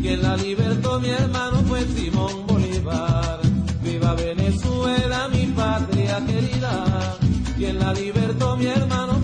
quien 0.00 0.22
la 0.22 0.36
libertó 0.36 1.00
mi 1.00 1.10
hermano 1.10 1.62
fue 1.66 1.84
Simón 1.86 2.46
Bolívar. 2.46 3.40
Viva 3.82 4.14
Venezuela, 4.14 5.28
mi 5.28 5.46
patria 5.46 6.24
querida, 6.26 7.16
quien 7.56 7.78
la 7.78 7.92
libertó 7.92 8.56
mi 8.56 8.66
hermano 8.66 9.17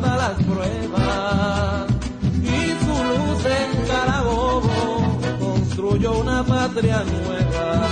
todas 0.00 0.16
las 0.16 0.46
pruebas 0.46 1.86
y 2.42 2.84
su 2.84 2.94
luz 3.04 3.44
en 3.44 3.86
Carabobo 3.86 5.18
construyó 5.38 6.18
una 6.18 6.42
patria 6.44 7.04
nueva. 7.04 7.89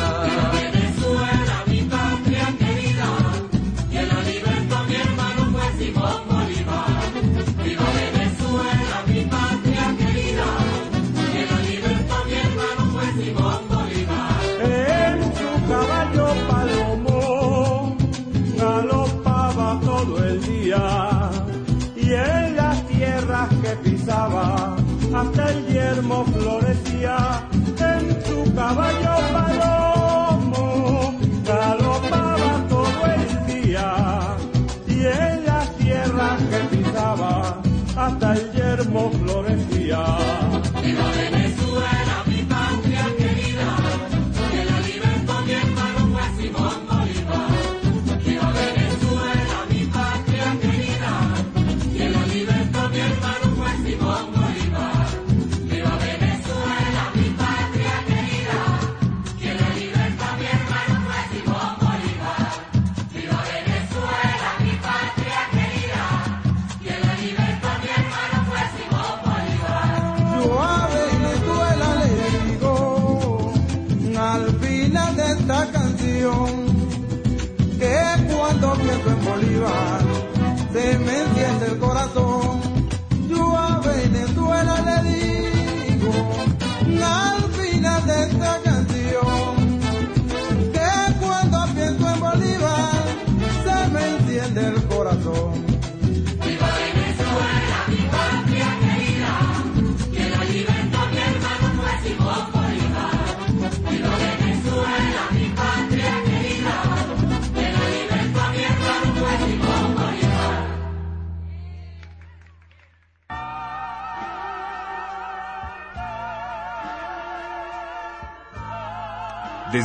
que 23.68 23.76
pisaba. 23.76 24.77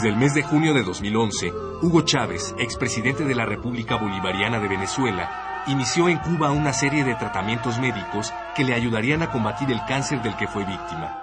Desde 0.03 0.15
el 0.15 0.19
mes 0.19 0.33
de 0.33 0.43
junio 0.43 0.73
de 0.73 0.83
2011, 0.83 1.53
Hugo 1.81 2.01
Chávez, 2.01 2.53
expresidente 2.59 3.23
de 3.23 3.35
la 3.35 3.45
República 3.45 3.95
Bolivariana 3.95 4.59
de 4.59 4.67
Venezuela, 4.67 5.63
inició 5.67 6.09
en 6.09 6.17
Cuba 6.17 6.51
una 6.51 6.73
serie 6.73 7.05
de 7.05 7.15
tratamientos 7.15 7.79
médicos 7.79 8.33
que 8.53 8.65
le 8.65 8.73
ayudarían 8.73 9.21
a 9.21 9.31
combatir 9.31 9.71
el 9.71 9.79
cáncer 9.87 10.21
del 10.21 10.35
que 10.35 10.49
fue 10.49 10.65
víctima. 10.65 11.21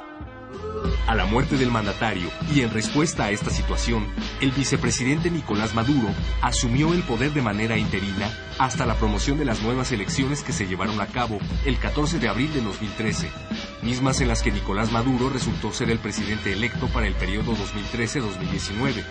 A 1.06 1.14
la 1.14 1.26
muerte 1.26 1.58
del 1.58 1.70
mandatario 1.70 2.30
y 2.54 2.62
en 2.62 2.70
respuesta 2.70 3.24
a 3.24 3.30
esta 3.32 3.50
situación, 3.50 4.06
el 4.40 4.50
vicepresidente 4.52 5.30
Nicolás 5.30 5.74
Maduro 5.74 6.08
asumió 6.40 6.94
el 6.94 7.02
poder 7.02 7.34
de 7.34 7.42
manera 7.42 7.76
interina 7.76 8.30
hasta 8.58 8.86
la 8.86 8.94
promoción 8.94 9.36
de 9.36 9.44
las 9.44 9.60
nuevas 9.62 9.92
elecciones 9.92 10.42
que 10.42 10.54
se 10.54 10.66
llevaron 10.66 11.02
a 11.02 11.06
cabo 11.06 11.38
el 11.66 11.78
14 11.78 12.18
de 12.18 12.28
abril 12.28 12.50
de 12.54 12.62
2013, 12.62 13.30
mismas 13.82 14.20
en 14.20 14.28
las 14.28 14.42
que 14.42 14.52
Nicolás 14.52 14.92
Maduro 14.92 15.30
resultó 15.30 15.72
ser 15.72 15.90
el 15.90 15.98
presidente 15.98 16.52
electo 16.52 16.86
para 16.88 17.06
el 17.06 17.14
periodo 17.14 17.54
2013-2019. 17.54 19.04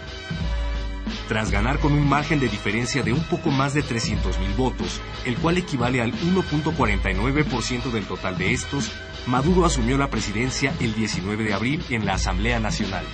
Tras 1.27 1.51
ganar 1.51 1.79
con 1.79 1.93
un 1.93 2.07
margen 2.07 2.39
de 2.39 2.49
diferencia 2.49 3.03
de 3.03 3.13
un 3.13 3.23
poco 3.23 3.51
más 3.51 3.73
de 3.73 3.83
300.000 3.83 4.55
votos, 4.57 4.99
el 5.25 5.37
cual 5.37 5.57
equivale 5.57 6.01
al 6.01 6.11
1.49% 6.13 7.91
del 7.91 8.05
total 8.05 8.37
de 8.37 8.53
estos, 8.53 8.91
Maduro 9.27 9.65
asumió 9.65 9.97
la 9.97 10.09
presidencia 10.09 10.73
el 10.79 10.95
19 10.95 11.43
de 11.43 11.53
abril 11.53 11.83
en 11.89 12.05
la 12.05 12.15
Asamblea 12.15 12.59
Nacional. 12.59 13.05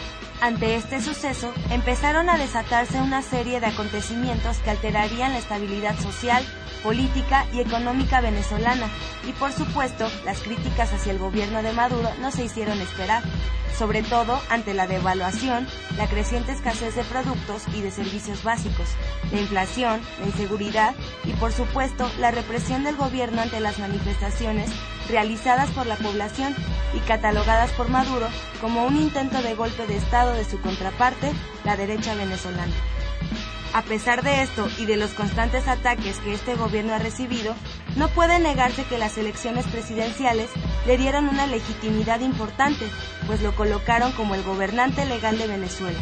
Ante 0.45 0.75
este 0.75 1.01
suceso, 1.01 1.51
empezaron 1.71 2.30
a 2.30 2.38
desatarse 2.38 3.01
una 3.01 3.24
serie 3.24 3.59
de 3.59 3.65
acontecimientos 3.65 4.57
que 4.57 4.69
alterarían 4.69 5.31
la 5.31 5.39
estabilidad 5.39 5.97
social, 5.97 6.45
política 6.83 7.47
y 7.51 7.62
económica 7.62 8.21
venezolana, 8.21 8.88
y 9.27 9.31
por 9.31 9.51
supuesto, 9.51 10.07
las 10.24 10.42
críticas 10.42 10.94
hacia 10.94 11.13
el 11.13 11.18
gobierno 11.18 11.63
de 11.63 11.74
Maduro 11.74 12.12
no 12.21 12.30
se 12.30 12.44
hicieron 12.44 12.80
esperar, 12.80 13.24
sobre 13.75 14.03
todo 14.03 14.39
ante 14.51 14.75
la 14.75 14.86
devaluación, 14.86 15.68
la 15.97 16.07
creciente 16.07 16.51
escasez 16.51 16.94
de 16.94 17.03
productos 17.06 17.63
y 17.74 17.81
de 17.81 17.89
servicios 17.89 18.44
básicos, 18.44 18.89
la 19.31 19.41
inflación, 19.41 20.00
la 20.19 20.27
inseguridad 20.27 20.94
y 21.24 21.33
por 21.33 21.53
supuesto 21.53 22.07
la 22.19 22.30
represión 22.30 22.83
del 22.83 22.98
gobierno 22.98 23.41
ante 23.41 23.59
las 23.62 23.80
manifestaciones 23.80 24.69
realizadas 25.10 25.69
por 25.72 25.88
la 25.88 25.96
población 25.96 26.56
y 26.94 27.00
catalogadas 27.00 27.72
por 27.72 27.90
Maduro 27.90 28.28
como 28.62 28.86
un 28.86 28.96
intento 28.96 29.42
de 29.42 29.56
golpe 29.56 29.86
de 29.88 29.98
Estado 29.98 30.34
de 30.34 30.46
su 30.46 30.60
contraparte, 30.62 31.31
la 31.63 31.75
derecha 31.78 32.16
venezolana. 32.16 32.74
A 33.74 33.81
pesar 33.81 34.24
de 34.24 34.42
esto 34.42 34.69
y 34.78 34.86
de 34.86 34.96
los 34.96 35.12
constantes 35.12 35.68
ataques 35.68 36.19
que 36.19 36.34
este 36.34 36.56
gobierno 36.56 36.94
ha 36.94 37.00
recibido, 37.00 37.56
no 37.98 38.07
puede 38.07 38.40
negarse 38.40 38.86
que 38.86 38.98
las 38.98 39.18
elecciones 39.18 39.66
presidenciales 39.68 40.50
le 40.88 40.98
dieron 40.98 41.28
una 41.28 41.46
legitimidad 41.46 42.22
importante, 42.22 42.86
pues 43.28 43.42
lo 43.42 43.54
colocaron 43.54 44.13
como 44.13 44.34
el 44.34 44.44
gobernante 44.44 45.06
legal 45.06 45.38
de 45.38 45.48
Venezuela. 45.48 46.00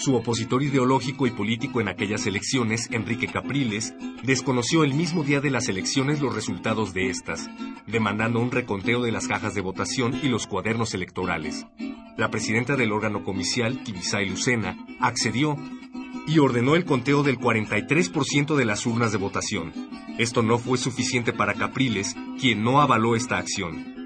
Su 0.00 0.14
opositor 0.14 0.62
ideológico 0.62 1.26
y 1.26 1.30
político 1.30 1.78
en 1.78 1.88
aquellas 1.88 2.24
elecciones, 2.24 2.88
Enrique 2.90 3.26
Capriles, 3.26 3.92
desconoció 4.22 4.82
el 4.82 4.94
mismo 4.94 5.24
día 5.24 5.42
de 5.42 5.50
las 5.50 5.68
elecciones 5.68 6.22
los 6.22 6.34
resultados 6.34 6.94
de 6.94 7.10
estas, 7.10 7.50
demandando 7.86 8.40
un 8.40 8.50
reconteo 8.50 9.02
de 9.02 9.12
las 9.12 9.28
cajas 9.28 9.54
de 9.54 9.60
votación 9.60 10.18
y 10.22 10.28
los 10.28 10.46
cuadernos 10.46 10.94
electorales. 10.94 11.66
La 12.16 12.30
presidenta 12.30 12.76
del 12.76 12.92
órgano 12.92 13.24
comicial, 13.24 13.84
Tibisay 13.84 14.26
Lucena, 14.26 14.74
accedió 15.00 15.58
y 16.26 16.38
ordenó 16.38 16.76
el 16.76 16.86
conteo 16.86 17.22
del 17.22 17.38
43% 17.38 18.56
de 18.56 18.64
las 18.64 18.86
urnas 18.86 19.12
de 19.12 19.18
votación. 19.18 19.74
Esto 20.16 20.42
no 20.42 20.56
fue 20.56 20.78
suficiente 20.78 21.34
para 21.34 21.52
Capriles, 21.52 22.16
quien 22.40 22.64
no 22.64 22.80
avaló 22.80 23.16
esta 23.16 23.36
acción. 23.36 23.99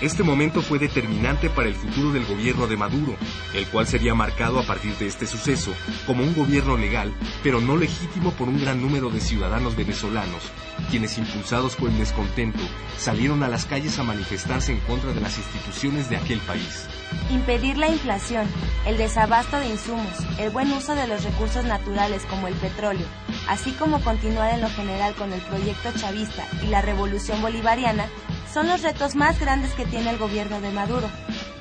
Este 0.00 0.22
momento 0.22 0.62
fue 0.62 0.78
determinante 0.78 1.50
para 1.50 1.68
el 1.68 1.74
futuro 1.74 2.12
del 2.12 2.24
gobierno 2.24 2.68
de 2.68 2.76
Maduro, 2.76 3.16
el 3.52 3.66
cual 3.66 3.84
sería 3.84 4.14
marcado 4.14 4.60
a 4.60 4.62
partir 4.62 4.94
de 4.96 5.08
este 5.08 5.26
suceso 5.26 5.74
como 6.06 6.22
un 6.22 6.36
gobierno 6.36 6.76
legal, 6.76 7.12
pero 7.42 7.60
no 7.60 7.76
legítimo 7.76 8.30
por 8.30 8.48
un 8.48 8.60
gran 8.60 8.80
número 8.80 9.10
de 9.10 9.20
ciudadanos 9.20 9.74
venezolanos, 9.74 10.52
quienes 10.88 11.18
impulsados 11.18 11.74
por 11.74 11.90
el 11.90 11.98
descontento 11.98 12.60
salieron 12.96 13.42
a 13.42 13.48
las 13.48 13.64
calles 13.64 13.98
a 13.98 14.04
manifestarse 14.04 14.70
en 14.70 14.78
contra 14.80 15.12
de 15.12 15.20
las 15.20 15.36
instituciones 15.36 16.08
de 16.08 16.16
aquel 16.16 16.38
país. 16.42 16.86
Impedir 17.32 17.76
la 17.76 17.88
inflación, 17.88 18.46
el 18.86 18.98
desabasto 18.98 19.58
de 19.58 19.66
insumos, 19.66 20.14
el 20.38 20.50
buen 20.50 20.70
uso 20.70 20.94
de 20.94 21.08
los 21.08 21.24
recursos 21.24 21.64
naturales 21.64 22.24
como 22.26 22.46
el 22.46 22.54
petróleo, 22.54 23.06
así 23.48 23.72
como 23.72 24.00
continuar 24.02 24.54
en 24.54 24.60
lo 24.60 24.68
general 24.70 25.14
con 25.16 25.32
el 25.32 25.40
proyecto 25.40 25.90
chavista 25.96 26.46
y 26.62 26.68
la 26.68 26.82
revolución 26.82 27.42
bolivariana, 27.42 28.06
son 28.52 28.68
los 28.68 28.82
retos 28.82 29.14
más 29.14 29.38
grandes 29.38 29.72
que 29.72 29.84
tiene 29.84 30.10
el 30.10 30.18
gobierno 30.18 30.60
de 30.60 30.70
Maduro. 30.70 31.08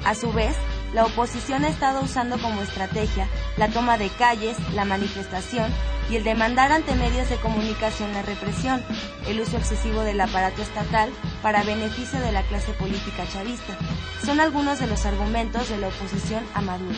A 0.06 0.16
su 0.16 0.32
vez, 0.32 0.56
la 0.94 1.06
oposición 1.06 1.66
ha 1.66 1.70
estado 1.70 2.02
usando 2.02 2.38
como 2.40 2.62
estrategia 2.62 3.28
la 3.58 3.68
toma 3.70 3.98
de 3.98 4.10
calles, 4.10 4.58
la 4.74 4.86
manifestación 4.86 5.72
y 6.10 6.16
el 6.16 6.24
demandar 6.24 6.72
ante 6.72 6.96
medios 6.96 7.30
de 7.30 7.36
comunicación 7.38 8.14
la 8.14 8.22
represión, 8.22 8.82
el 9.28 9.42
uso 9.42 9.58
excesivo 9.58 10.02
del 10.02 10.22
aparato 10.22 10.62
estatal 10.62 11.10
para 11.42 11.64
beneficio 11.64 12.20
de 12.20 12.32
la 12.32 12.44
clase 12.44 12.72
política 12.74 13.26
chavista. 13.32 13.78
Son 14.26 14.40
algunos 14.40 14.80
de 14.80 14.88
los 14.88 15.06
argumentos 15.06 15.68
de 15.70 15.78
la 15.78 15.90
oposición 15.90 16.46
a 16.54 16.62
Maduro. 16.62 16.96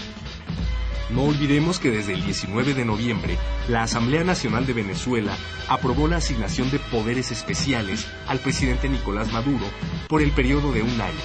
No 1.10 1.24
olvidemos 1.24 1.80
que 1.80 1.90
desde 1.90 2.14
el 2.14 2.24
19 2.24 2.76
de 2.76 2.86
noviembre, 2.86 3.38
la 3.68 3.82
Asamblea 3.82 4.24
Nacional 4.24 4.68
de 4.68 4.74
Venezuela 4.74 5.36
aprobó 5.68 6.08
la 6.08 6.18
asignación 6.18 6.70
de 6.70 6.78
poderes 6.78 7.32
especiales 7.32 8.06
al 8.28 8.40
presidente 8.40 8.90
Nicolás 8.90 9.32
Maduro 9.32 9.66
por 10.08 10.22
el 10.22 10.32
periodo 10.32 10.72
de 10.72 10.84
un 10.84 11.02
año. 11.02 11.20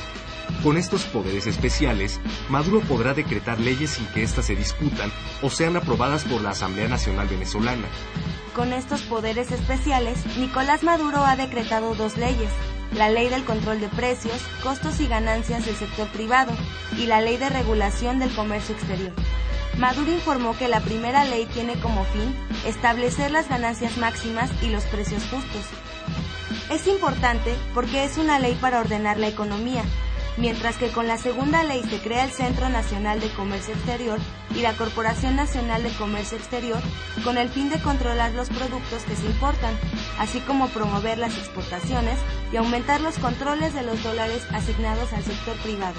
Con 0.63 0.79
estos 0.79 1.05
poderes 1.05 1.47
especiales, 1.47 2.19
Maduro 2.49 2.81
podrá 2.81 3.13
decretar 3.13 3.61
leyes 3.61 3.91
sin 3.91 4.07
que 4.07 4.23
éstas 4.23 4.47
se 4.47 4.57
discutan 4.57 5.13
o 5.43 5.51
sean 5.51 5.77
aprobadas 5.77 6.25
por 6.25 6.41
la 6.41 6.51
Asamblea 6.51 6.89
Nacional 6.89 7.29
Venezolana. 7.29 7.87
Con 8.55 8.73
estos 8.73 9.03
poderes 9.03 9.51
especiales, 9.51 10.25
Nicolás 10.39 10.83
Maduro 10.83 11.25
ha 11.27 11.37
decretado 11.37 11.95
dos 11.95 12.17
leyes, 12.17 12.51
la 12.97 13.11
ley 13.11 13.29
del 13.29 13.45
control 13.45 13.81
de 13.81 13.89
precios, 13.89 14.41
costos 14.63 15.01
y 15.01 15.09
ganancias 15.09 15.67
del 15.67 15.75
sector 15.75 16.09
privado 16.09 16.53
y 16.97 17.07
la 17.07 17.21
ley 17.21 17.37
de 17.37 17.51
regulación 17.51 18.19
del 18.19 18.35
comercio 18.35 18.75
exterior. 18.75 19.13
Maduro 19.79 20.13
informó 20.13 20.57
que 20.57 20.69
la 20.69 20.81
primera 20.81 21.25
ley 21.25 21.47
tiene 21.47 21.75
como 21.75 22.05
fin 22.05 22.35
establecer 22.65 23.31
las 23.31 23.49
ganancias 23.49 23.99
máximas 23.99 24.51
y 24.63 24.69
los 24.69 24.85
precios 24.85 25.23
justos. 25.25 25.65
Es 26.71 26.87
importante 26.87 27.55
porque 27.75 28.05
es 28.05 28.17
una 28.17 28.39
ley 28.39 28.57
para 28.61 28.81
ordenar 28.81 29.19
la 29.19 29.27
economía, 29.27 29.83
mientras 30.37 30.77
que 30.77 30.89
con 30.89 31.09
la 31.09 31.19
segunda 31.19 31.65
ley 31.65 31.83
se 31.83 31.99
crea 31.99 32.25
el 32.25 32.31
Centro 32.31 32.69
Nacional 32.69 33.21
de 33.21 33.29
Comercio 33.31 33.75
Exterior 33.75 34.19
y 34.55 34.63
la 34.63 34.75
Corporación 34.75 35.35
Nacional 35.35 35.83
de 35.83 35.91
Comercio 35.91 36.39
Exterior 36.39 36.81
con 37.25 37.37
el 37.37 37.49
fin 37.49 37.69
de 37.69 37.81
controlar 37.81 38.33
los 38.33 38.51
productos 38.51 39.03
que 39.03 39.17
se 39.17 39.27
importan, 39.27 39.75
así 40.19 40.39
como 40.41 40.69
promover 40.69 41.19
las 41.19 41.37
exportaciones 41.37 42.19
y 42.53 42.57
aumentar 42.57 43.01
los 43.01 43.19
controles 43.19 43.75
de 43.75 43.83
los 43.83 44.03
dólares 44.05 44.47
asignados 44.53 45.13
al 45.13 45.25
sector 45.25 45.57
privado. 45.57 45.97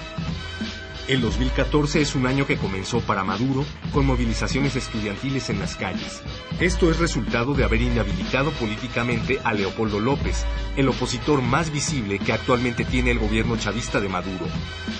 El 1.07 1.21
2014 1.21 2.01
es 2.01 2.15
un 2.15 2.25
año 2.25 2.47
que 2.47 2.57
comenzó 2.57 2.99
para 2.99 3.23
Maduro 3.23 3.63
con 3.93 4.07
movilizaciones 4.07 4.75
estudiantiles 4.75 5.51
en 5.51 5.59
las 5.59 5.75
calles. 5.75 6.23
Esto 6.59 6.89
es 6.89 6.97
resultado 6.97 7.53
de 7.53 7.63
haber 7.63 7.81
inhabilitado 7.83 8.49
políticamente 8.53 9.39
a 9.43 9.53
Leopoldo 9.53 9.99
López, 9.99 10.45
el 10.75 10.89
opositor 10.89 11.43
más 11.43 11.71
visible 11.71 12.17
que 12.17 12.33
actualmente 12.33 12.85
tiene 12.85 13.11
el 13.11 13.19
gobierno 13.19 13.55
chavista 13.55 13.99
de 13.99 14.09
Maduro. 14.09 14.47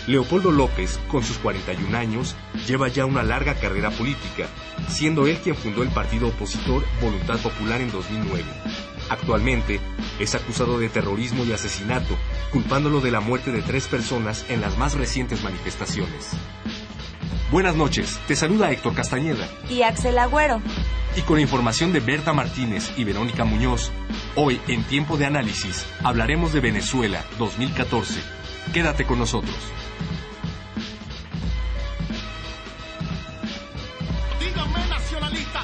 Leopoldo 0.05 0.51
López, 0.51 0.99
con 1.07 1.23
sus 1.23 1.39
41 1.39 1.97
años, 1.97 2.35
lleva 2.67 2.87
ya 2.87 3.05
una 3.05 3.23
larga 3.23 3.55
carrera 3.55 3.89
política, 3.89 4.47
siendo 4.87 5.25
él 5.25 5.39
quien 5.43 5.55
fundó 5.55 5.81
el 5.81 5.89
partido 5.89 6.27
opositor 6.27 6.85
Voluntad 7.01 7.39
Popular 7.39 7.81
en 7.81 7.91
2009. 7.91 8.43
Actualmente 9.09 9.79
es 10.19 10.35
acusado 10.35 10.79
de 10.79 10.89
terrorismo 10.89 11.43
y 11.45 11.51
asesinato, 11.51 12.15
culpándolo 12.51 13.01
de 13.01 13.11
la 13.11 13.19
muerte 13.19 13.51
de 13.51 13.61
tres 13.61 13.87
personas 13.87 14.45
en 14.49 14.61
las 14.61 14.77
más 14.77 14.95
recientes 14.95 15.43
manifestaciones. 15.43 16.31
Buenas 17.51 17.75
noches, 17.75 18.19
te 18.27 18.35
saluda 18.35 18.71
Héctor 18.71 18.95
Castañeda. 18.95 19.47
Y 19.69 19.83
Axel 19.83 20.17
Agüero. 20.17 20.61
Y 21.15 21.21
con 21.21 21.39
información 21.39 21.93
de 21.93 21.99
Berta 21.99 22.33
Martínez 22.33 22.91
y 22.97 23.03
Verónica 23.03 23.45
Muñoz, 23.45 23.91
hoy 24.35 24.59
en 24.67 24.83
Tiempo 24.83 25.15
de 25.15 25.25
Análisis 25.25 25.85
hablaremos 26.03 26.51
de 26.51 26.59
Venezuela 26.59 27.23
2014. 27.37 28.19
Quédate 28.73 29.05
con 29.05 29.19
nosotros. 29.19 29.55
Dígame 34.39 34.87
nacionalista, 34.89 35.63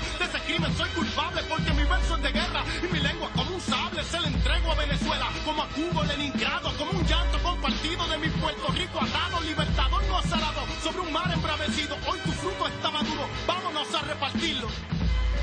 crimen 0.52 0.76
soy 0.76 0.90
culpable 0.90 1.42
porque 1.48 1.72
mi 1.74 1.84
verso 1.84 2.16
es 2.16 2.24
de 2.24 2.32
guerra 2.32 2.64
y 2.84 2.94
mi 2.94 3.00
lengua 3.00 3.30
como 3.36 3.56
un 3.56 3.62
sable 3.62 4.04
se 4.04 4.20
le 4.20 4.28
entrego 4.28 4.72
a 4.72 4.76
Venezuela, 4.76 5.30
como 5.46 5.64
a 5.64 5.68
Cuba, 5.70 6.06
Leningrado, 6.06 6.72
como 6.78 6.92
un 6.92 7.06
llanto 7.06 7.38
compartido 7.42 8.08
de 8.08 8.18
mi 8.18 8.28
Puerto 8.30 8.68
Rico 8.74 9.00
atado, 9.00 9.42
libertador 9.42 10.04
no 10.08 10.18
azarado, 10.18 10.62
sobre 10.84 11.00
un 11.00 11.14
mar 11.14 11.32
embravecido, 11.34 11.96
hoy 12.08 12.20
tu 12.20 12.32
fruto 12.32 12.68
está 12.68 12.92
maduro, 12.92 13.24
vámonos 13.48 13.94
a 13.94 14.02
repartirlo. 14.02 14.68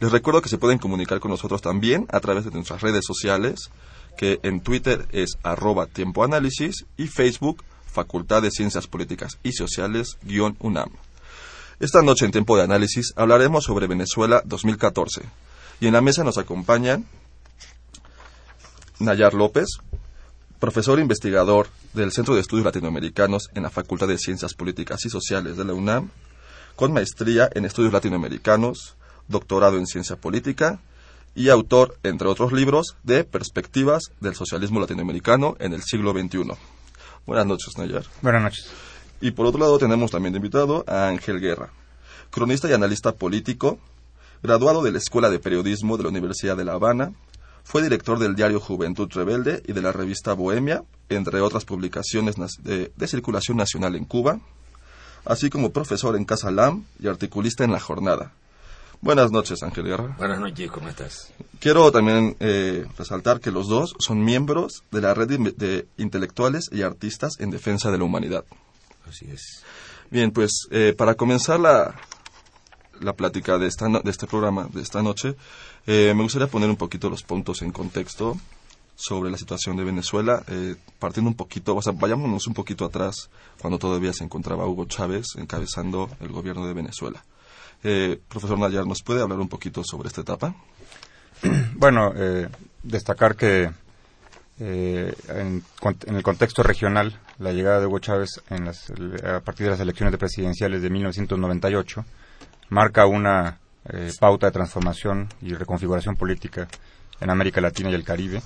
Les 0.00 0.12
recuerdo 0.12 0.42
que 0.42 0.48
se 0.48 0.58
pueden 0.58 0.78
comunicar 0.78 1.18
con 1.18 1.32
nosotros 1.32 1.60
también 1.60 2.06
a 2.10 2.20
través 2.20 2.44
de 2.44 2.52
nuestras 2.52 2.82
redes 2.82 3.04
sociales, 3.04 3.70
que 4.18 4.40
en 4.42 4.60
Twitter 4.60 5.06
es 5.12 5.38
arroba 5.44 5.86
tiempo 5.86 6.24
análisis 6.24 6.84
y 6.96 7.06
Facebook 7.06 7.64
Facultad 7.86 8.42
de 8.42 8.50
Ciencias 8.50 8.88
Políticas 8.88 9.38
y 9.44 9.52
Sociales 9.52 10.18
guion 10.22 10.56
UNAM. 10.58 10.90
Esta 11.78 12.02
noche 12.02 12.24
en 12.24 12.32
tiempo 12.32 12.56
de 12.56 12.64
análisis 12.64 13.12
hablaremos 13.14 13.64
sobre 13.64 13.86
Venezuela 13.86 14.42
2014 14.44 15.22
y 15.80 15.86
en 15.86 15.92
la 15.92 16.00
mesa 16.00 16.24
nos 16.24 16.36
acompañan 16.36 17.06
Nayar 18.98 19.34
López, 19.34 19.68
profesor 20.58 20.98
investigador 20.98 21.68
del 21.94 22.10
Centro 22.10 22.34
de 22.34 22.40
Estudios 22.40 22.66
Latinoamericanos 22.66 23.48
en 23.54 23.62
la 23.62 23.70
Facultad 23.70 24.08
de 24.08 24.18
Ciencias 24.18 24.54
Políticas 24.54 25.06
y 25.06 25.10
Sociales 25.10 25.56
de 25.56 25.64
la 25.64 25.74
UNAM, 25.74 26.10
con 26.74 26.92
maestría 26.92 27.48
en 27.54 27.64
estudios 27.64 27.92
latinoamericanos, 27.92 28.96
doctorado 29.28 29.78
en 29.78 29.86
ciencia 29.86 30.16
política 30.16 30.80
y 31.38 31.50
autor, 31.50 31.96
entre 32.02 32.26
otros 32.26 32.52
libros, 32.52 32.96
de 33.04 33.22
Perspectivas 33.22 34.10
del 34.18 34.34
Socialismo 34.34 34.80
Latinoamericano 34.80 35.54
en 35.60 35.72
el 35.72 35.82
siglo 35.82 36.10
XXI. 36.10 36.50
Buenas 37.26 37.46
noches, 37.46 37.78
Nayar. 37.78 38.02
Buenas 38.22 38.42
noches. 38.42 38.68
Y 39.20 39.30
por 39.30 39.46
otro 39.46 39.60
lado 39.60 39.78
tenemos 39.78 40.10
también 40.10 40.32
de 40.32 40.38
invitado 40.38 40.84
a 40.88 41.06
Ángel 41.06 41.38
Guerra, 41.38 41.70
cronista 42.32 42.68
y 42.68 42.72
analista 42.72 43.12
político, 43.12 43.78
graduado 44.42 44.82
de 44.82 44.90
la 44.90 44.98
Escuela 44.98 45.30
de 45.30 45.38
Periodismo 45.38 45.96
de 45.96 46.02
la 46.02 46.08
Universidad 46.08 46.56
de 46.56 46.64
La 46.64 46.72
Habana, 46.72 47.12
fue 47.62 47.82
director 47.82 48.18
del 48.18 48.34
diario 48.34 48.58
Juventud 48.58 49.08
Rebelde 49.12 49.62
y 49.64 49.74
de 49.74 49.82
la 49.82 49.92
revista 49.92 50.32
Bohemia, 50.32 50.82
entre 51.08 51.40
otras 51.40 51.64
publicaciones 51.64 52.34
de, 52.64 52.90
de 52.96 53.06
circulación 53.06 53.58
nacional 53.58 53.94
en 53.94 54.06
Cuba, 54.06 54.40
así 55.24 55.50
como 55.50 55.70
profesor 55.70 56.16
en 56.16 56.24
Casa 56.24 56.50
Lam 56.50 56.84
y 56.98 57.06
articulista 57.06 57.62
en 57.62 57.70
La 57.70 57.78
Jornada. 57.78 58.32
Buenas 59.00 59.30
noches, 59.30 59.62
Ángel 59.62 59.84
Guerra. 59.84 60.16
Buenas 60.18 60.40
noches, 60.40 60.70
¿cómo 60.70 60.88
estás? 60.88 61.32
Quiero 61.60 61.92
también 61.92 62.36
eh, 62.40 62.84
resaltar 62.98 63.40
que 63.40 63.52
los 63.52 63.68
dos 63.68 63.94
son 64.00 64.24
miembros 64.24 64.82
de 64.90 65.00
la 65.00 65.14
red 65.14 65.28
de, 65.28 65.38
de, 65.52 65.86
intelectuales 65.98 66.68
y 66.72 66.82
artistas 66.82 67.38
en 67.38 67.50
defensa 67.50 67.90
de 67.92 67.98
la 67.98 68.04
humanidad. 68.04 68.44
Así 69.08 69.26
es. 69.30 69.62
Bien, 70.10 70.32
pues 70.32 70.66
eh, 70.70 70.94
para 70.96 71.14
comenzar 71.14 71.60
la, 71.60 71.94
la 73.00 73.12
plática 73.12 73.56
de, 73.58 73.66
esta 73.66 73.88
de 73.88 74.10
este 74.10 74.26
programa 74.26 74.68
de 74.72 74.82
esta 74.82 75.02
noche, 75.02 75.36
eh, 75.86 76.12
me 76.16 76.22
gustaría 76.22 76.48
poner 76.48 76.68
un 76.68 76.76
poquito 76.76 77.08
los 77.08 77.22
puntos 77.22 77.62
en 77.62 77.70
contexto 77.70 78.36
sobre 78.96 79.30
la 79.30 79.38
situación 79.38 79.76
de 79.76 79.84
Venezuela, 79.84 80.42
eh, 80.48 80.74
partiendo 80.98 81.30
un 81.30 81.36
poquito, 81.36 81.76
o 81.76 81.82
sea, 81.82 81.92
vayámonos 81.92 82.48
un 82.48 82.54
poquito 82.54 82.84
atrás, 82.84 83.30
cuando 83.60 83.78
todavía 83.78 84.12
se 84.12 84.24
encontraba 84.24 84.66
Hugo 84.66 84.86
Chávez 84.86 85.36
encabezando 85.36 86.10
el 86.20 86.32
gobierno 86.32 86.66
de 86.66 86.74
Venezuela. 86.74 87.24
Eh, 87.84 88.18
profesor 88.28 88.58
Nayar, 88.58 88.86
¿nos 88.86 89.02
puede 89.02 89.22
hablar 89.22 89.38
un 89.38 89.48
poquito 89.48 89.82
sobre 89.84 90.08
esta 90.08 90.22
etapa? 90.22 90.54
Bueno, 91.74 92.12
eh, 92.16 92.48
destacar 92.82 93.36
que 93.36 93.70
eh, 94.60 95.14
en, 95.28 95.62
el 96.06 96.22
contexto 96.22 96.64
regional, 96.64 97.16
la 97.38 97.52
llegada 97.52 97.78
de 97.78 97.86
Hugo 97.86 98.00
Chávez 98.00 98.42
a 98.50 99.40
partir 99.40 99.66
de 99.66 99.70
las 99.70 99.80
elecciones 99.80 100.16
presidenciales 100.16 100.82
de 100.82 100.90
1998 100.90 102.04
marca 102.70 103.06
una 103.06 103.58
eh, 103.88 104.10
pauta 104.18 104.46
de 104.46 104.52
transformación 104.52 105.28
y 105.40 105.54
reconfiguración 105.54 106.16
política 106.16 106.66
en 107.20 107.30
América 107.30 107.60
Latina 107.60 107.90
y 107.90 107.94
el 107.94 108.04
Caribe. 108.04 108.42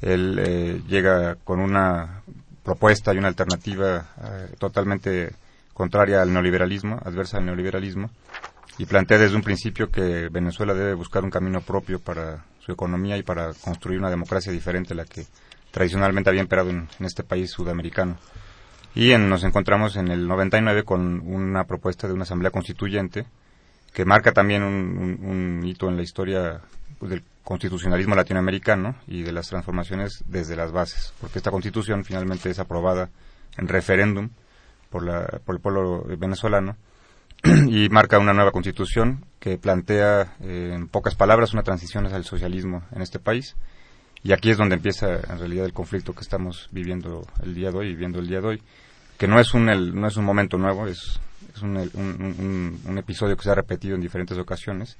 Él 0.00 0.38
eh, 0.38 0.82
llega 0.88 1.36
con 1.36 1.60
una 1.60 2.22
propuesta 2.62 3.12
y 3.12 3.18
una 3.18 3.28
alternativa 3.28 4.08
totalmente 4.58 5.34
contraria 5.74 6.22
al 6.22 6.32
neoliberalismo, 6.32 6.98
adversa 7.04 7.36
al 7.36 7.44
neoliberalismo, 7.44 8.08
y 8.78 8.86
plantea 8.86 9.18
desde 9.18 9.36
un 9.36 9.42
principio 9.42 9.90
que 9.90 10.28
Venezuela 10.28 10.74
debe 10.74 10.94
buscar 10.94 11.24
un 11.24 11.30
camino 11.30 11.60
propio 11.60 12.00
para 12.00 12.44
su 12.60 12.72
economía 12.72 13.16
y 13.16 13.22
para 13.22 13.52
construir 13.54 13.98
una 13.98 14.10
democracia 14.10 14.52
diferente 14.52 14.94
a 14.94 14.96
la 14.96 15.04
que 15.04 15.26
tradicionalmente 15.70 16.30
había 16.30 16.42
imperado 16.42 16.70
en, 16.70 16.88
este 17.00 17.22
país 17.22 17.50
sudamericano. 17.50 18.16
Y 18.94 19.12
en, 19.12 19.28
nos 19.28 19.44
encontramos 19.44 19.96
en 19.96 20.08
el 20.08 20.26
99 20.26 20.84
con 20.84 21.20
una 21.20 21.64
propuesta 21.64 22.06
de 22.06 22.14
una 22.14 22.22
asamblea 22.22 22.50
constituyente 22.50 23.26
que 23.92 24.04
marca 24.04 24.32
también 24.32 24.62
un, 24.62 25.18
un, 25.22 25.64
hito 25.64 25.88
en 25.88 25.96
la 25.96 26.02
historia 26.02 26.60
del 27.00 27.22
constitucionalismo 27.44 28.14
latinoamericano 28.14 28.96
y 29.06 29.22
de 29.22 29.32
las 29.32 29.48
transformaciones 29.48 30.24
desde 30.26 30.56
las 30.56 30.72
bases, 30.72 31.12
porque 31.20 31.38
esta 31.38 31.50
constitución 31.50 32.04
finalmente 32.04 32.50
es 32.50 32.58
aprobada 32.58 33.10
en 33.56 33.68
referéndum 33.68 34.30
por, 34.90 35.04
la, 35.04 35.40
por 35.44 35.54
el 35.54 35.60
pueblo 35.60 36.04
venezolano 36.18 36.76
y 37.68 37.88
marca 37.90 38.18
una 38.18 38.32
nueva 38.32 38.50
constitución 38.50 39.26
que 39.38 39.58
plantea 39.58 40.36
eh, 40.40 40.72
en 40.74 40.88
pocas 40.88 41.14
palabras 41.14 41.52
una 41.52 41.62
transición 41.62 42.06
hacia 42.06 42.16
el 42.16 42.24
socialismo 42.24 42.82
en 42.92 43.02
este 43.02 43.18
país. 43.18 43.54
Y 44.22 44.32
aquí 44.32 44.50
es 44.50 44.56
donde 44.56 44.76
empieza 44.76 45.16
en 45.16 45.38
realidad 45.38 45.66
el 45.66 45.74
conflicto 45.74 46.14
que 46.14 46.22
estamos 46.22 46.68
viviendo 46.72 47.26
el 47.42 47.54
día 47.54 47.70
de 47.70 47.78
hoy 47.78 47.88
viviendo 47.88 48.18
el 48.18 48.26
día 48.26 48.40
de 48.40 48.46
hoy 48.46 48.62
que 49.18 49.28
no 49.28 49.38
es 49.38 49.52
un 49.52 49.68
el, 49.68 49.94
no 49.94 50.08
es 50.08 50.16
un 50.16 50.24
momento 50.24 50.56
nuevo 50.56 50.86
es 50.86 51.20
es 51.54 51.62
un, 51.62 51.76
un, 51.76 51.90
un, 51.94 52.80
un, 52.84 52.98
episodio 52.98 53.36
que 53.36 53.44
se 53.44 53.50
ha 53.50 53.54
repetido 53.54 53.94
en 53.94 54.00
diferentes 54.00 54.36
ocasiones, 54.38 54.96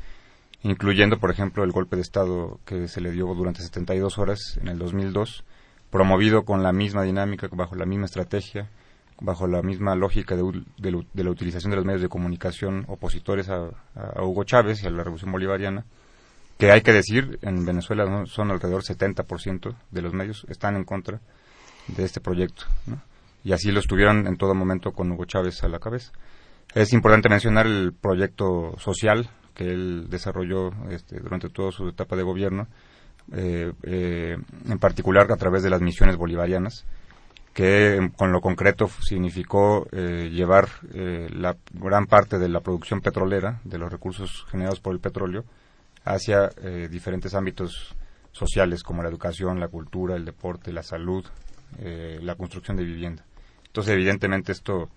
incluyendo, 0.62 1.18
por 1.18 1.30
ejemplo, 1.30 1.64
el 1.64 1.72
golpe 1.72 1.96
de 1.96 2.02
Estado 2.02 2.60
que 2.64 2.86
se 2.86 3.00
le 3.00 3.10
dio 3.10 3.26
durante 3.34 3.62
72 3.62 4.18
horas 4.18 4.58
en 4.60 4.68
el 4.68 4.78
2002, 4.78 5.44
promovido 5.90 6.44
con 6.44 6.62
la 6.62 6.72
misma 6.72 7.02
dinámica, 7.02 7.48
bajo 7.50 7.74
la 7.74 7.86
misma 7.86 8.06
estrategia, 8.06 8.68
bajo 9.20 9.46
la 9.46 9.62
misma 9.62 9.94
lógica 9.94 10.36
de, 10.36 10.42
de, 10.78 11.24
la 11.24 11.30
utilización 11.30 11.70
de 11.70 11.76
los 11.76 11.84
medios 11.84 12.02
de 12.02 12.08
comunicación 12.08 12.84
opositores 12.88 13.48
a, 13.48 13.70
Hugo 14.22 14.44
Chávez 14.44 14.82
y 14.82 14.86
a 14.86 14.90
la 14.90 15.04
Revolución 15.04 15.32
Bolivariana, 15.32 15.84
que 16.58 16.70
hay 16.70 16.82
que 16.82 16.92
decir, 16.92 17.38
en 17.42 17.64
Venezuela 17.64 18.04
¿no? 18.06 18.26
son 18.26 18.50
alrededor 18.50 18.82
70% 18.82 19.74
de 19.90 20.02
los 20.02 20.12
medios 20.12 20.46
están 20.48 20.76
en 20.76 20.84
contra 20.84 21.20
de 21.88 22.04
este 22.04 22.20
proyecto. 22.20 22.64
Y 23.42 23.52
así 23.52 23.70
lo 23.70 23.80
estuvieron 23.80 24.26
en 24.26 24.36
todo 24.36 24.54
momento 24.54 24.92
con 24.92 25.10
Hugo 25.12 25.26
Chávez 25.26 25.62
a 25.64 25.68
la 25.68 25.78
cabeza. 25.78 26.12
Es 26.74 26.92
importante 26.92 27.28
mencionar 27.28 27.66
el 27.66 27.92
proyecto 27.92 28.74
social 28.78 29.30
que 29.54 29.64
él 29.64 30.06
desarrolló 30.10 30.72
este, 30.90 31.20
durante 31.20 31.48
toda 31.48 31.70
su 31.70 31.88
etapa 31.88 32.16
de 32.16 32.22
gobierno, 32.22 32.66
eh, 33.32 33.72
eh, 33.84 34.36
en 34.68 34.78
particular 34.78 35.30
a 35.30 35.36
través 35.36 35.62
de 35.62 35.70
las 35.70 35.80
misiones 35.80 36.16
bolivarianas, 36.16 36.84
que 37.54 38.10
con 38.16 38.32
lo 38.32 38.40
concreto 38.40 38.88
significó 39.00 39.86
eh, 39.92 40.28
llevar 40.30 40.68
eh, 40.92 41.28
la 41.32 41.56
gran 41.72 42.06
parte 42.06 42.38
de 42.38 42.48
la 42.48 42.60
producción 42.60 43.00
petrolera, 43.00 43.60
de 43.64 43.78
los 43.78 43.90
recursos 43.90 44.44
generados 44.50 44.80
por 44.80 44.92
el 44.92 45.00
petróleo, 45.00 45.44
hacia 46.04 46.50
eh, 46.62 46.88
diferentes 46.90 47.34
ámbitos 47.34 47.94
sociales 48.32 48.82
como 48.82 49.02
la 49.02 49.08
educación, 49.08 49.60
la 49.60 49.68
cultura, 49.68 50.16
el 50.16 50.24
deporte, 50.24 50.72
la 50.72 50.82
salud, 50.82 51.24
eh, 51.78 52.18
la 52.20 52.34
construcción 52.34 52.76
de 52.76 52.84
vivienda. 52.84 53.24
Entonces, 53.66 53.94
evidentemente, 53.94 54.52
esto 54.52 54.90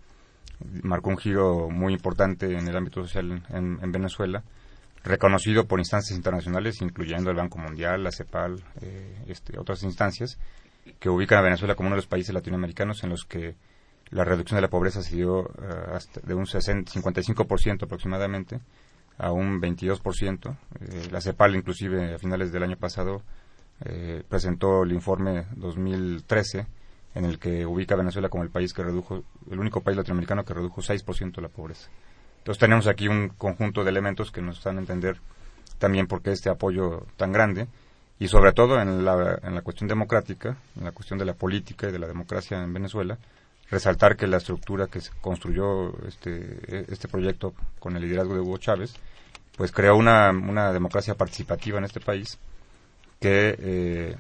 marcó 0.82 1.12
un 1.12 1.18
giro 1.18 1.70
muy 1.70 1.94
importante 1.94 2.58
en 2.58 2.68
el 2.68 2.76
ámbito 2.76 3.04
social 3.04 3.44
en, 3.50 3.80
en 3.82 3.92
Venezuela, 3.92 4.44
reconocido 5.04 5.66
por 5.66 5.80
instancias 5.80 6.18
internacionales, 6.18 6.82
incluyendo 6.82 7.30
el 7.30 7.38
Banco 7.38 7.58
Mundial, 7.60 8.04
la 8.04 8.12
CEPAL, 8.12 8.64
eh, 8.82 9.24
este, 9.28 9.60
otras 9.60 9.84
instancias, 9.84 10.38
que 11.00 11.10
ubican 11.10 11.40
a 11.40 11.42
Venezuela 11.42 11.76
como 11.76 11.88
uno 11.88 11.96
de 11.96 12.02
los 12.02 12.08
países 12.08 12.34
latinoamericanos 12.34 13.04
en 13.04 13.10
los 13.10 13.26
que 13.26 13.56
la 14.10 14.24
reducción 14.24 14.58
de 14.58 14.62
la 14.62 14.70
pobreza 14.70 15.02
se 15.02 15.16
dio 15.16 15.42
uh, 15.42 15.94
hasta 15.94 16.22
de 16.22 16.34
un 16.34 16.46
60, 16.46 16.92
55% 16.92 17.84
aproximadamente 17.84 18.60
a 19.18 19.32
un 19.32 19.62
22%. 19.62 20.58
Eh, 20.80 21.08
la 21.12 21.22
CEPAL, 21.22 21.56
inclusive, 21.56 22.14
a 22.14 22.20
finales 22.20 22.52
del 22.52 22.64
año 22.64 22.78
pasado, 22.78 23.24
eh, 23.84 24.24
presentó 24.28 24.84
el 24.84 24.92
informe 24.92 25.46
2013 25.56 26.68
en 27.16 27.26
el 27.26 27.40
que 27.40 27.66
ubica 27.66 27.96
a 27.96 27.98
Venezuela 27.98 28.30
como 28.30 28.44
el 28.44 28.50
país 28.50 28.74
que 28.74 28.84
redujo, 28.84 29.24
el 29.50 29.60
único 29.60 29.82
país 29.82 29.98
latinoamericano 29.98 30.46
que 30.46 30.54
redujo 30.54 30.82
6% 30.82 31.42
la 31.42 31.50
pobreza. 31.50 31.90
Entonces 32.40 32.60
tenemos 32.60 32.88
aquí 32.88 33.08
un 33.08 33.30
conjunto 33.30 33.84
de 33.84 33.90
elementos 33.90 34.32
que 34.32 34.42
nos 34.42 34.64
dan 34.64 34.78
a 34.78 34.82
entender 34.82 35.20
también 35.80 36.08
por 36.08 36.22
qué 36.22 36.32
este 36.32 36.50
apoyo 36.50 37.06
tan 37.18 37.32
grande 37.32 37.68
y 38.20 38.28
sobre 38.28 38.52
todo 38.54 38.82
en 38.82 39.06
la, 39.06 39.40
en 39.44 39.56
la 39.56 39.62
cuestión 39.62 39.88
democrática, 39.88 40.58
en 40.76 40.86
la 40.86 40.92
cuestión 40.92 41.20
de 41.20 41.26
la 41.26 41.34
política 41.34 41.90
y 41.90 41.92
de 41.92 42.00
la 42.00 42.08
democracia 42.08 42.62
en 42.64 42.74
Venezuela, 42.74 43.18
resaltar 43.70 44.16
que 44.16 44.28
la 44.28 44.38
estructura 44.38 44.88
que 44.88 45.02
se 45.02 45.12
construyó 45.22 45.94
este, 46.08 46.92
este 46.92 47.08
proyecto 47.08 47.54
con 47.80 47.96
el 47.96 48.04
liderazgo 48.04 48.34
de 48.34 48.42
Hugo 48.42 48.58
Chávez, 48.58 48.94
pues 49.56 49.72
creó 49.72 49.96
una, 49.96 50.30
una 50.32 50.72
democracia 50.72 51.16
participativa 51.16 51.78
en 51.78 51.86
este 51.86 52.00
país 52.00 52.38
que 53.20 53.56
eh, 53.60 54.16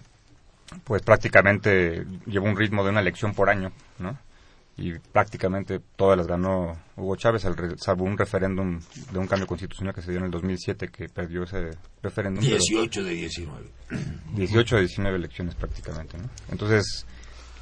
pues 0.84 1.02
prácticamente 1.02 2.06
llevó 2.26 2.48
un 2.48 2.58
ritmo 2.58 2.84
de 2.84 2.90
una 2.90 3.00
elección 3.00 3.34
por 3.34 3.50
año, 3.50 3.72
¿no? 4.00 4.18
Y 4.78 4.94
prácticamente 5.00 5.80
todas 5.96 6.18
las 6.18 6.28
ganó 6.28 6.78
Hugo 6.96 7.16
Chávez, 7.16 7.48
salvo 7.78 8.06
un 8.06 8.16
referéndum 8.16 8.80
de 9.12 9.18
un 9.18 9.26
cambio 9.26 9.48
constitucional 9.48 9.94
que 9.94 10.04
se 10.04 10.12
dio 10.12 10.20
en 10.20 10.26
el 10.26 10.32
2007 10.32 10.90
que 10.90 11.10
perdió 11.10 11.44
ese 11.44 11.72
referéndum. 12.04 12.44
18 12.44 13.04
de 13.04 13.12
19. 13.12 13.70
18 14.36 14.76
de 14.76 14.82
19 14.82 15.18
elecciones 15.18 15.56
prácticamente, 15.56 16.20
¿no? 16.20 16.30
Entonces, 16.52 17.08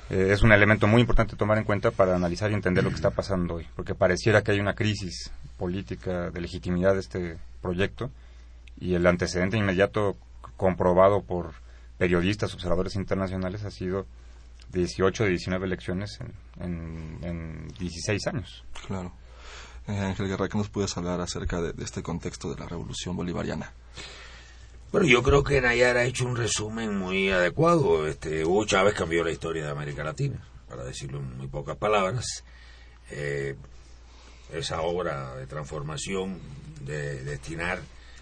eh, 0.10 0.28
es 0.32 0.44
un 0.44 0.52
elemento 0.52 0.88
muy 0.88 1.02
importante 1.02 1.36
tomar 1.36 1.58
en 1.58 1.64
cuenta 1.64 1.92
para 1.92 2.16
analizar 2.16 2.52
y 2.52 2.54
entender 2.54 2.84
lo 2.84 2.90
que 2.90 2.98
está 2.98 3.12
pasando 3.12 3.56
hoy, 3.56 3.68
porque 3.76 3.96
pareciera 3.96 4.44
que 4.44 4.52
hay 4.52 4.60
una 4.60 4.76
crisis 4.76 5.32
política 5.58 6.30
de 6.32 6.42
legitimidad 6.42 6.94
de 6.94 7.00
este 7.00 7.38
proyecto 7.62 8.12
y 8.80 8.94
el 8.94 9.08
antecedente 9.08 9.58
inmediato 9.58 10.18
comprobado 10.58 11.24
por 11.24 11.54
periodistas, 11.98 12.54
observadores 12.54 12.96
internacionales 12.96 13.64
ha 13.64 13.72
sido 13.72 14.06
18 14.72 15.24
de 15.24 15.30
19 15.30 15.66
elecciones 15.66 16.20
en, 16.60 17.20
en, 17.22 17.68
16 17.80 18.28
años. 18.28 18.64
Claro. 18.88 19.14
Eh, 19.88 19.98
Ángel 19.98 20.28
Guerra, 20.28 20.50
¿qué 20.50 20.58
nos 20.58 20.70
puedes 20.70 20.96
hablar 20.98 21.22
acerca 21.22 21.62
de, 21.62 21.74
de, 21.74 21.84
este 21.84 22.02
contexto 22.02 22.54
de 22.54 22.60
la 22.60 22.68
revolución 22.68 23.16
bolivariana? 23.16 23.74
Bueno, 24.92 25.08
yo 25.08 25.22
creo 25.24 25.44
que 25.44 25.62
Nayar 25.62 25.98
ha 25.98 26.06
hecho 26.06 26.26
un 26.26 26.36
resumen 26.36 26.98
muy 26.98 27.30
adecuado. 27.30 28.08
Este, 28.08 28.46
Hugo 28.46 28.66
Chávez 28.66 28.94
cambió 28.94 29.24
la 29.24 29.32
historia 29.32 29.66
de 29.66 29.72
América 29.72 30.04
Latina, 30.04 30.40
para 30.68 30.84
decirlo 30.84 31.20
en 31.20 31.38
muy 31.38 31.48
pocas 31.48 31.78
palabras. 31.78 32.44
Eh, 33.12 33.56
esa 34.54 34.82
obra 34.82 35.36
de 35.36 35.48
transformación, 35.48 36.40
de 36.82 37.24
destinar 37.24 37.80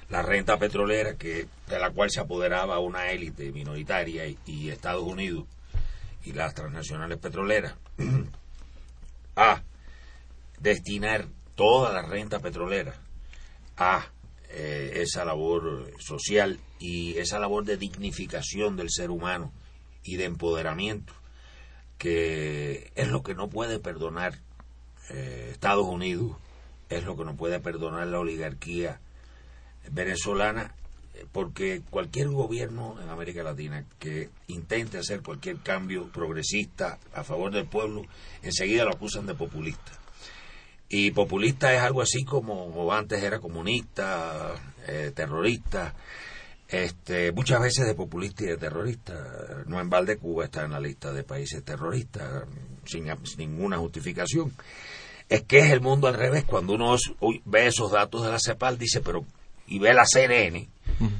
la 0.09 0.21
renta 0.21 0.57
petrolera 0.57 1.15
que 1.15 1.47
de 1.67 1.79
la 1.79 1.91
cual 1.91 2.09
se 2.11 2.19
apoderaba 2.19 2.79
una 2.79 3.11
élite 3.11 3.51
minoritaria 3.51 4.27
y, 4.27 4.37
y, 4.45 4.69
Estados 4.69 5.03
Unidos 5.03 5.45
y 6.23 6.33
las 6.33 6.53
transnacionales 6.53 7.17
petroleras. 7.17 7.75
A 9.35 9.63
destinar 10.59 11.27
toda 11.55 11.91
la 11.91 12.03
renta 12.03 12.39
petrolera 12.39 12.93
a 13.77 14.07
eh, 14.49 14.93
esa 14.97 15.25
labor 15.25 15.91
social 15.99 16.59
y 16.79 17.17
esa 17.17 17.39
labor 17.39 17.65
de 17.65 17.77
dignificación 17.77 18.77
del 18.77 18.89
ser 18.91 19.09
humano 19.09 19.51
y 20.03 20.17
de 20.17 20.25
empoderamiento 20.25 21.13
que 21.97 22.91
es 22.95 23.07
lo 23.07 23.23
que 23.23 23.33
no 23.33 23.49
puede 23.49 23.79
perdonar 23.79 24.39
eh, 25.09 25.49
Estados 25.51 25.85
Unidos 25.85 26.37
es 26.89 27.03
lo 27.03 27.17
que 27.17 27.25
no 27.25 27.35
puede 27.35 27.59
perdonar 27.59 28.07
la 28.07 28.19
oligarquía 28.19 28.99
venezolana 29.89 30.75
porque 31.31 31.81
cualquier 31.89 32.29
gobierno 32.29 32.95
en 33.01 33.09
América 33.09 33.43
Latina 33.43 33.85
que 33.99 34.29
intente 34.47 34.97
hacer 34.97 35.21
cualquier 35.21 35.57
cambio 35.57 36.09
progresista 36.11 36.99
a 37.13 37.23
favor 37.23 37.51
del 37.51 37.65
pueblo, 37.65 38.03
enseguida 38.41 38.85
lo 38.85 38.91
acusan 38.91 39.25
de 39.25 39.35
populista. 39.35 39.91
Y 40.89 41.11
populista 41.11 41.73
es 41.73 41.81
algo 41.81 42.01
así 42.01 42.23
como, 42.23 42.91
antes 42.93 43.23
era 43.23 43.39
comunista, 43.39 44.53
eh, 44.87 45.11
terrorista, 45.15 45.95
este, 46.67 47.31
muchas 47.31 47.61
veces 47.61 47.87
de 47.87 47.95
populista 47.95 48.43
y 48.43 48.47
de 48.47 48.57
terrorista. 48.57 49.63
No 49.65 49.79
en 49.79 49.89
balde 49.89 50.17
Cuba 50.17 50.45
está 50.45 50.63
en 50.63 50.71
la 50.71 50.79
lista 50.79 51.11
de 51.11 51.23
países 51.23 51.63
terroristas, 51.63 52.43
sin, 52.85 53.05
sin 53.25 53.37
ninguna 53.37 53.77
justificación. 53.77 54.53
Es 55.29 55.43
que 55.43 55.59
es 55.59 55.71
el 55.71 55.81
mundo 55.81 56.07
al 56.07 56.13
revés. 56.13 56.43
Cuando 56.43 56.73
uno 56.73 56.95
ve 57.45 57.67
esos 57.67 57.91
datos 57.91 58.23
de 58.23 58.31
la 58.31 58.39
CEPAL, 58.39 58.77
dice, 58.77 59.01
pero 59.01 59.25
y 59.67 59.79
ve 59.79 59.93
la 59.93 60.05
CNN, 60.05 60.67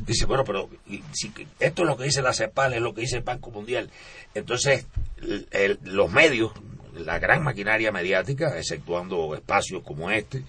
dice, 0.06 0.26
bueno, 0.26 0.44
pero 0.44 0.70
si, 1.14 1.32
esto 1.60 1.82
es 1.84 1.88
lo 1.88 1.98
que 1.98 2.06
dice 2.06 2.22
la 2.22 2.34
CEPAL, 2.34 2.74
es 2.74 2.82
lo 2.82 2.94
que 2.94 3.02
dice 3.02 3.18
el 3.18 3.24
Banco 3.24 3.52
Mundial. 3.52 3.90
Entonces, 4.34 4.86
el, 5.22 5.48
el, 5.52 5.80
los 5.84 6.12
medios, 6.12 6.52
la 6.94 7.20
gran 7.20 7.44
maquinaria 7.44 7.92
mediática, 7.92 8.58
exceptuando 8.58 9.36
espacios 9.36 9.84
como 9.84 10.12
este, 10.12 10.44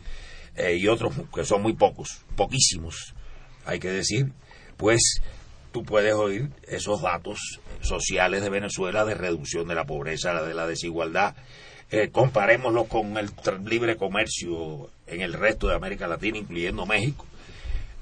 eh, 0.56 0.76
y 0.76 0.88
otros 0.88 1.14
que 1.34 1.44
son 1.44 1.62
muy 1.62 1.74
pocos, 1.74 2.22
poquísimos, 2.36 3.14
hay 3.64 3.78
que 3.78 3.90
decir, 3.90 4.32
pues 4.76 5.20
tú 5.72 5.82
puedes 5.82 6.14
oír 6.14 6.50
esos 6.68 7.02
datos 7.02 7.60
sociales 7.80 8.42
de 8.42 8.50
Venezuela 8.50 9.04
de 9.04 9.14
reducción 9.14 9.66
de 9.66 9.74
la 9.74 9.84
pobreza, 9.84 10.42
de 10.42 10.54
la 10.54 10.66
desigualdad. 10.66 11.34
Eh, 11.90 12.08
comparémoslo 12.10 12.86
con 12.86 13.16
el 13.18 13.30
libre 13.66 13.96
comercio 13.96 14.90
en 15.06 15.20
el 15.20 15.32
resto 15.32 15.68
de 15.68 15.74
América 15.74 16.08
Latina, 16.08 16.38
incluyendo 16.38 16.86
México 16.86 17.26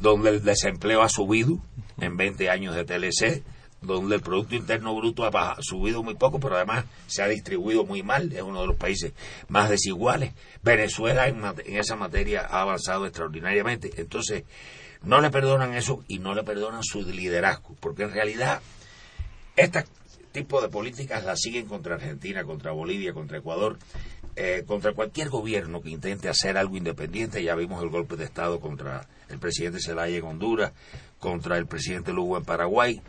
donde 0.03 0.31
el 0.31 0.43
desempleo 0.43 1.03
ha 1.03 1.09
subido 1.09 1.61
en 2.01 2.17
20 2.17 2.51
años 2.51 2.75
de 2.75 2.85
TLC, 2.85 3.45
donde 3.81 4.17
el 4.17 4.21
Producto 4.21 4.57
Interno 4.57 4.95
Bruto 4.97 5.25
ha 5.25 5.57
subido 5.61 6.03
muy 6.03 6.15
poco, 6.15 6.41
pero 6.41 6.57
además 6.57 6.85
se 7.07 7.23
ha 7.23 7.29
distribuido 7.29 7.85
muy 7.85 8.03
mal, 8.03 8.33
es 8.33 8.43
uno 8.43 8.61
de 8.61 8.67
los 8.67 8.77
países 8.77 9.13
más 9.49 9.71
desiguales. 9.71 10.35
Venezuela 10.63 11.29
en, 11.29 11.43
en 11.45 11.77
esa 11.79 11.95
materia 11.95 12.47
ha 12.49 12.63
avanzado 12.63 13.07
extraordinariamente. 13.07 13.93
Entonces, 13.97 14.43
no 15.03 15.21
le 15.21 15.31
perdonan 15.31 15.75
eso 15.75 16.05
y 16.09 16.19
no 16.19 16.35
le 16.35 16.43
perdonan 16.43 16.83
su 16.83 17.03
liderazgo, 17.03 17.77
porque 17.81 18.03
en 18.03 18.13
realidad 18.13 18.61
este 19.57 19.85
tipo 20.33 20.61
de 20.61 20.69
políticas 20.69 21.25
las 21.25 21.41
siguen 21.41 21.67
contra 21.67 21.95
Argentina, 21.95 22.43
contra 22.43 22.73
Bolivia, 22.73 23.13
contra 23.13 23.39
Ecuador, 23.39 23.79
eh, 24.35 24.65
contra 24.67 24.95
cualquier 24.95 25.29
gobierno 25.29 25.83
que 25.83 25.91
intente 25.91 26.29
hacer 26.29 26.57
algo 26.57 26.77
independiente. 26.77 27.43
Ya 27.43 27.55
vimos 27.55 27.83
el 27.83 27.91
golpe 27.91 28.17
de 28.17 28.25
Estado 28.25 28.61
contra 28.61 29.07
el 29.29 29.39
presidente 29.39 29.81
Zelaya 29.81 30.17
en 30.17 30.25
Honduras, 30.25 30.73
contra 31.19 31.59
el 31.59 31.67
presidente 31.67 32.13
Lugo 32.13 32.37
en 32.37 32.45
Paraguay, 32.45 33.01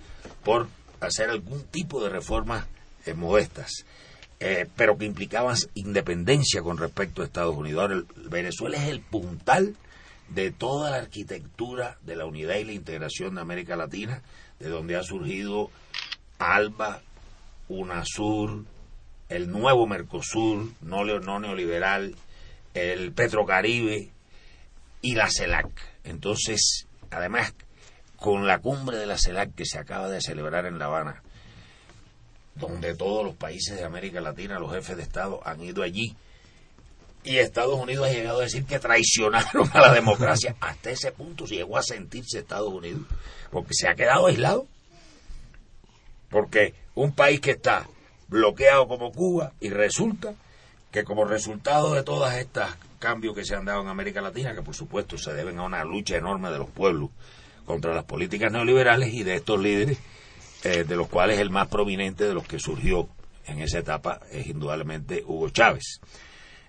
por 0.44 0.68
hacer 1.00 1.30
algún 1.30 1.64
tipo 1.64 2.04
de 2.04 2.10
reformas 2.10 2.66
eh, 3.06 3.14
modestas, 3.14 3.86
eh, 4.40 4.68
pero 4.76 4.98
que 4.98 5.06
implicaban 5.06 5.56
independencia 5.76 6.62
con 6.62 6.78
respecto 6.78 7.22
a 7.22 7.26
Estados 7.26 7.56
Unidos. 7.56 7.82
Ahora, 7.82 7.96
el, 7.96 8.06
Venezuela 8.30 8.78
es 8.78 8.90
el 8.90 9.02
puntal 9.02 9.76
de 10.30 10.52
toda 10.52 10.92
la 10.92 10.98
arquitectura 10.98 11.98
de 12.04 12.16
la 12.16 12.26
unidad 12.26 12.56
y 12.56 12.64
la 12.64 12.74
integración 12.74 13.36
de 13.36 13.42
América 13.42 13.76
Latina, 13.76 14.22
de 14.60 14.70
donde 14.70 14.96
ha 14.96 15.04
surgido 15.04 15.70
ALBA, 16.40 17.02
UNASUR, 17.70 18.66
el 19.34 19.50
nuevo 19.50 19.88
Mercosur, 19.88 20.70
no, 20.82 21.04
no 21.04 21.40
neoliberal, 21.40 22.16
el 22.76 23.12
Petrocaribe 23.14 24.12
y 25.02 25.16
la 25.16 25.28
CELAC. 25.28 25.70
Entonces, 26.04 26.88
además, 27.10 27.54
con 28.16 28.46
la 28.46 28.60
cumbre 28.60 28.98
de 28.98 29.08
la 29.08 29.18
CELAC 29.18 29.56
que 29.56 29.66
se 29.66 29.80
acaba 29.80 30.08
de 30.08 30.22
celebrar 30.22 30.68
en 30.68 30.78
La 30.78 30.86
Habana, 30.86 31.24
donde 32.54 32.94
todos 32.94 33.26
los 33.26 33.36
países 33.36 33.76
de 33.76 33.84
América 33.84 34.22
Latina, 34.22 34.60
los 34.60 34.72
jefes 34.72 34.98
de 34.98 35.04
Estado, 35.04 35.42
han 35.46 35.64
ido 35.64 35.82
allí, 35.82 36.16
y 37.24 37.38
Estados 37.38 37.80
Unidos 37.80 38.08
ha 38.08 38.12
llegado 38.12 38.40
a 38.40 38.44
decir 38.44 38.66
que 38.66 38.78
traicionaron 38.78 39.68
a 39.74 39.82
la 39.82 39.94
democracia. 39.94 40.56
Hasta 40.62 40.92
ese 40.92 41.12
punto 41.12 41.46
llegó 41.46 41.78
a 41.78 41.82
sentirse 41.82 42.40
Estados 42.40 42.72
Unidos, 42.72 43.02
porque 43.50 43.74
se 43.74 43.88
ha 43.88 43.96
quedado 43.96 44.28
aislado. 44.28 44.68
Porque 46.30 46.76
un 46.94 47.14
país 47.14 47.40
que 47.40 47.52
está 47.52 47.88
bloqueado 48.34 48.88
como 48.88 49.12
Cuba 49.12 49.54
y 49.60 49.70
resulta 49.70 50.34
que 50.92 51.04
como 51.04 51.24
resultado 51.24 51.94
de 51.94 52.04
todas 52.04 52.36
estas 52.38 52.76
cambios 53.00 53.36
que 53.36 53.46
se 53.46 53.56
han 53.56 53.66
dado 53.66 53.82
en 53.82 53.88
América 53.88 54.22
Latina, 54.22 54.54
que 54.54 54.62
por 54.62 54.76
supuesto 54.76 55.18
se 55.18 55.34
deben 55.34 55.60
a 55.60 55.64
una 55.64 55.84
lucha 55.84 56.18
enorme 56.18 56.50
de 56.50 56.58
los 56.58 56.70
pueblos 56.70 57.12
contra 57.66 57.94
las 57.94 58.04
políticas 58.04 58.52
neoliberales 58.52 59.14
y 59.14 59.24
de 59.24 59.36
estos 59.36 59.60
líderes, 59.60 59.98
eh, 60.64 60.84
de 60.84 60.96
los 60.96 61.08
cuales 61.08 61.40
el 61.40 61.50
más 61.50 61.68
prominente 61.68 62.26
de 62.26 62.34
los 62.34 62.46
que 62.46 62.60
surgió 62.60 63.08
en 63.46 63.62
esa 63.62 63.80
etapa 63.80 64.20
es 64.32 64.48
indudablemente 64.48 65.24
Hugo 65.26 65.50
Chávez. 65.50 66.00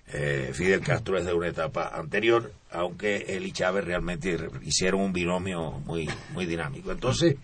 Eh, 0.09 0.51
Fidel 0.53 0.81
Castro 0.81 1.17
es 1.17 1.25
de 1.25 1.33
una 1.33 1.49
etapa 1.49 1.89
anterior, 1.95 2.53
aunque 2.71 3.25
él 3.29 3.47
y 3.47 3.53
Chávez 3.53 3.85
realmente 3.85 4.37
hicieron 4.63 5.01
un 5.01 5.13
binomio 5.13 5.71
muy, 5.87 6.09
muy 6.33 6.45
dinámico. 6.45 6.93
Entonces, 6.93 7.37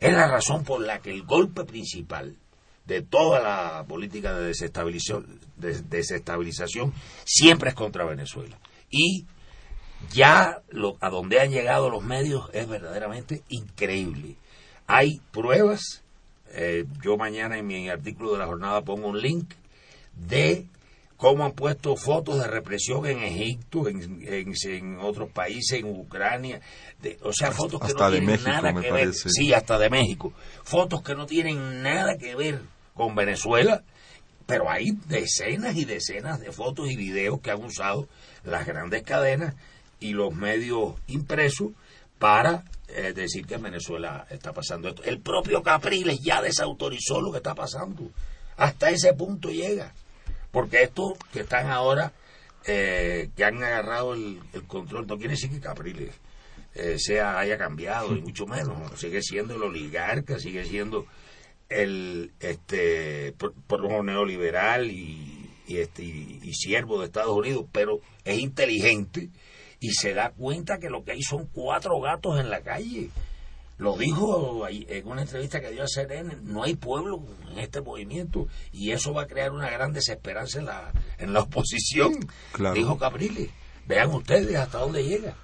es 0.00 0.12
la 0.12 0.26
razón 0.26 0.64
por 0.64 0.80
la 0.80 1.00
que 1.00 1.10
el 1.10 1.22
golpe 1.22 1.64
principal 1.64 2.36
de 2.90 3.02
toda 3.02 3.40
la 3.40 3.84
política 3.86 4.34
de 4.36 4.48
desestabilización, 4.48 5.38
de 5.56 5.80
desestabilización 5.82 6.92
siempre 7.24 7.68
es 7.70 7.76
contra 7.76 8.04
Venezuela. 8.04 8.58
Y 8.90 9.26
ya 10.12 10.60
lo, 10.70 10.96
a 11.00 11.08
donde 11.08 11.38
han 11.40 11.52
llegado 11.52 11.88
los 11.88 12.02
medios 12.02 12.50
es 12.52 12.68
verdaderamente 12.68 13.44
increíble. 13.48 14.34
Hay 14.88 15.20
pruebas, 15.30 16.02
eh, 16.52 16.84
yo 17.04 17.16
mañana 17.16 17.58
en 17.58 17.68
mi 17.68 17.88
artículo 17.88 18.32
de 18.32 18.38
la 18.38 18.46
jornada 18.46 18.82
pongo 18.82 19.06
un 19.06 19.20
link 19.20 19.54
de 20.16 20.66
cómo 21.16 21.44
han 21.44 21.52
puesto 21.52 21.94
fotos 21.94 22.40
de 22.40 22.48
represión 22.48 23.06
en 23.06 23.22
Egipto, 23.22 23.86
en, 23.86 24.20
en, 24.26 24.52
en 24.64 24.98
otros 24.98 25.30
países, 25.30 25.78
en 25.78 25.86
Ucrania, 25.86 26.60
de, 27.00 27.20
o 27.22 27.32
sea, 27.32 27.52
fotos 27.52 27.78
que 27.78 27.86
hasta 27.86 28.06
no 28.06 28.10
tienen 28.10 28.30
México, 28.30 28.50
nada 28.50 28.74
que 28.74 28.90
ver, 28.90 29.14
sí, 29.14 29.52
hasta 29.52 29.78
de 29.78 29.90
México, 29.90 30.32
fotos 30.64 31.02
que 31.02 31.14
no 31.14 31.26
tienen 31.26 31.84
nada 31.84 32.18
que 32.18 32.34
ver 32.34 32.79
con 33.00 33.14
Venezuela, 33.14 33.82
pero 34.44 34.68
hay 34.68 34.90
decenas 35.06 35.74
y 35.74 35.86
decenas 35.86 36.38
de 36.38 36.52
fotos 36.52 36.90
y 36.90 36.96
videos 36.96 37.40
que 37.40 37.50
han 37.50 37.64
usado 37.64 38.06
las 38.44 38.66
grandes 38.66 39.04
cadenas 39.04 39.54
y 40.00 40.12
los 40.12 40.34
medios 40.34 40.96
impresos 41.06 41.68
para 42.18 42.62
eh, 42.88 43.14
decir 43.14 43.46
que 43.46 43.54
en 43.54 43.62
Venezuela 43.62 44.26
está 44.28 44.52
pasando 44.52 44.90
esto. 44.90 45.02
El 45.04 45.18
propio 45.18 45.62
Capriles 45.62 46.20
ya 46.20 46.42
desautorizó 46.42 47.22
lo 47.22 47.30
que 47.30 47.38
está 47.38 47.54
pasando. 47.54 48.10
Hasta 48.58 48.90
ese 48.90 49.14
punto 49.14 49.48
llega. 49.48 49.94
Porque 50.50 50.82
estos 50.82 51.14
que 51.32 51.40
están 51.40 51.70
ahora, 51.70 52.12
eh, 52.66 53.30
que 53.34 53.44
han 53.46 53.64
agarrado 53.64 54.12
el, 54.12 54.40
el 54.52 54.64
control, 54.64 55.06
no 55.06 55.16
quiere 55.16 55.30
decir 55.30 55.50
que 55.50 55.60
Capriles 55.60 56.12
eh, 56.74 56.98
sea 56.98 57.38
haya 57.38 57.56
cambiado, 57.56 58.14
y 58.14 58.20
mucho 58.20 58.44
menos. 58.46 58.78
¿no? 58.78 58.94
Sigue 58.94 59.22
siendo 59.22 59.54
el 59.54 59.62
oligarca, 59.62 60.38
sigue 60.38 60.66
siendo 60.66 61.06
el 61.70 62.32
este 62.40 63.32
pro- 63.38 63.54
pro- 63.66 64.02
neoliberal 64.02 64.90
y, 64.90 65.48
y 65.66 65.76
este 65.78 66.02
y, 66.04 66.40
y 66.42 66.52
siervo 66.52 66.98
de 67.00 67.06
Estados 67.06 67.34
Unidos, 67.36 67.64
pero 67.72 68.00
es 68.24 68.38
inteligente 68.38 69.30
y 69.80 69.92
se 69.92 70.12
da 70.12 70.30
cuenta 70.30 70.78
que 70.78 70.90
lo 70.90 71.04
que 71.04 71.12
hay 71.12 71.22
son 71.22 71.46
cuatro 71.46 71.98
gatos 72.00 72.38
en 72.38 72.50
la 72.50 72.60
calle. 72.60 73.08
Lo 73.78 73.96
dijo 73.96 74.68
en 74.68 75.06
una 75.08 75.22
entrevista 75.22 75.58
que 75.62 75.70
dio 75.70 75.82
a 75.84 75.88
CNN, 75.88 76.36
no 76.42 76.64
hay 76.64 76.74
pueblo 76.74 77.22
en 77.50 77.60
este 77.60 77.80
movimiento 77.80 78.46
y 78.72 78.90
eso 78.90 79.14
va 79.14 79.22
a 79.22 79.26
crear 79.26 79.52
una 79.52 79.70
gran 79.70 79.94
desesperanza 79.94 80.58
en 80.58 80.66
la, 80.66 80.92
en 81.16 81.32
la 81.32 81.40
oposición, 81.40 82.12
Claro. 82.52 82.74
dijo 82.74 82.98
Capriles. 82.98 83.48
Vean 83.86 84.10
ustedes 84.10 84.54
hasta 84.56 84.78
dónde 84.80 85.02
llega. 85.02 85.34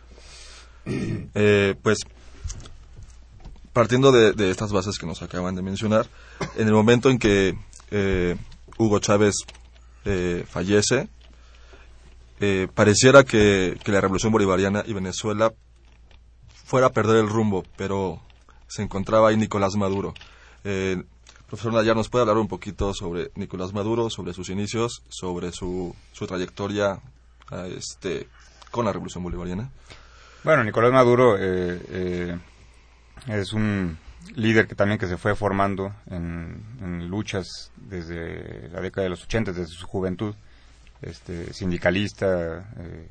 Eh, 0.85 1.75
pues 1.83 1.99
partiendo 3.77 4.11
de, 4.11 4.33
de 4.33 4.51
estas 4.51 4.73
bases 4.73 4.97
que 4.97 5.05
nos 5.05 5.21
acaban 5.21 5.55
de 5.55 5.61
mencionar, 5.61 6.07
en 6.57 6.67
el 6.67 6.73
momento 6.73 7.11
en 7.11 7.19
que 7.19 7.59
eh, 7.91 8.35
Hugo 8.79 9.01
Chávez 9.01 9.35
eh, 10.07 10.47
fallece, 10.49 11.11
eh, 12.41 12.69
pareciera 12.75 13.25
que, 13.25 13.79
que 13.85 13.93
la 13.93 14.01
revolución 14.01 14.33
bolivariana 14.33 14.83
y 14.87 14.95
Venezuela 14.95 15.53
fuera 16.65 16.87
a 16.87 16.93
perder 16.93 17.17
el 17.17 17.29
rumbo, 17.29 17.65
pero 17.77 18.23
se 18.67 18.81
encontraba 18.81 19.29
ahí 19.29 19.37
Nicolás 19.37 19.77
Maduro. 19.77 20.15
Profesor 21.47 21.75
Nayar, 21.75 21.97
¿nos 21.97 22.09
puede 22.09 22.23
hablar 22.23 22.39
un 22.39 22.49
poquito 22.49 22.95
sobre 22.95 23.31
Nicolás 23.35 23.75
Maduro, 23.75 24.09
sobre 24.09 24.33
sus 24.33 24.49
inicios, 24.49 25.03
sobre 25.11 25.53
su, 25.53 25.95
su 26.13 26.27
trayectoria 26.27 26.99
ah, 27.51 27.67
este, 27.67 28.27
con 28.71 28.87
la 28.87 28.93
revolución 28.93 29.23
bolivariana? 29.23 29.71
Bueno, 30.45 30.65
Nicolás 30.65 30.93
Maduro 30.93 31.37
eh, 31.39 32.39
es 33.27 33.53
un 33.53 33.99
líder 34.35 34.67
que 34.67 34.75
también 34.75 34.99
que 34.99 35.07
se 35.07 35.17
fue 35.17 35.35
formando 35.35 35.95
en, 36.11 37.09
luchas 37.09 37.71
desde 37.77 38.69
la 38.71 38.81
década 38.81 39.05
de 39.05 39.11
los 39.11 39.25
80, 39.25 39.53
desde 39.53 39.67
su 39.67 39.87
juventud, 39.87 40.35
este, 41.03 41.53
sindicalista 41.53 42.69
eh, 42.79 43.09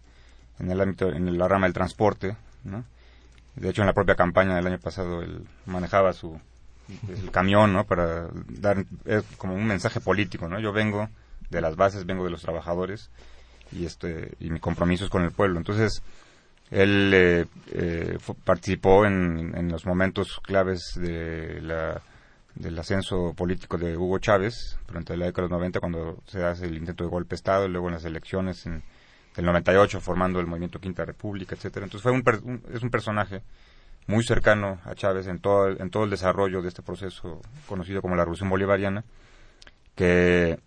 en 0.59 0.71
el 0.71 0.81
ámbito, 0.81 1.09
en 1.09 1.37
la 1.37 1.47
rama 1.47 1.67
del 1.67 1.73
transporte, 1.73 2.35
¿no? 2.63 2.83
De 3.55 3.69
hecho, 3.69 3.81
en 3.81 3.87
la 3.87 3.93
propia 3.93 4.15
campaña 4.15 4.55
del 4.55 4.67
año 4.67 4.79
pasado 4.79 5.21
él 5.21 5.47
manejaba 5.65 6.11
su 6.11 6.39
el 7.07 7.31
camión, 7.31 7.73
¿no? 7.73 7.85
Para 7.85 8.27
dar 8.47 8.85
es 9.05 9.23
como 9.37 9.55
un 9.55 9.65
mensaje 9.65 9.99
político, 9.99 10.47
¿no? 10.47 10.59
Yo 10.59 10.71
vengo 10.71 11.09
de 11.49 11.61
las 11.61 11.75
bases, 11.75 12.05
vengo 12.05 12.23
de 12.23 12.31
los 12.31 12.41
trabajadores 12.41 13.09
y 13.71 13.85
este 13.85 14.33
y 14.39 14.49
mi 14.49 14.59
compromiso 14.59 15.05
es 15.05 15.09
con 15.09 15.23
el 15.23 15.31
pueblo. 15.31 15.57
Entonces, 15.57 16.03
él 16.71 17.11
eh, 17.13 17.45
eh, 17.71 18.17
participó 18.43 19.05
en, 19.05 19.53
en 19.55 19.71
los 19.71 19.85
momentos 19.85 20.39
claves 20.43 20.93
de 20.95 21.61
la, 21.61 22.01
del 22.55 22.77
ascenso 22.79 23.33
político 23.33 23.77
de 23.77 23.95
Hugo 23.95 24.17
Chávez 24.19 24.77
durante 24.87 25.15
la 25.15 25.25
década 25.25 25.47
de 25.47 25.49
los 25.49 25.59
90 25.59 25.79
cuando 25.79 26.23
se 26.25 26.43
hace 26.43 26.65
el 26.65 26.77
intento 26.77 27.03
de 27.03 27.09
golpe 27.09 27.31
de 27.31 27.35
Estado 27.35 27.65
y 27.65 27.69
luego 27.69 27.87
en 27.87 27.95
las 27.95 28.05
elecciones 28.05 28.65
en, 28.65 28.83
del 29.35 29.45
98 29.45 29.99
formando 30.01 30.39
el 30.39 30.47
movimiento 30.47 30.79
Quinta 30.79 31.05
República, 31.05 31.55
etcétera. 31.55 31.85
Entonces 31.85 32.03
fue 32.03 32.11
un, 32.11 32.61
es 32.73 32.81
un 32.81 32.89
personaje 32.89 33.41
muy 34.07 34.23
cercano 34.23 34.79
a 34.85 34.95
Chávez 34.95 35.27
en 35.27 35.39
todo, 35.39 35.69
en 35.69 35.89
todo 35.89 36.05
el 36.05 36.09
desarrollo 36.09 36.61
de 36.61 36.69
este 36.69 36.81
proceso 36.81 37.41
conocido 37.67 38.01
como 38.01 38.15
la 38.15 38.23
Revolución 38.23 38.49
Bolivariana 38.49 39.03
que 39.95 40.59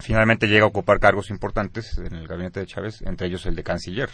finalmente 0.00 0.46
llega 0.46 0.64
a 0.64 0.68
ocupar 0.68 1.00
cargos 1.00 1.30
importantes 1.30 1.98
en 1.98 2.14
el 2.14 2.26
gabinete 2.28 2.60
de 2.60 2.66
Chávez, 2.66 3.02
entre 3.02 3.28
ellos 3.28 3.46
el 3.46 3.54
de 3.54 3.62
canciller 3.62 4.10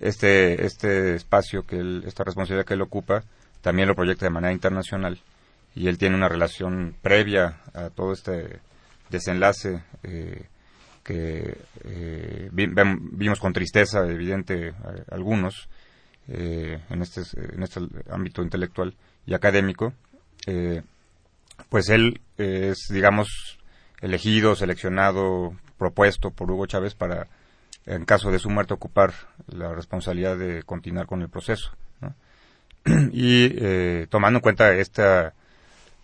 este, 0.00 0.66
este 0.66 1.14
espacio, 1.14 1.64
que 1.66 1.76
él, 1.76 2.04
esta 2.06 2.24
responsabilidad 2.24 2.66
que 2.66 2.74
él 2.74 2.82
ocupa, 2.82 3.24
también 3.60 3.88
lo 3.88 3.94
proyecta 3.94 4.26
de 4.26 4.30
manera 4.30 4.52
internacional. 4.52 5.20
Y 5.74 5.88
él 5.88 5.98
tiene 5.98 6.16
una 6.16 6.28
relación 6.28 6.94
previa 7.02 7.60
a 7.74 7.90
todo 7.90 8.12
este 8.12 8.60
desenlace 9.10 9.82
eh, 10.02 10.46
que 11.04 11.58
eh, 11.84 12.48
vimos 12.52 13.38
con 13.38 13.52
tristeza 13.52 14.04
evidente 14.08 14.74
algunos 15.10 15.68
eh, 16.28 16.80
en, 16.90 17.02
este, 17.02 17.22
en 17.54 17.62
este 17.62 17.80
ámbito 18.10 18.42
intelectual 18.42 18.96
y 19.26 19.34
académico, 19.34 19.92
eh, 20.48 20.82
pues 21.68 21.88
él 21.88 22.20
es, 22.36 22.88
digamos, 22.90 23.58
elegido, 24.00 24.56
seleccionado, 24.56 25.54
propuesto 25.78 26.32
por 26.32 26.50
Hugo 26.50 26.66
Chávez 26.66 26.96
para 26.96 27.28
en 27.86 28.04
caso 28.04 28.30
de 28.30 28.38
su 28.38 28.50
muerte, 28.50 28.74
ocupar 28.74 29.12
la 29.46 29.72
responsabilidad 29.72 30.36
de 30.36 30.64
continuar 30.64 31.06
con 31.06 31.22
el 31.22 31.28
proceso. 31.28 31.70
¿no? 32.00 32.14
y 33.12 33.52
eh, 33.56 34.06
tomando 34.10 34.38
en 34.38 34.42
cuenta 34.42 34.74
esta, 34.74 35.34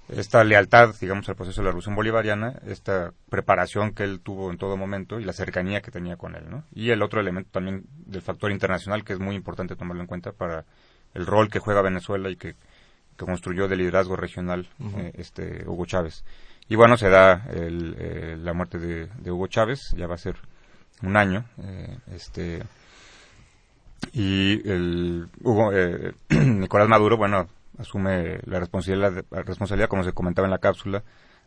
esta 0.08 0.44
lealtad, 0.44 0.94
digamos, 1.00 1.28
al 1.28 1.36
proceso 1.36 1.60
de 1.60 1.64
la 1.64 1.70
Revolución 1.70 1.96
Bolivariana, 1.96 2.60
esta 2.66 3.12
preparación 3.28 3.92
que 3.92 4.04
él 4.04 4.20
tuvo 4.20 4.50
en 4.50 4.58
todo 4.58 4.76
momento 4.76 5.18
y 5.18 5.24
la 5.24 5.32
cercanía 5.32 5.82
que 5.82 5.90
tenía 5.90 6.16
con 6.16 6.36
él. 6.36 6.44
¿no? 6.48 6.64
Y 6.72 6.90
el 6.90 7.02
otro 7.02 7.20
elemento 7.20 7.50
también 7.50 7.84
del 8.06 8.22
factor 8.22 8.52
internacional, 8.52 9.04
que 9.04 9.12
es 9.12 9.18
muy 9.18 9.34
importante 9.34 9.74
tomarlo 9.74 10.02
en 10.02 10.08
cuenta 10.08 10.32
para 10.32 10.64
el 11.14 11.26
rol 11.26 11.50
que 11.50 11.58
juega 11.58 11.82
Venezuela 11.82 12.30
y 12.30 12.36
que, 12.36 12.54
que 13.16 13.24
construyó 13.24 13.66
de 13.66 13.76
liderazgo 13.76 14.16
regional 14.16 14.68
eh, 14.96 15.12
este 15.14 15.64
Hugo 15.66 15.84
Chávez. 15.84 16.24
Y 16.68 16.76
bueno, 16.76 16.96
se 16.96 17.10
da 17.10 17.44
el, 17.52 17.96
eh, 17.98 18.36
la 18.38 18.52
muerte 18.52 18.78
de, 18.78 19.06
de 19.18 19.30
Hugo 19.32 19.48
Chávez, 19.48 19.92
ya 19.96 20.06
va 20.06 20.14
a 20.14 20.18
ser 20.18 20.36
un 21.02 21.16
año, 21.16 21.44
eh, 21.62 21.98
este 22.14 22.62
y 24.12 24.68
el 24.68 25.28
Hugo, 25.42 25.72
eh, 25.72 26.12
Nicolás 26.30 26.88
Maduro, 26.88 27.16
bueno, 27.16 27.48
asume 27.78 28.40
la 28.44 28.58
responsabilidad, 28.58 29.24
responsabilidad, 29.30 29.88
como 29.88 30.04
se 30.04 30.12
comentaba 30.12 30.46
en 30.46 30.52
la 30.52 30.58
cápsula, 30.58 31.02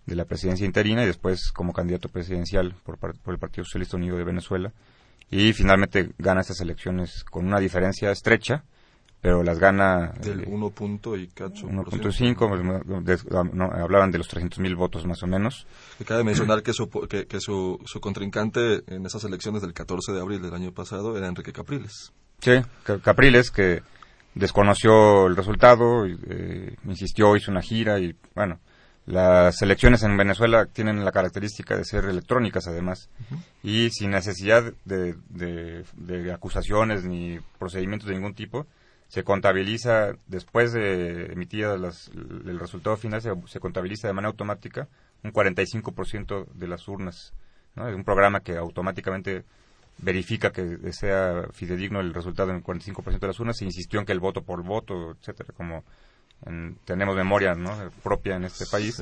de 0.05 0.15
la 0.15 0.25
presidencia 0.25 0.65
interina 0.65 1.03
y 1.03 1.07
después 1.07 1.51
como 1.51 1.73
candidato 1.73 2.09
presidencial 2.09 2.75
por, 2.83 2.97
por 2.97 3.33
el 3.33 3.39
Partido 3.39 3.65
Socialista 3.65 3.97
Unido 3.97 4.17
de 4.17 4.23
Venezuela 4.23 4.71
y 5.29 5.53
finalmente 5.53 6.11
gana 6.17 6.41
estas 6.41 6.61
elecciones 6.61 7.23
con 7.23 7.45
una 7.45 7.59
diferencia 7.59 8.11
estrecha, 8.11 8.63
pero 9.25 9.41
las 9.41 9.57
gana 9.57 10.13
Del 10.21 10.41
eh, 10.41 10.45
1 10.47 10.69
punto 10.69 11.17
y 11.17 11.27
cacho. 11.29 11.67
por 11.67 11.89
ciento. 12.11 12.47
1.5, 12.47 13.03
de- 13.03 13.49
no, 13.53 13.65
hablaban 13.65 14.11
de 14.11 14.19
los 14.19 14.27
300 14.27 14.59
mil 14.59 14.75
votos 14.75 15.03
más 15.07 15.23
o 15.23 15.27
menos. 15.27 15.65
Que 15.97 16.05
cabe 16.05 16.23
mencionar 16.23 16.61
que, 16.61 16.73
su, 16.73 16.87
que, 17.09 17.25
que 17.25 17.39
su, 17.39 17.79
su 17.85 17.99
contrincante 17.99 18.83
en 18.85 19.03
esas 19.05 19.23
elecciones 19.23 19.63
del 19.63 19.73
14 19.73 20.11
de 20.11 20.21
abril 20.21 20.43
del 20.43 20.53
año 20.53 20.71
pasado 20.73 21.17
era 21.17 21.27
Enrique 21.27 21.51
Capriles. 21.51 22.13
Sí, 22.39 22.51
Ca- 22.83 22.99
Capriles, 22.99 23.49
que 23.49 23.81
desconoció 24.35 25.25
el 25.25 25.35
resultado, 25.35 26.05
y, 26.05 26.19
eh, 26.29 26.75
insistió, 26.85 27.35
hizo 27.35 27.49
una 27.49 27.61
gira 27.63 27.99
y, 27.99 28.15
bueno, 28.35 28.59
las 29.07 29.61
elecciones 29.61 30.03
en 30.03 30.17
Venezuela 30.17 30.65
tienen 30.67 31.03
la 31.03 31.11
característica 31.11 31.75
de 31.75 31.85
ser 31.85 32.05
electrónicas, 32.05 32.67
además, 32.67 33.09
y 33.63 33.89
sin 33.91 34.11
necesidad 34.11 34.71
de, 34.83 35.15
de- 35.29 35.83
de 35.95 36.31
acusaciones 36.33 37.05
ni 37.05 37.39
procedimientos 37.57 38.07
de 38.07 38.15
ningún 38.15 38.33
tipo, 38.35 38.67
se 39.07 39.23
contabiliza, 39.23 40.13
después 40.27 40.73
de 40.73 41.31
emitidas 41.31 41.79
las- 41.79 42.09
el 42.09 42.59
resultado 42.59 42.97
final, 42.97 43.21
se, 43.21 43.31
se 43.47 43.59
contabiliza 43.59 44.07
de 44.07 44.13
manera 44.13 44.29
automática 44.29 44.87
un 45.23 45.31
45% 45.31 46.47
de 46.53 46.67
las 46.67 46.87
urnas. 46.87 47.33
¿no? 47.75 47.87
Es 47.87 47.95
un 47.95 48.03
programa 48.03 48.41
que 48.41 48.57
automáticamente 48.57 49.43
verifica 49.97 50.51
que 50.51 50.77
sea 50.91 51.47
fidedigno 51.53 51.99
el 52.01 52.13
resultado 52.13 52.49
en 52.49 52.57
el 52.57 52.63
45% 52.63 53.19
de 53.19 53.27
las 53.27 53.39
urnas. 53.39 53.57
Se 53.57 53.65
insistió 53.65 53.99
en 53.99 54.05
que 54.05 54.11
el 54.11 54.19
voto 54.19 54.43
por 54.43 54.63
voto, 54.63 55.11
etcétera, 55.11 55.53
como 55.55 55.83
en- 56.45 56.77
tenemos 56.85 57.15
memoria 57.15 57.55
¿no? 57.55 57.71
propia 58.03 58.35
en 58.35 58.43
este 58.45 58.65
país. 58.65 58.99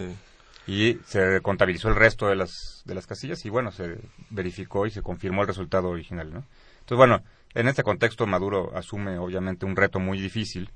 Y 0.66 1.00
se 1.06 1.42
contabilizó 1.42 1.89
el 1.89 1.96
resto 1.96 2.28
de 2.28 2.36
las, 2.36 2.84
de 2.86 2.96
las 2.96 3.06
casillas 3.08 3.44
y 3.46 3.50
bueno, 3.50 3.72
se 3.72 3.98
verificó 4.30 4.86
y 4.86 4.92
se 4.92 5.02
confirmó 5.02 5.42
el 5.42 5.48
resultado 5.48 5.89
original. 5.89 6.32
¿no? 6.32 6.46
Entonces, 6.80 6.98
bueno, 6.98 7.22
en 7.56 7.68
este 7.68 7.84
contexto 7.84 8.26
Maduro 8.26 8.76
asume 8.76 9.18
obviamente 9.18 9.66
un 9.66 9.76
reto 9.76 10.00
muy 10.00 10.20
difícil, 10.20 10.70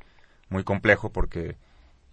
muy 0.50 0.63
complejo, 0.63 1.12
porque 1.12 1.58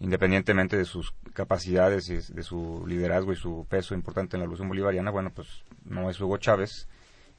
independientemente 0.01 0.77
de 0.77 0.85
sus 0.85 1.15
capacidades 1.35 2.09
y 2.11 2.17
de 2.17 2.43
su 2.43 2.85
liderazgo 2.87 3.33
y 3.33 3.37
su 3.37 3.67
peso 3.69 3.95
importante 3.95 4.37
en 4.37 4.41
la 4.41 4.45
revolución 4.45 4.69
bolivariana, 4.69 5.11
bueno, 5.11 5.31
pues 5.35 5.65
no 5.85 6.11
es 6.11 6.21
Hugo 6.21 6.37
Chávez 6.39 6.89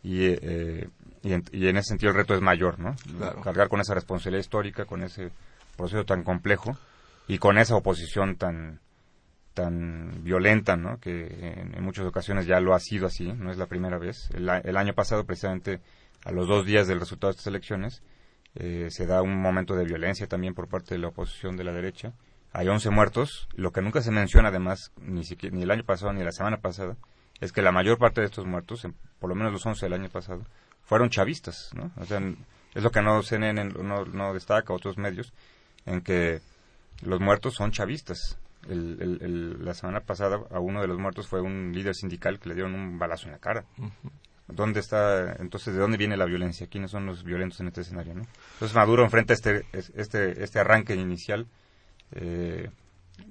y, 0.03 0.25
eh, 0.25 0.87
y, 1.21 1.33
en, 1.33 1.43
y 1.51 1.67
en 1.67 1.77
ese 1.77 1.89
sentido 1.89 2.11
el 2.11 2.17
reto 2.17 2.33
es 2.33 2.41
mayor, 2.41 2.79
¿no? 2.79 2.95
Claro. 3.17 3.41
Cargar 3.41 3.67
con 3.67 3.81
esa 3.81 3.93
responsabilidad 3.93 4.41
histórica, 4.41 4.85
con 4.85 5.03
ese 5.03 5.31
proceso 5.75 6.05
tan 6.05 6.23
complejo 6.23 6.77
y 7.27 7.39
con 7.39 7.57
esa 7.57 7.75
oposición 7.75 8.35
tan 8.35 8.79
tan 9.53 10.23
violenta, 10.23 10.75
¿no? 10.75 10.99
Que 10.99 11.27
en, 11.27 11.75
en 11.75 11.83
muchas 11.83 12.05
ocasiones 12.05 12.45
ya 12.45 12.59
lo 12.59 12.75
ha 12.75 12.79
sido 12.79 13.07
así, 13.07 13.31
no 13.33 13.51
es 13.51 13.57
la 13.57 13.67
primera 13.67 13.97
vez. 13.97 14.29
El, 14.33 14.49
el 14.49 14.77
año 14.77 14.93
pasado, 14.93 15.25
precisamente, 15.25 15.79
a 16.25 16.31
los 16.31 16.47
dos 16.47 16.65
días 16.65 16.87
del 16.87 16.99
resultado 16.99 17.31
de 17.31 17.37
estas 17.37 17.47
elecciones, 17.47 18.03
eh, 18.55 18.87
se 18.89 19.05
da 19.05 19.21
un 19.21 19.41
momento 19.41 19.75
de 19.75 19.85
violencia 19.85 20.27
también 20.27 20.53
por 20.53 20.67
parte 20.67 20.95
de 20.95 20.99
la 20.99 21.07
oposición 21.07 21.55
de 21.55 21.63
la 21.63 21.71
derecha. 21.71 22.13
Hay 22.51 22.67
11 22.67 22.89
muertos. 22.89 23.47
Lo 23.55 23.71
que 23.71 23.81
nunca 23.81 24.01
se 24.01 24.11
menciona, 24.11 24.49
además, 24.49 24.91
ni, 24.97 25.23
siquiera, 25.23 25.55
ni 25.55 25.63
el 25.63 25.71
año 25.71 25.83
pasado 25.83 26.11
ni 26.13 26.23
la 26.23 26.31
semana 26.31 26.57
pasada, 26.57 26.95
es 27.41 27.51
que 27.51 27.61
la 27.61 27.71
mayor 27.71 27.97
parte 27.97 28.21
de 28.21 28.27
estos 28.27 28.45
muertos, 28.45 28.87
por 29.19 29.29
lo 29.29 29.35
menos 29.35 29.51
los 29.53 29.65
11 29.65 29.85
del 29.85 29.93
año 29.93 30.09
pasado, 30.09 30.43
fueron 30.83 31.09
chavistas, 31.09 31.71
¿no? 31.73 31.91
O 31.97 32.05
sea, 32.05 32.19
es 32.73 32.83
lo 32.83 32.91
que 32.91 33.01
no 33.01 33.21
CNN 33.23 33.65
no, 33.83 34.05
no 34.05 34.33
destaca, 34.33 34.73
otros 34.73 34.97
medios, 34.97 35.33
en 35.85 36.01
que 36.01 36.41
los 37.03 37.19
muertos 37.19 37.55
son 37.55 37.71
chavistas. 37.71 38.37
El- 38.69 38.97
el- 39.01 39.19
el- 39.21 39.65
la 39.65 39.73
semana 39.73 39.99
pasada 39.99 40.39
a 40.49 40.59
uno 40.59 40.81
de 40.81 40.87
los 40.87 40.97
muertos 40.97 41.27
fue 41.27 41.41
un 41.41 41.71
líder 41.73 41.93
sindical 41.93 42.39
que 42.39 42.49
le 42.49 42.55
dieron 42.55 42.73
un 42.73 42.97
balazo 42.97 43.25
en 43.27 43.33
la 43.33 43.39
cara. 43.39 43.65
¿Dónde 44.47 44.79
está, 44.79 45.35
entonces, 45.39 45.73
de 45.73 45.79
dónde 45.79 45.97
viene 45.97 46.17
la 46.17 46.25
violencia? 46.25 46.67
¿Quiénes 46.67 46.91
son 46.91 47.05
los 47.05 47.23
violentos 47.23 47.59
en 47.61 47.67
este 47.67 47.81
escenario? 47.81 48.13
¿no? 48.13 48.21
Entonces 48.53 48.75
Maduro 48.75 49.03
enfrenta 49.03 49.33
este, 49.33 49.65
es- 49.73 49.91
este, 49.95 50.43
este 50.43 50.59
arranque 50.59 50.95
inicial 50.95 51.47
eh, 52.11 52.69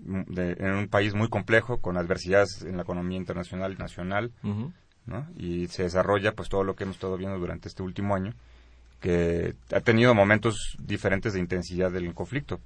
de- 0.04 0.56
en 0.58 0.72
un 0.72 0.88
país 0.88 1.14
muy 1.14 1.28
complejo, 1.28 1.78
con 1.78 1.96
adversidades 1.96 2.62
en 2.62 2.76
la 2.76 2.82
economía 2.82 3.16
internacional 3.18 3.72
y 3.72 3.76
nacional. 3.76 4.32
¿no? 5.06 5.26
y 5.36 5.68
se 5.68 5.82
desarrolla 5.82 6.32
pues 6.32 6.48
todo 6.48 6.64
lo 6.64 6.74
que 6.76 6.84
hemos 6.84 6.96
estado 6.96 7.18
viendo 7.18 7.38
durante 7.38 7.68
este 7.68 7.82
último 7.82 8.14
año, 8.14 8.32
que 9.00 9.54
ha 9.74 9.80
tenido 9.80 10.14
momentos 10.14 10.76
diferentes 10.78 11.34
de 11.34 11.40
intensidad 11.40 11.92
del 11.92 12.14
conflicto, 12.14 12.58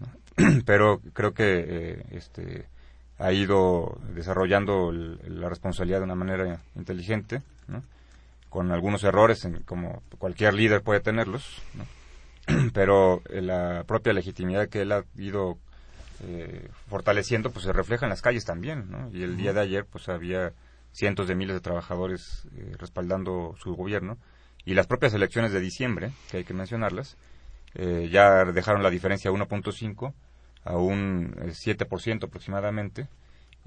¿no? 0.00 0.08
pero 0.66 1.00
creo 1.12 1.32
que 1.32 1.64
eh, 1.66 2.04
este, 2.10 2.66
ha 3.18 3.32
ido 3.32 3.98
desarrollando 4.14 4.90
el- 4.90 5.40
la 5.40 5.48
responsabilidad 5.48 5.98
de 6.00 6.04
una 6.06 6.16
manera 6.16 6.60
inteligente, 6.74 7.40
¿no? 7.68 7.82
con 8.48 8.70
algunos 8.72 9.04
errores, 9.04 9.44
en- 9.44 9.62
como 9.64 10.02
cualquier 10.18 10.54
líder 10.54 10.82
puede 10.82 11.00
tenerlos, 11.00 11.60
¿no? 11.74 11.84
pero 12.72 13.22
eh, 13.28 13.42
la 13.42 13.84
propia 13.86 14.12
legitimidad 14.12 14.68
que 14.68 14.82
él 14.82 14.92
ha 14.92 15.04
ido 15.16 15.58
eh, 16.24 16.68
fortaleciendo 16.88 17.50
pues 17.50 17.64
se 17.64 17.72
refleja 17.72 18.06
en 18.06 18.10
las 18.10 18.22
calles 18.22 18.44
también, 18.44 18.90
¿no? 18.90 19.10
Y 19.12 19.22
el 19.24 19.36
día 19.36 19.52
de 19.52 19.60
ayer 19.60 19.84
pues 19.84 20.08
había 20.08 20.52
cientos 20.92 21.28
de 21.28 21.34
miles 21.34 21.54
de 21.54 21.60
trabajadores 21.60 22.46
eh, 22.56 22.72
respaldando 22.78 23.54
su 23.62 23.74
gobierno 23.74 24.16
y 24.64 24.74
las 24.74 24.86
propias 24.86 25.12
elecciones 25.12 25.52
de 25.52 25.60
diciembre, 25.60 26.12
que 26.30 26.38
hay 26.38 26.44
que 26.44 26.54
mencionarlas, 26.54 27.16
eh, 27.74 28.08
ya 28.10 28.44
dejaron 28.46 28.82
la 28.82 28.90
diferencia 28.90 29.30
1.5 29.30 30.14
a 30.64 30.76
un 30.76 31.34
eh, 31.42 31.50
7% 31.52 32.24
aproximadamente. 32.26 33.08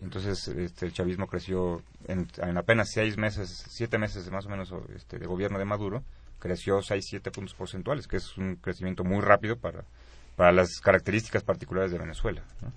Entonces 0.01 0.47
este, 0.47 0.85
el 0.85 0.93
chavismo 0.93 1.27
creció 1.27 1.81
en, 2.07 2.27
en 2.37 2.57
apenas 2.57 2.89
seis 2.91 3.17
meses, 3.17 3.65
siete 3.69 3.97
meses 3.97 4.29
más 4.31 4.45
o 4.45 4.49
menos 4.49 4.73
este, 4.95 5.19
de 5.19 5.25
gobierno 5.25 5.59
de 5.59 5.65
Maduro, 5.65 6.03
creció 6.39 6.81
6, 6.81 7.05
7 7.05 7.31
puntos 7.31 7.53
porcentuales, 7.53 8.07
que 8.07 8.15
es 8.15 8.37
un 8.37 8.55
crecimiento 8.55 9.03
muy 9.03 9.19
rápido 9.19 9.57
para, 9.57 9.83
para 10.37 10.53
las 10.53 10.79
características 10.79 11.43
particulares 11.43 11.91
de 11.91 11.97
Venezuela. 11.97 12.43
¿no? 12.61 12.71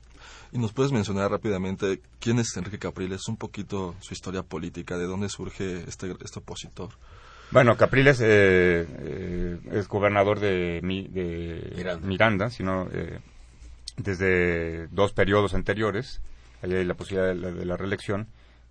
¿Y 0.50 0.58
nos 0.58 0.72
puedes 0.72 0.90
mencionar 0.90 1.30
rápidamente 1.30 2.00
quién 2.18 2.40
es 2.40 2.56
Enrique 2.56 2.80
Capriles? 2.80 3.28
Un 3.28 3.36
poquito 3.36 3.94
su 4.00 4.14
historia 4.14 4.42
política, 4.42 4.98
de 4.98 5.06
dónde 5.06 5.28
surge 5.28 5.84
este, 5.88 6.12
este 6.24 6.40
opositor. 6.40 6.88
Bueno, 7.52 7.76
Capriles 7.76 8.20
eh, 8.20 8.84
eh, 8.88 9.58
es 9.70 9.86
gobernador 9.86 10.40
de, 10.40 10.80
Mi- 10.82 11.06
de 11.06 11.72
Miranda. 11.76 12.06
Miranda, 12.08 12.50
sino 12.50 12.88
eh, 12.92 13.20
desde 13.96 14.88
dos 14.88 15.12
periodos 15.12 15.54
anteriores, 15.54 16.20
ahí 16.62 16.72
hay 16.74 16.84
la 16.84 16.94
posibilidad 16.94 17.28
de 17.28 17.34
la, 17.34 17.50
de 17.50 17.64
la 17.64 17.76
reelección. 17.76 18.28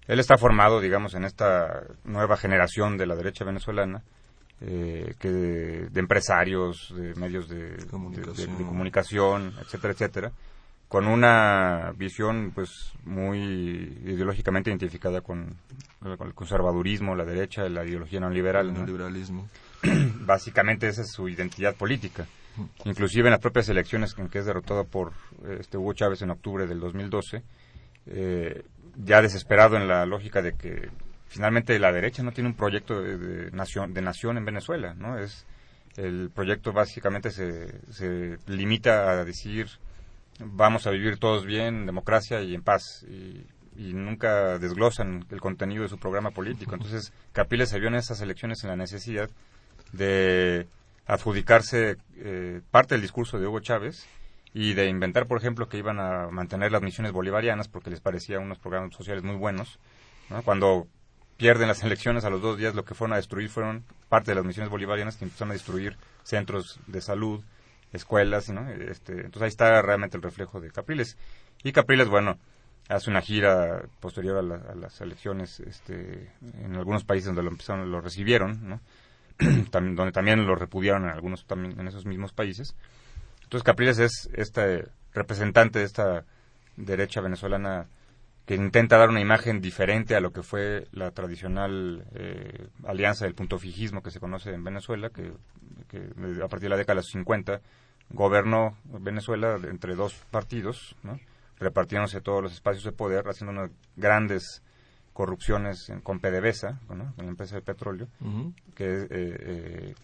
Él 0.07 0.19
está 0.19 0.37
formado, 0.37 0.81
digamos, 0.81 1.13
en 1.13 1.23
esta 1.23 1.83
nueva 2.03 2.37
generación 2.37 2.97
de 2.97 3.05
la 3.05 3.15
derecha 3.15 3.45
venezolana, 3.45 4.03
eh, 4.61 5.15
que 5.19 5.29
de 5.29 5.99
empresarios, 5.99 6.93
de 6.95 7.15
medios 7.15 7.49
de 7.49 7.77
comunicación, 7.87 9.53
etcétera, 9.59 9.93
etcétera, 9.93 10.31
con 10.87 11.07
una 11.07 11.93
visión 11.95 12.51
pues 12.53 12.91
muy 13.05 13.39
ideológicamente 14.05 14.69
identificada 14.69 15.21
con, 15.21 15.55
con 15.99 16.27
el 16.27 16.33
conservadurismo, 16.33 17.15
la 17.15 17.25
derecha, 17.25 17.67
la 17.69 17.85
ideología. 17.85 18.19
El 18.19 18.73
¿no? 18.73 18.85
neoliberalismo. 18.85 19.47
Básicamente 20.25 20.87
esa 20.87 21.01
es 21.03 21.11
su 21.11 21.29
identidad 21.29 21.75
política. 21.75 22.27
Inclusive 22.83 23.29
en 23.29 23.31
las 23.31 23.39
propias 23.39 23.69
elecciones 23.69 24.13
en 24.17 24.27
que 24.27 24.39
es 24.39 24.45
derrotado 24.45 24.83
por 24.83 25.13
este 25.59 25.77
Hugo 25.77 25.93
Chávez 25.93 26.21
en 26.21 26.31
octubre 26.31 26.67
del 26.67 26.81
2012, 26.81 27.41
eh, 28.07 28.63
ya 28.95 29.21
desesperado 29.21 29.77
en 29.77 29.87
la 29.87 30.05
lógica 30.05 30.41
de 30.41 30.53
que 30.53 30.89
finalmente 31.27 31.77
la 31.79 31.91
derecha 31.91 32.23
no 32.23 32.31
tiene 32.31 32.49
un 32.49 32.55
proyecto 32.55 33.01
de, 33.01 33.51
nación, 33.51 33.93
de 33.93 34.01
nación 34.01 34.37
en 34.37 34.45
Venezuela, 34.45 34.93
¿no? 34.93 35.17
Es 35.17 35.45
el 35.97 36.29
proyecto 36.33 36.71
básicamente 36.71 37.31
se, 37.31 38.37
limita 38.47 39.11
a 39.11 39.25
decir 39.25 39.67
vamos 40.39 40.87
a 40.87 40.91
vivir 40.91 41.17
todos 41.17 41.45
bien, 41.45 41.79
en 41.79 41.85
democracia 41.85 42.41
y 42.41 42.55
en 42.55 42.63
paz. 42.63 43.05
Y, 43.09 43.45
nunca 43.77 44.59
desglosan 44.59 45.25
el 45.31 45.41
contenido 45.41 45.81
de 45.81 45.89
su 45.89 45.97
programa 45.97 46.29
político. 46.29 46.75
Entonces, 46.75 47.11
Capriles 47.31 47.69
se 47.69 47.79
vio 47.79 47.87
en 47.87 47.95
esas 47.95 48.21
elecciones 48.21 48.63
en 48.63 48.69
la 48.69 48.75
necesidad 48.75 49.27
de 49.91 50.67
adjudicarse 51.07 51.97
eh, 52.17 52.61
parte 52.69 52.93
del 52.93 53.01
discurso 53.01 53.39
de 53.39 53.47
Hugo 53.47 53.59
Chávez 53.59 54.05
y 54.53 54.73
de 54.73 54.87
inventar, 54.87 55.27
por 55.27 55.37
ejemplo, 55.37 55.69
que 55.69 55.77
iban 55.77 55.99
a 55.99 56.27
mantener 56.29 56.71
las 56.71 56.81
misiones 56.81 57.11
bolivarianas 57.13 57.67
porque 57.67 57.89
les 57.89 58.01
parecía 58.01 58.39
unos 58.39 58.59
programas 58.59 58.93
sociales 58.95 59.23
muy 59.23 59.35
buenos. 59.35 59.79
¿no? 60.29 60.41
Cuando 60.43 60.87
pierden 61.37 61.67
las 61.69 61.83
elecciones 61.83 62.25
a 62.25 62.29
los 62.29 62.41
dos 62.41 62.57
días, 62.57 62.75
lo 62.75 62.83
que 62.85 62.93
fueron 62.95 63.13
a 63.13 63.17
destruir 63.17 63.49
fueron 63.49 63.83
parte 64.09 64.31
de 64.31 64.35
las 64.35 64.45
misiones 64.45 64.69
bolivarianas 64.69 65.15
que 65.17 65.25
empezaron 65.25 65.51
a 65.51 65.53
destruir 65.53 65.97
centros 66.23 66.79
de 66.87 67.01
salud, 67.01 67.43
escuelas, 67.93 68.49
¿no? 68.49 68.69
Este, 68.69 69.13
entonces 69.13 69.41
ahí 69.43 69.47
está 69.49 69.81
realmente 69.81 70.17
el 70.17 70.23
reflejo 70.23 70.59
de 70.59 70.69
Capriles. 70.71 71.17
Y 71.63 71.71
Capriles, 71.71 72.09
bueno, 72.09 72.37
hace 72.89 73.09
una 73.09 73.21
gira 73.21 73.83
posterior 73.99 74.37
a, 74.37 74.41
la- 74.41 74.55
a 74.71 74.75
las 74.75 74.99
elecciones 75.01 75.59
este, 75.61 76.31
en 76.41 76.75
algunos 76.75 77.03
países 77.05 77.27
donde 77.27 77.43
lo 77.43 77.49
empezaron, 77.51 77.89
lo 77.91 78.01
recibieron, 78.01 78.81
donde 79.71 80.11
también 80.11 80.45
lo 80.45 80.55
repudiaron 80.55 81.03
en 81.05 81.09
algunos 81.09 81.45
también 81.45 81.79
en 81.79 81.87
esos 81.87 82.05
mismos 82.05 82.33
países. 82.33 82.75
Entonces 83.51 83.65
Capriles 83.65 83.99
es 83.99 84.29
este 84.33 84.85
representante 85.13 85.79
de 85.79 85.83
esta 85.85 86.23
derecha 86.77 87.19
venezolana 87.19 87.87
que 88.45 88.55
intenta 88.55 88.97
dar 88.97 89.09
una 89.09 89.19
imagen 89.19 89.59
diferente 89.59 90.15
a 90.15 90.21
lo 90.21 90.31
que 90.31 90.41
fue 90.41 90.87
la 90.93 91.11
tradicional 91.11 92.05
eh, 92.15 92.67
alianza 92.87 93.25
del 93.25 93.35
punto 93.35 93.59
fijismo 93.59 94.01
que 94.01 94.09
se 94.09 94.21
conoce 94.21 94.53
en 94.53 94.63
Venezuela, 94.63 95.09
que, 95.09 95.33
que 95.89 95.97
a 96.41 96.47
partir 96.47 96.67
de 96.67 96.69
la 96.69 96.77
década 96.77 96.93
de 96.93 96.99
los 97.01 97.09
50 97.11 97.59
gobernó 98.11 98.77
Venezuela 98.85 99.59
entre 99.69 99.95
dos 99.95 100.13
partidos, 100.31 100.95
¿no? 101.03 101.19
repartiéndose 101.59 102.21
todos 102.21 102.41
los 102.41 102.53
espacios 102.53 102.85
de 102.85 102.93
poder, 102.93 103.27
haciendo 103.27 103.51
unas 103.51 103.69
grandes 103.97 104.63
corrupciones 105.11 105.89
en- 105.89 105.99
con 105.99 106.21
PDVSA, 106.21 106.79
¿no? 106.87 107.13
con 107.15 107.25
la 107.25 107.31
empresa 107.31 107.55
de 107.55 107.61
petróleo, 107.63 108.07
que, 108.75 108.85
eh, 108.85 109.07
eh, 109.11 109.95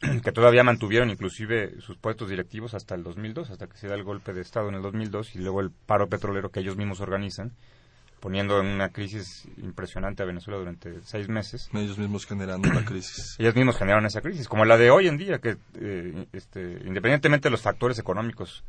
que 0.24 0.32
todavía 0.32 0.62
mantuvieron 0.64 1.10
inclusive 1.10 1.80
sus 1.80 1.96
puestos 1.96 2.28
directivos 2.28 2.74
hasta 2.74 2.94
el 2.94 3.02
2002, 3.02 3.50
hasta 3.50 3.66
que 3.66 3.76
se 3.76 3.88
da 3.88 3.94
el 3.94 4.04
golpe 4.04 4.32
de 4.32 4.40
Estado 4.42 4.68
en 4.68 4.74
el 4.76 4.82
2002 4.82 5.34
y 5.36 5.38
luego 5.38 5.60
el 5.60 5.70
paro 5.70 6.08
petrolero 6.08 6.50
que 6.50 6.60
ellos 6.60 6.76
mismos 6.76 7.00
organizan, 7.00 7.52
poniendo 8.20 8.58
en 8.60 8.66
una 8.66 8.88
crisis 8.90 9.46
impresionante 9.58 10.22
a 10.22 10.26
Venezuela 10.26 10.58
durante 10.58 11.00
seis 11.02 11.28
meses. 11.28 11.68
Ellos 11.74 11.98
mismos 11.98 12.26
generando 12.26 12.72
la 12.72 12.84
crisis. 12.84 13.36
Ellos 13.38 13.54
mismos 13.54 13.76
generaron 13.76 14.06
esa 14.06 14.20
crisis, 14.22 14.48
como 14.48 14.64
la 14.64 14.76
de 14.78 14.90
hoy 14.90 15.08
en 15.08 15.18
día, 15.18 15.38
que 15.40 15.56
eh, 15.80 16.26
este, 16.32 16.62
independientemente 16.86 17.48
de 17.48 17.50
los 17.50 17.60
factores 17.62 17.98
económicos 17.98 18.64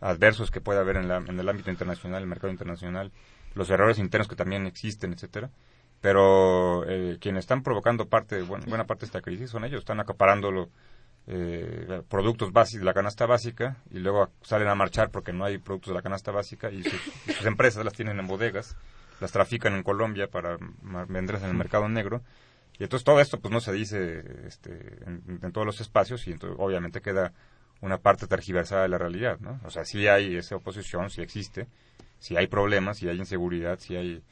adversos 0.00 0.50
que 0.50 0.60
pueda 0.60 0.80
haber 0.80 0.96
en, 0.96 1.08
la- 1.08 1.18
en 1.18 1.38
el 1.38 1.48
ámbito 1.48 1.70
internacional, 1.70 2.22
el 2.22 2.28
mercado 2.28 2.52
internacional, 2.52 3.10
los 3.54 3.70
errores 3.70 3.98
internos 3.98 4.28
que 4.28 4.36
también 4.36 4.66
existen, 4.66 5.12
etcétera, 5.12 5.50
pero 6.02 6.84
eh, 6.88 7.16
quienes 7.20 7.44
están 7.44 7.62
provocando 7.62 8.08
parte, 8.08 8.42
bueno, 8.42 8.66
buena 8.68 8.86
parte 8.86 9.02
de 9.02 9.06
esta 9.06 9.22
crisis 9.22 9.50
son 9.50 9.64
ellos, 9.64 9.78
están 9.78 10.00
acaparando 10.00 10.68
eh, 11.28 12.02
productos 12.08 12.52
básicos 12.52 12.80
de 12.80 12.86
la 12.86 12.92
canasta 12.92 13.24
básica 13.24 13.76
y 13.88 14.00
luego 14.00 14.28
salen 14.42 14.66
a 14.66 14.74
marchar 14.74 15.10
porque 15.10 15.32
no 15.32 15.44
hay 15.44 15.58
productos 15.58 15.92
de 15.92 15.94
la 15.94 16.02
canasta 16.02 16.32
básica 16.32 16.72
y 16.72 16.82
sus, 16.82 17.46
empresas 17.46 17.84
las 17.84 17.94
tienen 17.94 18.18
en 18.18 18.26
bodegas, 18.26 18.76
las 19.20 19.30
trafican 19.30 19.74
en 19.74 19.84
Colombia 19.84 20.26
para 20.26 20.58
venderlas 21.08 21.44
en 21.44 21.50
el 21.50 21.56
mercado 21.56 21.88
negro 21.88 22.20
y 22.80 22.82
entonces 22.82 23.04
todo 23.04 23.20
esto 23.20 23.38
pues 23.38 23.52
no 23.52 23.60
se 23.60 23.72
dice 23.72 24.24
este, 24.48 24.72
en, 25.06 25.38
en 25.40 25.52
todos 25.52 25.64
los 25.64 25.80
espacios 25.80 26.26
y 26.26 26.32
entonces 26.32 26.58
obviamente 26.60 27.00
queda 27.00 27.32
una 27.80 27.98
parte 27.98 28.26
tergiversada 28.26 28.82
de 28.82 28.88
la 28.88 28.98
realidad, 28.98 29.38
¿no? 29.38 29.60
O 29.64 29.70
sea, 29.70 29.84
sí 29.84 30.08
hay 30.08 30.36
esa 30.36 30.56
oposición, 30.56 31.10
sí 31.10 31.20
existe, 31.22 31.68
sí 32.18 32.36
hay 32.36 32.48
problemas, 32.48 32.98
sí 32.98 33.08
hay 33.08 33.18
inseguridad, 33.18 33.78
sí 33.78 33.94
hay 33.94 34.22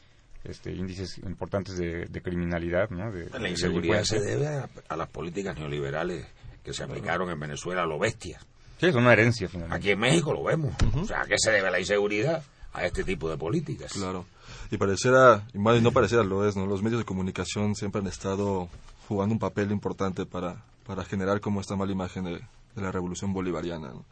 este, 0.45 0.73
índices 0.73 1.19
importantes 1.19 1.77
de, 1.77 2.07
de 2.07 2.23
criminalidad, 2.23 2.91
¿no? 2.91 3.11
De, 3.13 3.29
La 3.31 3.39
de 3.39 3.51
inseguridad 3.51 4.05
se 4.05 4.21
debe 4.21 4.47
a, 4.47 4.69
a 4.89 4.97
las 4.97 5.09
políticas 5.09 5.57
neoliberales 5.59 6.27
que 6.65 6.73
se 6.73 6.83
aplicaron 6.83 7.31
en 7.31 7.39
Venezuela 7.41 7.83
a 7.83 7.87
lo 7.87 7.99
bestia. 7.99 8.41
Sí, 8.79 8.87
es 8.87 8.95
una 8.95 9.13
herencia, 9.13 9.49
finalmente. 9.49 9.77
Aquí 9.77 9.91
en 9.91 9.99
México 9.99 10.33
lo 10.33 10.43
vemos. 10.43 10.75
O 10.95 11.05
sea, 11.05 11.23
¿a 11.23 11.27
qué 11.27 11.37
se 11.39 11.51
debe 11.51 11.71
la 11.71 11.79
inseguridad? 11.81 12.43
A 12.73 12.87
este 12.87 13.03
tipo 13.03 13.29
de 13.29 13.37
políticas. 13.37 13.93
Claro. 13.93 14.27
Y 14.71 14.77
pareciera, 14.77 15.45
y 15.53 15.59
más 15.59 15.77
y 15.77 15.83
no 15.83 15.91
pareciera 15.91 16.23
lo 16.23 16.47
es, 16.49 16.57
¿no? 16.57 16.67
Los 16.67 16.83
medios 16.83 17.01
de 17.01 17.05
comunicación 17.05 17.75
siempre 17.75 18.01
han 18.01 18.07
estado 18.07 18.69
jugando 19.09 19.33
un 19.33 19.41
papel 19.41 19.73
importante 19.73 20.25
para, 20.25 20.63
para 20.87 21.05
generar 21.05 21.41
como 21.41 21.61
esta 21.61 21.75
mala 21.75 21.91
imagen 21.91 22.25
de, 22.25 22.41
de 22.77 22.83
la 22.83 22.93
revolución 22.93 23.33
bolivariana. 23.33 23.89
¿no? 23.89 24.05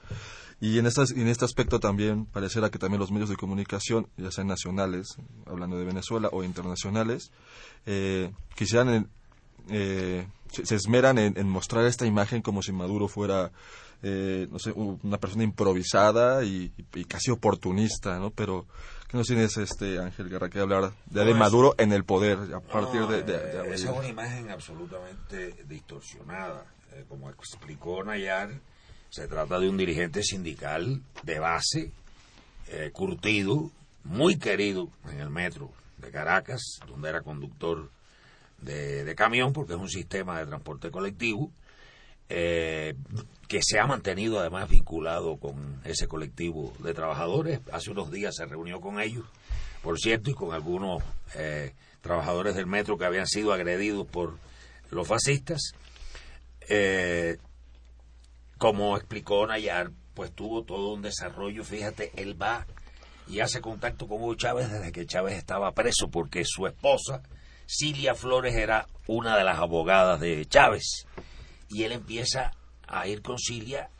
Y 0.60 0.78
en, 0.78 0.86
estas, 0.86 1.12
en 1.12 1.28
este 1.28 1.44
aspecto 1.44 1.78
también 1.78 2.26
pareciera 2.26 2.70
que 2.70 2.78
también 2.78 3.00
los 3.00 3.12
medios 3.12 3.28
de 3.28 3.36
comunicación, 3.36 4.08
ya 4.16 4.32
sean 4.32 4.48
nacionales, 4.48 5.16
hablando 5.46 5.78
de 5.78 5.84
Venezuela, 5.84 6.28
o 6.32 6.42
internacionales, 6.42 7.30
eh, 7.86 8.32
quisieran, 8.56 9.08
eh, 9.70 10.26
se, 10.50 10.66
se, 10.66 10.74
esmeran 10.74 11.18
en, 11.18 11.38
en, 11.38 11.48
mostrar 11.48 11.84
esta 11.84 12.06
imagen 12.06 12.42
como 12.42 12.62
si 12.62 12.72
Maduro 12.72 13.06
fuera, 13.06 13.52
eh, 14.02 14.48
no 14.50 14.58
sé, 14.58 14.72
una 14.72 15.18
persona 15.18 15.44
improvisada 15.44 16.44
y, 16.44 16.72
y, 16.92 17.04
casi 17.04 17.30
oportunista, 17.30 18.18
¿no? 18.18 18.30
Pero, 18.32 18.66
¿qué 19.08 19.16
nos 19.16 19.28
tienes, 19.28 19.56
este 19.58 20.00
Ángel 20.00 20.28
Guerra, 20.28 20.50
que 20.50 20.58
hablar 20.58 20.92
de, 21.06 21.24
de 21.24 21.34
Maduro 21.34 21.76
en 21.78 21.92
el 21.92 22.04
poder 22.04 22.36
a 22.52 22.60
partir 22.60 23.02
no, 23.02 23.06
de, 23.06 23.22
de, 23.22 23.38
de, 23.38 23.74
Esa 23.74 23.90
es 23.92 23.96
una 23.96 24.08
imagen 24.08 24.50
absolutamente 24.50 25.54
distorsionada. 25.68 26.66
Eh, 26.94 27.04
como 27.08 27.30
explicó 27.30 28.02
Nayar, 28.02 28.60
se 29.10 29.26
trata 29.28 29.58
de 29.58 29.68
un 29.68 29.76
dirigente 29.76 30.22
sindical 30.22 31.00
de 31.22 31.38
base, 31.38 31.90
eh, 32.68 32.90
curtido, 32.92 33.70
muy 34.04 34.38
querido 34.38 34.88
en 35.10 35.20
el 35.20 35.30
metro 35.30 35.70
de 35.98 36.10
Caracas, 36.10 36.80
donde 36.86 37.08
era 37.08 37.22
conductor 37.22 37.90
de, 38.60 39.14
camión, 39.16 39.52
porque 39.52 39.74
es 39.74 39.78
un 39.78 39.88
sistema 39.88 40.38
de 40.38 40.46
transporte 40.46 40.90
colectivo, 40.90 41.50
eh, 42.28 42.94
que 43.46 43.60
se 43.62 43.78
ha 43.78 43.86
mantenido 43.86 44.38
además 44.38 44.68
vinculado 44.68 45.38
con 45.38 45.80
ese 45.84 46.06
colectivo 46.06 46.74
de 46.80 46.92
trabajadores. 46.92 47.60
Hace 47.72 47.90
unos 47.90 48.10
días 48.10 48.36
se 48.36 48.44
reunió 48.44 48.80
con 48.80 49.00
ellos, 49.00 49.24
por 49.82 49.98
cierto, 49.98 50.30
y 50.30 50.34
con 50.34 50.52
algunos 50.52 51.02
eh, 51.34 51.72
trabajadores 52.02 52.54
del 52.54 52.66
metro 52.66 52.98
que 52.98 53.06
habían 53.06 53.26
sido 53.26 53.52
agredidos 53.52 54.06
por 54.06 54.36
los 54.90 55.08
fascistas. 55.08 55.72
Eh, 56.68 57.38
como 58.58 58.96
explicó 58.96 59.46
Nayar, 59.46 59.92
pues 60.14 60.32
tuvo 60.32 60.64
todo 60.64 60.92
un 60.92 61.02
desarrollo. 61.02 61.64
Fíjate, 61.64 62.12
él 62.16 62.40
va 62.40 62.66
y 63.28 63.40
hace 63.40 63.60
contacto 63.60 64.08
con 64.08 64.20
Hugo 64.20 64.34
Chávez 64.34 64.70
desde 64.70 64.92
que 64.92 65.06
Chávez 65.06 65.36
estaba 65.36 65.72
preso, 65.72 66.08
porque 66.10 66.42
su 66.44 66.66
esposa, 66.66 67.22
Cilia 67.66 68.14
Flores, 68.14 68.54
era 68.54 68.86
una 69.06 69.36
de 69.36 69.44
las 69.44 69.58
abogadas 69.58 70.20
de 70.20 70.44
Chávez. 70.46 71.06
Y 71.68 71.84
él 71.84 71.92
empieza 71.92 72.52
a 72.86 73.06
ir 73.06 73.22
con 73.22 73.38
Cilia 73.38 73.90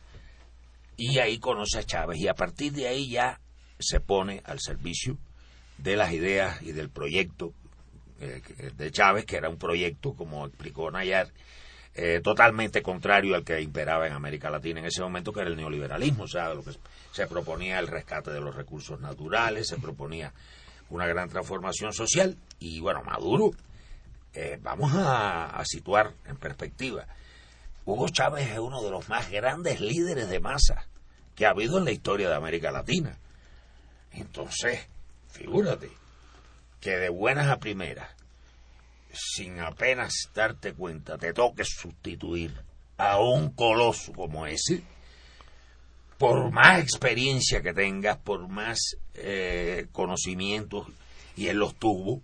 y 0.96 1.18
ahí 1.18 1.38
conoce 1.38 1.78
a 1.78 1.84
Chávez. 1.84 2.18
Y 2.18 2.28
a 2.28 2.34
partir 2.34 2.72
de 2.72 2.88
ahí 2.88 3.10
ya 3.10 3.40
se 3.78 4.00
pone 4.00 4.42
al 4.44 4.60
servicio 4.60 5.18
de 5.76 5.96
las 5.96 6.12
ideas 6.12 6.60
y 6.62 6.72
del 6.72 6.90
proyecto 6.90 7.52
eh, 8.20 8.42
de 8.76 8.90
Chávez, 8.90 9.24
que 9.24 9.36
era 9.36 9.48
un 9.48 9.58
proyecto, 9.58 10.14
como 10.14 10.44
explicó 10.46 10.90
Nayar, 10.90 11.32
eh, 12.00 12.20
totalmente 12.22 12.80
contrario 12.80 13.34
al 13.34 13.42
que 13.42 13.60
imperaba 13.60 14.06
en 14.06 14.12
América 14.12 14.50
Latina 14.50 14.78
en 14.78 14.86
ese 14.86 15.02
momento, 15.02 15.32
que 15.32 15.40
era 15.40 15.50
el 15.50 15.56
neoliberalismo, 15.56 16.22
o 16.22 16.28
sea, 16.28 16.54
lo 16.54 16.62
que 16.62 16.70
se 17.10 17.26
proponía 17.26 17.80
el 17.80 17.88
rescate 17.88 18.30
de 18.30 18.40
los 18.40 18.54
recursos 18.54 19.00
naturales, 19.00 19.66
se 19.66 19.78
proponía 19.78 20.32
una 20.90 21.08
gran 21.08 21.28
transformación 21.28 21.92
social, 21.92 22.36
y 22.60 22.78
bueno, 22.78 23.02
Maduro, 23.02 23.50
eh, 24.32 24.60
vamos 24.62 24.94
a, 24.94 25.46
a, 25.46 25.64
situar 25.64 26.12
en 26.26 26.36
perspectiva, 26.36 27.04
Hugo 27.84 28.08
Chávez 28.10 28.48
es 28.48 28.60
uno 28.60 28.80
de 28.80 28.92
los 28.92 29.08
más 29.08 29.28
grandes 29.28 29.80
líderes 29.80 30.28
de 30.28 30.38
masa 30.38 30.86
que 31.34 31.46
ha 31.46 31.50
habido 31.50 31.78
en 31.78 31.84
la 31.84 31.90
historia 31.90 32.28
de 32.28 32.36
América 32.36 32.70
Latina. 32.70 33.18
Entonces, 34.12 34.86
figúrate 35.32 35.90
que 36.80 36.96
de 36.96 37.08
buenas 37.08 37.48
a 37.48 37.58
primeras 37.58 38.17
sin 39.18 39.60
apenas 39.60 40.30
darte 40.34 40.72
cuenta, 40.72 41.18
te 41.18 41.32
toque 41.32 41.64
sustituir 41.64 42.52
a 42.96 43.20
un 43.20 43.50
coloso 43.50 44.12
como 44.12 44.46
ese, 44.46 44.82
por 46.16 46.50
más 46.50 46.80
experiencia 46.80 47.62
que 47.62 47.72
tengas, 47.72 48.18
por 48.18 48.48
más 48.48 48.96
eh, 49.14 49.86
conocimientos, 49.92 50.86
y 51.36 51.46
él 51.46 51.58
los 51.58 51.76
tuvo, 51.76 52.22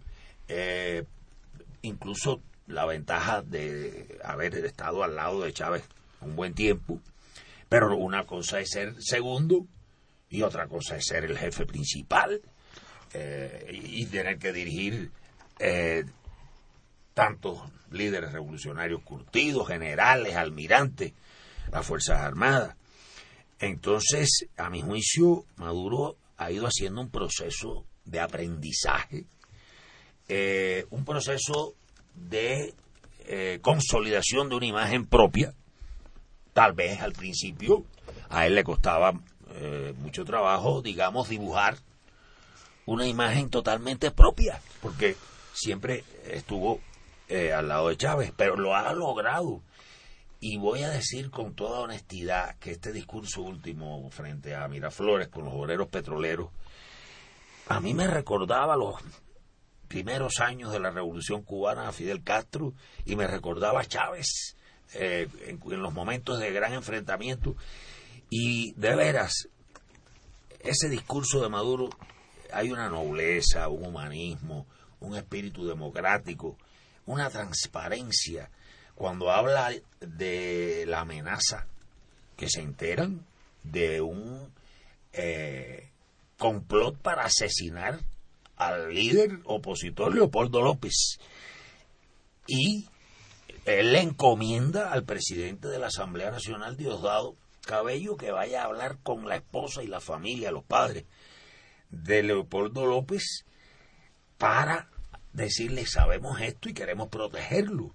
eh, 0.48 1.04
incluso 1.82 2.40
la 2.66 2.86
ventaja 2.86 3.42
de 3.42 4.18
haber 4.24 4.54
estado 4.64 5.04
al 5.04 5.16
lado 5.16 5.42
de 5.42 5.52
Chávez 5.52 5.84
un 6.20 6.34
buen 6.34 6.54
tiempo, 6.54 7.00
pero 7.68 7.96
una 7.96 8.24
cosa 8.24 8.60
es 8.60 8.70
ser 8.70 8.94
segundo 9.00 9.66
y 10.30 10.42
otra 10.42 10.66
cosa 10.66 10.96
es 10.96 11.06
ser 11.06 11.24
el 11.24 11.38
jefe 11.38 11.66
principal 11.66 12.40
eh, 13.12 13.70
y 13.72 14.06
tener 14.06 14.38
que 14.38 14.52
dirigir 14.52 15.10
eh, 15.58 16.04
tantos 17.14 17.58
líderes 17.90 18.32
revolucionarios 18.32 19.02
curtidos, 19.02 19.68
generales, 19.68 20.34
almirantes, 20.36 21.12
las 21.72 21.86
Fuerzas 21.86 22.20
Armadas. 22.20 22.76
Entonces, 23.60 24.46
a 24.56 24.68
mi 24.68 24.82
juicio, 24.82 25.44
Maduro 25.56 26.16
ha 26.36 26.50
ido 26.50 26.66
haciendo 26.66 27.00
un 27.00 27.10
proceso 27.10 27.86
de 28.04 28.20
aprendizaje, 28.20 29.24
eh, 30.28 30.86
un 30.90 31.04
proceso 31.04 31.74
de 32.14 32.74
eh, 33.26 33.58
consolidación 33.62 34.48
de 34.48 34.56
una 34.56 34.66
imagen 34.66 35.06
propia. 35.06 35.54
Tal 36.52 36.72
vez 36.72 37.00
al 37.00 37.12
principio 37.12 37.84
a 38.28 38.46
él 38.46 38.54
le 38.54 38.64
costaba 38.64 39.12
eh, 39.54 39.94
mucho 39.98 40.24
trabajo, 40.24 40.82
digamos, 40.82 41.28
dibujar 41.28 41.78
una 42.86 43.06
imagen 43.06 43.48
totalmente 43.48 44.10
propia, 44.10 44.60
porque 44.82 45.16
siempre 45.54 46.04
estuvo 46.26 46.80
eh, 47.28 47.52
al 47.52 47.68
lado 47.68 47.88
de 47.88 47.96
Chávez, 47.96 48.32
pero 48.36 48.56
lo 48.56 48.74
ha 48.74 48.92
logrado. 48.92 49.62
Y 50.40 50.58
voy 50.58 50.82
a 50.82 50.90
decir 50.90 51.30
con 51.30 51.54
toda 51.54 51.80
honestidad 51.80 52.58
que 52.58 52.72
este 52.72 52.92
discurso 52.92 53.40
último 53.40 54.10
frente 54.10 54.54
a 54.54 54.68
Miraflores 54.68 55.28
con 55.28 55.46
los 55.46 55.54
obreros 55.54 55.88
petroleros, 55.88 56.50
a 57.68 57.80
mí 57.80 57.94
me 57.94 58.06
recordaba 58.06 58.76
los 58.76 58.96
primeros 59.88 60.40
años 60.40 60.70
de 60.70 60.80
la 60.80 60.90
Revolución 60.90 61.42
Cubana 61.42 61.88
a 61.88 61.92
Fidel 61.92 62.22
Castro 62.22 62.74
y 63.06 63.16
me 63.16 63.26
recordaba 63.26 63.80
a 63.80 63.86
Chávez 63.86 64.56
eh, 64.92 65.28
en, 65.46 65.60
en 65.64 65.82
los 65.82 65.94
momentos 65.94 66.38
de 66.38 66.52
gran 66.52 66.74
enfrentamiento. 66.74 67.56
Y 68.28 68.72
de 68.72 68.94
veras, 68.96 69.48
ese 70.60 70.90
discurso 70.90 71.40
de 71.40 71.48
Maduro 71.48 71.88
hay 72.52 72.70
una 72.70 72.90
nobleza, 72.90 73.68
un 73.68 73.86
humanismo, 73.86 74.66
un 75.00 75.16
espíritu 75.16 75.66
democrático 75.66 76.58
una 77.06 77.30
transparencia 77.30 78.50
cuando 78.94 79.30
habla 79.30 79.72
de 80.00 80.84
la 80.86 81.00
amenaza 81.00 81.66
que 82.36 82.48
se 82.48 82.60
enteran 82.60 83.26
de 83.62 84.00
un 84.00 84.52
eh, 85.12 85.90
complot 86.38 86.98
para 86.98 87.24
asesinar 87.24 88.00
al 88.56 88.94
líder 88.94 89.40
opositor 89.44 90.14
Leopoldo 90.14 90.62
López 90.62 91.18
y 92.46 92.88
él 93.64 93.92
le 93.92 94.00
encomienda 94.00 94.92
al 94.92 95.04
presidente 95.04 95.68
de 95.68 95.78
la 95.78 95.86
Asamblea 95.86 96.30
Nacional 96.30 96.76
Diosdado 96.76 97.36
Cabello 97.64 98.16
que 98.16 98.30
vaya 98.30 98.62
a 98.62 98.66
hablar 98.66 98.98
con 99.02 99.26
la 99.26 99.36
esposa 99.36 99.82
y 99.82 99.86
la 99.86 100.00
familia, 100.00 100.50
los 100.50 100.64
padres 100.64 101.04
de 101.90 102.22
Leopoldo 102.22 102.86
López 102.86 103.44
para 104.36 104.90
decirle 105.34 105.84
sabemos 105.86 106.40
esto 106.40 106.68
y 106.70 106.74
queremos 106.74 107.08
protegerlo. 107.08 107.92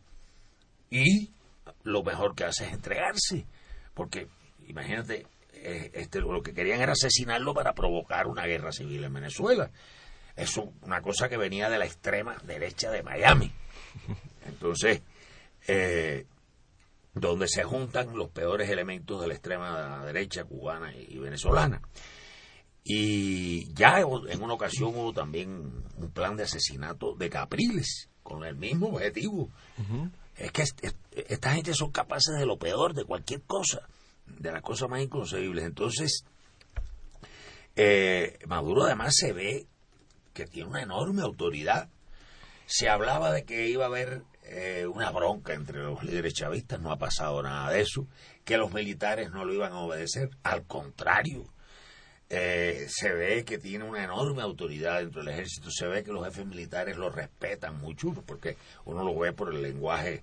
Y 0.91 1.31
lo 1.83 2.03
mejor 2.03 2.35
que 2.35 2.43
hace 2.43 2.65
es 2.65 2.73
entregarse, 2.73 3.45
porque 3.93 4.27
imagínate, 4.67 5.25
eh, 5.53 5.91
este, 5.93 6.19
lo 6.19 6.41
que 6.43 6.53
querían 6.53 6.81
era 6.81 6.91
asesinarlo 6.91 7.53
para 7.53 7.73
provocar 7.73 8.27
una 8.27 8.45
guerra 8.45 8.71
civil 8.71 9.03
en 9.03 9.13
Venezuela. 9.13 9.71
Es 10.35 10.55
una 10.57 11.01
cosa 11.01 11.27
que 11.27 11.37
venía 11.37 11.69
de 11.69 11.79
la 11.79 11.85
extrema 11.85 12.37
derecha 12.45 12.91
de 12.91 13.03
Miami. 13.03 13.51
Entonces, 14.45 15.01
eh, 15.67 16.25
donde 17.13 17.47
se 17.47 17.63
juntan 17.63 18.15
los 18.15 18.29
peores 18.29 18.69
elementos 18.69 19.21
de 19.21 19.27
la 19.27 19.33
extrema 19.33 20.05
derecha 20.05 20.43
cubana 20.43 20.93
y 20.95 21.17
venezolana. 21.17 21.81
Y 22.91 23.71
ya 23.75 23.99
en 23.99 24.41
una 24.41 24.55
ocasión 24.55 24.95
hubo 24.95 25.13
también 25.13 25.83
un 25.95 26.11
plan 26.11 26.35
de 26.35 26.41
asesinato 26.41 27.13
de 27.13 27.29
Capriles, 27.29 28.09
con 28.23 28.43
el 28.43 28.55
mismo 28.55 28.87
objetivo. 28.87 29.51
Uh 29.77 29.83
-huh. 29.83 30.11
Es 30.35 30.51
que 30.51 30.63
est 30.63 30.83
esta 31.11 31.51
gente 31.51 31.75
son 31.75 31.91
capaces 31.91 32.35
de 32.35 32.47
lo 32.47 32.57
peor, 32.57 32.95
de 32.95 33.05
cualquier 33.05 33.43
cosa, 33.43 33.87
de 34.25 34.51
las 34.51 34.63
cosas 34.63 34.89
más 34.89 35.03
inconcebibles. 35.03 35.65
Entonces, 35.65 36.25
eh, 37.75 38.39
Maduro 38.47 38.85
además 38.85 39.13
se 39.15 39.33
ve 39.33 39.67
que 40.33 40.47
tiene 40.47 40.69
una 40.69 40.81
enorme 40.81 41.21
autoridad. 41.21 41.89
Se 42.65 42.89
hablaba 42.89 43.31
de 43.31 43.45
que 43.45 43.69
iba 43.69 43.83
a 43.83 43.87
haber 43.87 44.23
eh, 44.45 44.87
una 44.87 45.11
bronca 45.11 45.53
entre 45.53 45.83
los 45.83 46.01
líderes 46.03 46.33
chavistas, 46.33 46.81
no 46.81 46.91
ha 46.91 46.97
pasado 46.97 47.43
nada 47.43 47.69
de 47.69 47.81
eso, 47.81 48.07
que 48.45 48.57
los 48.57 48.73
militares 48.73 49.29
no 49.29 49.45
lo 49.45 49.53
iban 49.53 49.73
a 49.73 49.79
obedecer, 49.81 50.31
al 50.41 50.65
contrario 50.65 51.53
eh, 52.31 52.85
se 52.89 53.11
ve 53.11 53.43
que 53.43 53.57
tiene 53.57 53.85
una 53.85 54.03
enorme 54.03 54.43
autoridad 54.43 54.99
dentro 54.99 55.23
del 55.23 55.33
ejército, 55.33 55.71
se 55.71 55.87
ve 55.87 56.03
que 56.03 56.11
los 56.11 56.23
jefes 56.23 56.45
militares 56.45 56.95
lo 56.95 57.09
respetan 57.09 57.79
mucho, 57.79 58.13
porque 58.25 58.55
uno 58.85 59.03
lo 59.03 59.17
ve 59.17 59.33
por 59.33 59.53
el 59.53 59.63
lenguaje 59.63 60.21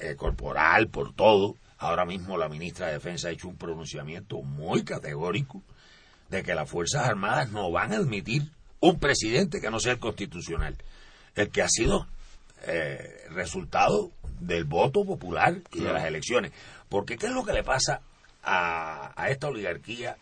eh, 0.00 0.16
corporal, 0.16 0.88
por 0.88 1.14
todo. 1.14 1.56
Ahora 1.78 2.04
mismo 2.04 2.36
la 2.36 2.48
ministra 2.48 2.88
de 2.88 2.94
Defensa 2.94 3.28
ha 3.28 3.32
hecho 3.32 3.48
un 3.48 3.56
pronunciamiento 3.56 4.42
muy 4.42 4.84
categórico 4.84 5.62
de 6.28 6.42
que 6.42 6.54
las 6.54 6.68
Fuerzas 6.68 7.06
Armadas 7.06 7.50
no 7.52 7.70
van 7.70 7.92
a 7.92 7.98
admitir 7.98 8.50
un 8.80 8.98
presidente 8.98 9.60
que 9.60 9.70
no 9.70 9.78
sea 9.78 9.92
el 9.92 9.98
constitucional, 10.00 10.76
el 11.36 11.50
que 11.50 11.62
ha 11.62 11.68
sido 11.68 12.08
eh, 12.66 13.26
resultado 13.30 14.10
del 14.40 14.64
voto 14.64 15.04
popular 15.04 15.60
y 15.72 15.80
de 15.80 15.92
las 15.92 16.04
elecciones. 16.04 16.50
Porque 16.88 17.16
¿qué 17.16 17.26
es 17.26 17.32
lo 17.32 17.44
que 17.44 17.52
le 17.52 17.62
pasa 17.62 18.00
a, 18.42 19.12
a 19.14 19.30
esta 19.30 19.48
oligarquía 19.48 20.16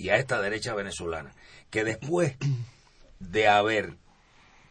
y 0.00 0.08
a 0.08 0.16
esta 0.16 0.40
derecha 0.40 0.74
venezolana? 0.74 1.32
Que 1.70 1.84
después 1.84 2.36
de 3.20 3.48
haber 3.48 3.94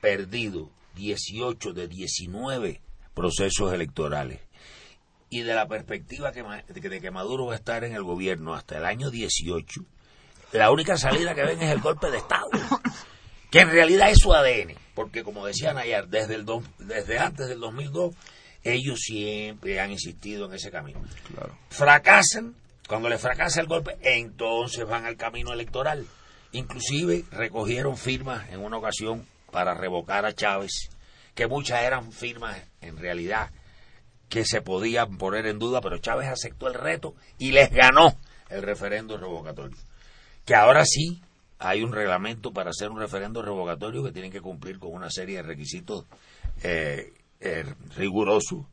perdido 0.01 0.69
18 0.95 1.73
de 1.73 1.87
19 1.87 2.81
procesos 3.13 3.73
electorales 3.73 4.39
y 5.29 5.41
de 5.41 5.53
la 5.53 5.67
perspectiva 5.67 6.31
que, 6.31 6.43
de 6.43 7.01
que- 7.01 7.11
Maduro 7.11 7.45
va 7.47 7.53
a 7.53 7.57
estar 7.57 7.83
en 7.83 7.93
el 7.93 8.03
gobierno 8.03 8.55
hasta 8.55 8.77
el 8.77 8.85
año 8.85 9.11
18, 9.11 9.81
la 10.53 10.71
única 10.71 10.97
salida 10.97 11.35
que 11.35 11.43
ven 11.43 11.61
es 11.61 11.69
el 11.71 11.79
golpe 11.81 12.09
de 12.09 12.17
Estado, 12.17 12.49
que 13.51 13.59
en 13.59 13.69
realidad 13.69 14.09
es 14.09 14.17
su 14.19 14.33
ADN, 14.33 14.73
porque 14.95 15.23
como 15.23 15.45
decía 15.45 15.73
Nayar, 15.73 16.07
desde, 16.07 16.35
el 16.35 16.45
desde 16.79 17.19
antes 17.19 17.47
del 17.47 17.59
2002, 17.59 18.15
ellos 18.63 18.99
siempre 18.99 19.79
han 19.79 19.91
insistido 19.91 20.47
en 20.47 20.53
ese 20.55 20.71
camino. 20.71 20.99
Fracasan, 21.69 22.55
cuando 22.89 23.07
les 23.07 23.21
fracasa 23.21 23.61
el 23.61 23.67
golpe, 23.67 23.99
entonces 24.01 24.83
van 24.87 25.05
al 25.05 25.15
camino 25.15 25.53
electoral. 25.53 26.07
Inclusive 26.53 27.23
recogieron 27.29 27.95
firmas 27.95 28.49
en 28.49 28.61
una 28.61 28.77
ocasión 28.77 29.27
para 29.51 29.75
revocar 29.75 30.25
a 30.25 30.33
Chávez, 30.33 30.89
que 31.35 31.45
muchas 31.45 31.83
eran 31.83 32.11
firmas 32.11 32.59
en 32.81 32.97
realidad 32.97 33.51
que 34.27 34.43
se 34.43 34.63
podían 34.63 35.19
poner 35.19 35.45
en 35.45 35.59
duda, 35.59 35.81
pero 35.81 35.99
Chávez 35.99 36.29
aceptó 36.29 36.67
el 36.67 36.73
reto 36.73 37.13
y 37.37 37.51
les 37.51 37.69
ganó 37.69 38.17
el 38.49 38.63
referendo 38.63 39.19
revocatorio. 39.19 39.77
Que 40.43 40.55
ahora 40.55 40.83
sí 40.83 41.21
hay 41.59 41.83
un 41.83 41.93
reglamento 41.93 42.51
para 42.51 42.71
hacer 42.71 42.89
un 42.89 42.99
referendo 42.99 43.43
revocatorio 43.43 44.03
que 44.03 44.11
tienen 44.11 44.31
que 44.31 44.41
cumplir 44.41 44.79
con 44.79 44.93
una 44.93 45.11
serie 45.11 45.37
de 45.37 45.43
requisitos 45.43 46.05
eh, 46.63 47.13
eh, 47.39 47.65
rigurosos 47.95 48.65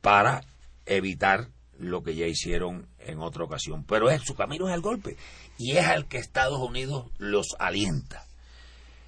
para 0.00 0.40
evitar 0.86 1.46
lo 1.78 2.02
que 2.02 2.14
ya 2.14 2.26
hicieron 2.26 2.86
en 2.98 3.20
otra 3.20 3.44
ocasión. 3.44 3.84
Pero 3.84 4.10
es, 4.10 4.22
su 4.22 4.34
camino 4.34 4.68
es 4.68 4.74
el 4.74 4.80
golpe 4.80 5.16
y 5.58 5.76
es 5.76 5.86
al 5.86 6.06
que 6.06 6.18
Estados 6.18 6.58
Unidos 6.60 7.06
los 7.18 7.56
alienta, 7.58 8.24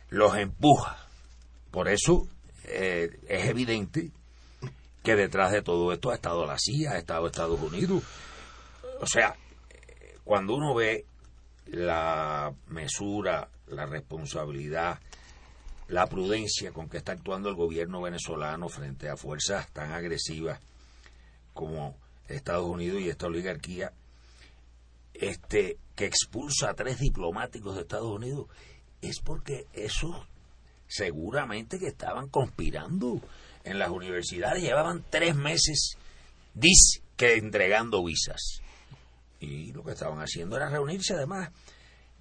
los 0.09 0.37
empuja. 0.37 1.07
Por 1.71 1.89
eso 1.89 2.27
eh, 2.65 3.19
es 3.29 3.47
evidente 3.47 4.11
que 5.03 5.15
detrás 5.15 5.53
de 5.53 5.63
todo 5.63 5.93
esto 5.93 6.11
ha 6.11 6.15
estado 6.17 6.47
la 6.47 6.59
CIA, 6.59 6.93
ha 6.93 6.99
estado 6.99 7.27
Estados 7.27 7.61
Unidos. 7.61 8.03
O 9.01 9.07
sea, 9.07 9.37
cuando 10.25 10.55
uno 10.55 10.75
ve 10.75 11.05
la 11.67 12.53
mesura, 12.69 13.49
la 13.69 13.87
responsabilidad, 13.87 14.99
la 15.89 16.07
prudencia 16.07 16.73
con 16.73 16.89
que 16.89 16.97
está 16.97 17.13
actuando 17.13 17.49
el 17.49 17.55
gobierno 17.55 18.03
venezolano 18.03 18.69
frente 18.69 19.09
a 19.09 19.17
fuerzas 19.17 19.71
tan 19.73 19.93
agresivas 19.93 20.61
como 21.53 21.97
Estados 22.29 22.67
Unidos 22.67 23.01
y 23.01 23.09
esta 23.09 23.27
oligarquía, 23.27 23.93
este 25.15 25.79
que 25.95 26.07
expulsa 26.07 26.71
a 26.71 26.75
tres 26.75 26.99
diplomáticos 26.99 27.75
de 27.75 27.83
Estados 27.83 28.11
Unidos, 28.11 28.49
es 29.01 29.21
porque 29.21 29.67
esos 29.73 30.27
seguramente 30.89 31.79
que 31.79 31.89
estaban 31.89 32.29
conspirando 32.29 33.21
en 33.65 33.79
las 33.79 33.91
universidades, 33.91 34.63
llevaban 34.63 35.05
tres 35.11 35.35
meses 35.35 35.97
dis 36.55 37.03
que 37.17 37.35
entregando 37.35 38.05
visas. 38.05 38.61
Y 39.41 39.73
lo 39.73 39.85
que 39.85 39.93
estaban 39.93 40.21
haciendo 40.21 40.57
era 40.57 40.69
reunirse 40.69 41.15
además. 41.15 41.51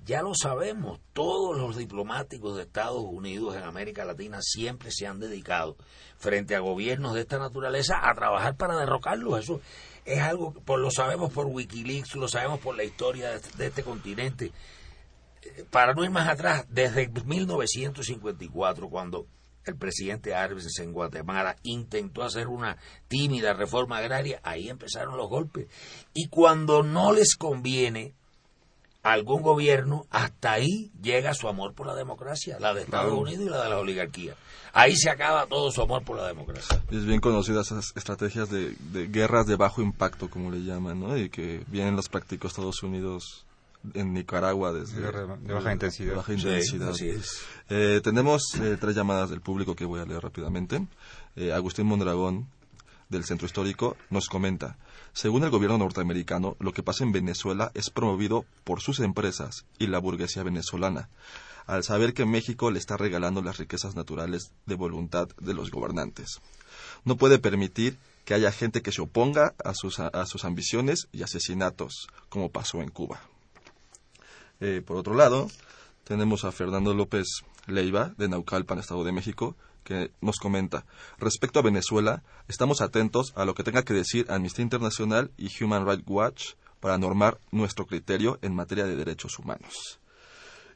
Ya 0.05 0.21
lo 0.21 0.35
sabemos, 0.35 0.99
todos 1.13 1.57
los 1.57 1.77
diplomáticos 1.77 2.55
de 2.55 2.63
Estados 2.63 3.03
Unidos 3.03 3.55
en 3.55 3.63
América 3.63 4.05
Latina 4.05 4.37
siempre 4.39 4.91
se 4.91 5.07
han 5.07 5.19
dedicado 5.19 5.77
frente 6.17 6.55
a 6.55 6.59
gobiernos 6.59 7.15
de 7.15 7.21
esta 7.21 7.39
naturaleza 7.39 7.95
a 8.03 8.13
trabajar 8.13 8.55
para 8.55 8.77
derrocarlos. 8.77 9.39
Eso 9.39 9.61
es 10.05 10.21
algo 10.21 10.53
que 10.53 10.61
lo 10.77 10.91
sabemos 10.91 11.33
por 11.33 11.47
Wikileaks, 11.47 12.15
lo 12.15 12.27
sabemos 12.27 12.59
por 12.59 12.77
la 12.77 12.83
historia 12.83 13.31
de, 13.31 13.39
de 13.57 13.65
este 13.67 13.83
continente. 13.83 14.51
Eh, 15.41 15.65
Para 15.69 15.93
no 15.93 16.03
ir 16.03 16.11
más 16.11 16.29
atrás, 16.29 16.65
desde 16.69 17.09
1954, 17.09 18.89
cuando 18.89 19.27
el 19.65 19.75
presidente 19.75 20.35
Arbenz 20.35 20.79
en 20.79 20.93
Guatemala 20.93 21.55
intentó 21.63 22.23
hacer 22.23 22.47
una 22.47 22.77
tímida 23.07 23.53
reforma 23.53 23.97
agraria, 23.97 24.39
ahí 24.43 24.69
empezaron 24.69 25.17
los 25.17 25.27
golpes. 25.27 25.67
Y 26.13 26.27
cuando 26.27 26.83
no 26.83 27.11
les 27.11 27.35
conviene 27.35 28.13
algún 29.13 29.41
gobierno, 29.41 30.05
hasta 30.09 30.51
ahí 30.53 30.91
llega 31.01 31.33
su 31.33 31.47
amor 31.47 31.73
por 31.73 31.85
la 31.87 31.95
democracia, 31.95 32.57
la 32.59 32.73
de 32.73 32.81
Estados 32.81 33.05
Claro. 33.07 33.21
Unidos 33.21 33.45
y 33.45 33.49
la 33.49 33.63
de 33.63 33.69
las 33.69 33.79
oligarquías. 33.79 34.35
Ahí 34.73 34.95
se 34.97 35.09
acaba 35.09 35.45
todo 35.45 35.71
su 35.71 35.81
amor 35.81 36.03
por 36.03 36.17
la 36.17 36.27
democracia. 36.27 36.83
Es 36.91 37.05
bien 37.05 37.21
conocida 37.21 37.61
esas 37.61 37.93
estrategias 37.95 38.49
de, 38.49 38.75
de 38.91 39.07
guerras 39.07 39.45
de 39.47 39.55
bajo 39.55 39.81
impacto, 39.81 40.29
como 40.29 40.51
le 40.51 40.63
llaman, 40.63 40.99
¿no? 40.99 41.17
Y 41.17 41.29
que 41.29 41.63
bien 41.67 41.95
las 41.95 42.09
practicó 42.09 42.47
Estados 42.47 42.83
Unidos 42.83 43.45
en 43.93 44.13
Nicaragua 44.13 44.73
desde... 44.73 44.99
De 44.99 45.53
baja 45.53 45.71
intensidad. 45.71 46.09
de 46.09 46.15
baja 46.15 46.33
Sí, 46.33 46.39
intensidad. 46.39 46.89
así 46.89 47.07
es. 47.09 47.41
Eh, 47.69 48.01
tenemos 48.03 48.41
eh, 48.59 48.77
tres 48.81 48.95
llamadas 48.95 49.29
del 49.29 49.41
público 49.41 49.75
que 49.75 49.85
voy 49.85 50.01
a 50.01 50.05
leer 50.05 50.21
rápidamente. 50.23 50.85
Eh, 51.35 51.53
Agustín 51.53 51.85
Mondragón, 51.85 52.47
del 53.15 53.23
Centro 53.23 53.47
Histórico, 53.47 53.95
nos 54.09 54.27
comenta, 54.27 54.77
según 55.13 55.43
el 55.43 55.49
gobierno 55.49 55.77
norteamericano, 55.77 56.57
lo 56.59 56.73
que 56.73 56.83
pasa 56.83 57.03
en 57.03 57.13
Venezuela 57.13 57.71
es 57.73 57.89
promovido 57.89 58.45
por 58.65 58.81
sus 58.81 58.99
empresas 58.99 59.65
y 59.79 59.87
la 59.87 59.99
burguesía 59.99 60.43
venezolana, 60.43 61.09
al 61.65 61.83
saber 61.83 62.13
que 62.13 62.25
México 62.25 62.69
le 62.71 62.79
está 62.79 62.97
regalando 62.97 63.41
las 63.41 63.57
riquezas 63.57 63.95
naturales 63.95 64.51
de 64.65 64.75
voluntad 64.75 65.29
de 65.39 65.53
los 65.53 65.71
gobernantes. 65.71 66.41
No 67.05 67.15
puede 67.15 67.39
permitir 67.39 67.97
que 68.25 68.33
haya 68.33 68.51
gente 68.51 68.81
que 68.81 68.91
se 68.91 69.01
oponga 69.01 69.53
a 69.63 69.73
sus, 69.73 69.99
a 69.99 70.25
sus 70.25 70.43
ambiciones 70.43 71.07
y 71.13 71.23
asesinatos, 71.23 72.07
como 72.27 72.51
pasó 72.51 72.81
en 72.81 72.89
Cuba. 72.89 73.21
Eh, 74.59 74.81
por 74.85 74.97
otro 74.97 75.15
lado, 75.15 75.49
tenemos 76.03 76.43
a 76.43 76.51
Fernando 76.51 76.93
López 76.93 77.25
Leiva, 77.67 78.13
de 78.17 78.27
Naucalpan, 78.27 78.79
Estado 78.79 79.03
de 79.03 79.11
México, 79.11 79.55
que 79.85 80.11
nos 80.19 80.37
comenta, 80.37 80.83
respecto 81.17 81.59
a 81.59 81.61
Venezuela, 81.61 82.23
estamos 82.49 82.81
atentos 82.81 83.31
a 83.37 83.45
lo 83.45 83.55
que 83.55 83.63
tenga 83.63 83.83
que 83.83 83.93
decir 83.93 84.25
Amnistía 84.29 84.63
Internacional 84.63 85.31
y 85.37 85.49
Human 85.63 85.85
Rights 85.87 86.03
Watch 86.07 86.43
para 86.81 86.97
normar 86.97 87.39
nuestro 87.51 87.85
criterio 87.85 88.37
en 88.41 88.53
materia 88.53 88.85
de 88.85 88.97
derechos 88.97 89.39
humanos. 89.39 89.99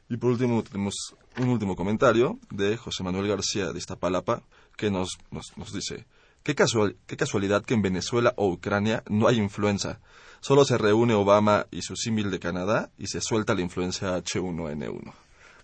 Y 0.08 0.16
por 0.16 0.30
último, 0.30 0.62
tenemos 0.62 0.94
un 1.36 1.50
último 1.50 1.76
comentario 1.76 2.38
de 2.50 2.76
José 2.78 3.02
Manuel 3.02 3.28
García 3.28 3.72
de 3.72 3.78
Iztapalapa, 3.78 4.42
que 4.76 4.90
nos, 4.90 5.18
nos, 5.30 5.56
nos 5.56 5.72
dice, 5.72 6.06
¿Qué, 6.42 6.54
casual, 6.54 6.96
qué 7.06 7.18
casualidad 7.18 7.64
que 7.64 7.74
en 7.74 7.82
Venezuela 7.82 8.32
o 8.36 8.48
Ucrania 8.48 9.02
no 9.10 9.28
hay 9.28 9.36
influenza. 9.36 10.00
Solo 10.40 10.64
se 10.64 10.78
reúne 10.78 11.12
Obama 11.12 11.66
y 11.70 11.82
su 11.82 11.96
símil 11.96 12.30
de 12.30 12.38
Canadá 12.38 12.90
y 12.96 13.08
se 13.08 13.20
suelta 13.20 13.54
la 13.54 13.60
influencia 13.60 14.16
H1N1. 14.16 15.12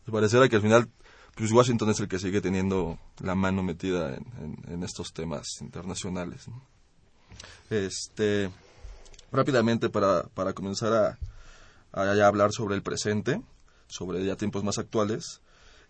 Me 0.07 0.13
pareciera 0.13 0.49
que 0.51 0.57
al 0.57 0.63
final 0.63 0.91
pues 1.37 1.53
Washington 1.53 1.91
es 1.91 2.01
el 2.01 2.09
que 2.09 2.19
sigue 2.19 2.41
teniendo 2.41 2.99
la 3.21 3.37
mano 3.37 3.63
metida 3.63 4.17
en, 4.17 4.25
en, 4.43 4.73
en 4.73 4.83
estos 4.83 5.13
temas 5.13 5.47
internacionales. 5.61 6.49
¿no? 6.49 6.61
Este, 7.71 8.51
rápidamente 9.33 9.89
para, 9.89 10.25
para 10.25 10.53
comenzar 10.53 10.93
a, 10.93 11.19
hablar 12.27 12.53
sobre 12.53 12.75
el 12.75 12.83
presente, 12.83 13.41
sobre 13.87 14.25
ya 14.25 14.37
tiempos 14.37 14.65
más 14.65 14.79
actuales, 14.79 15.41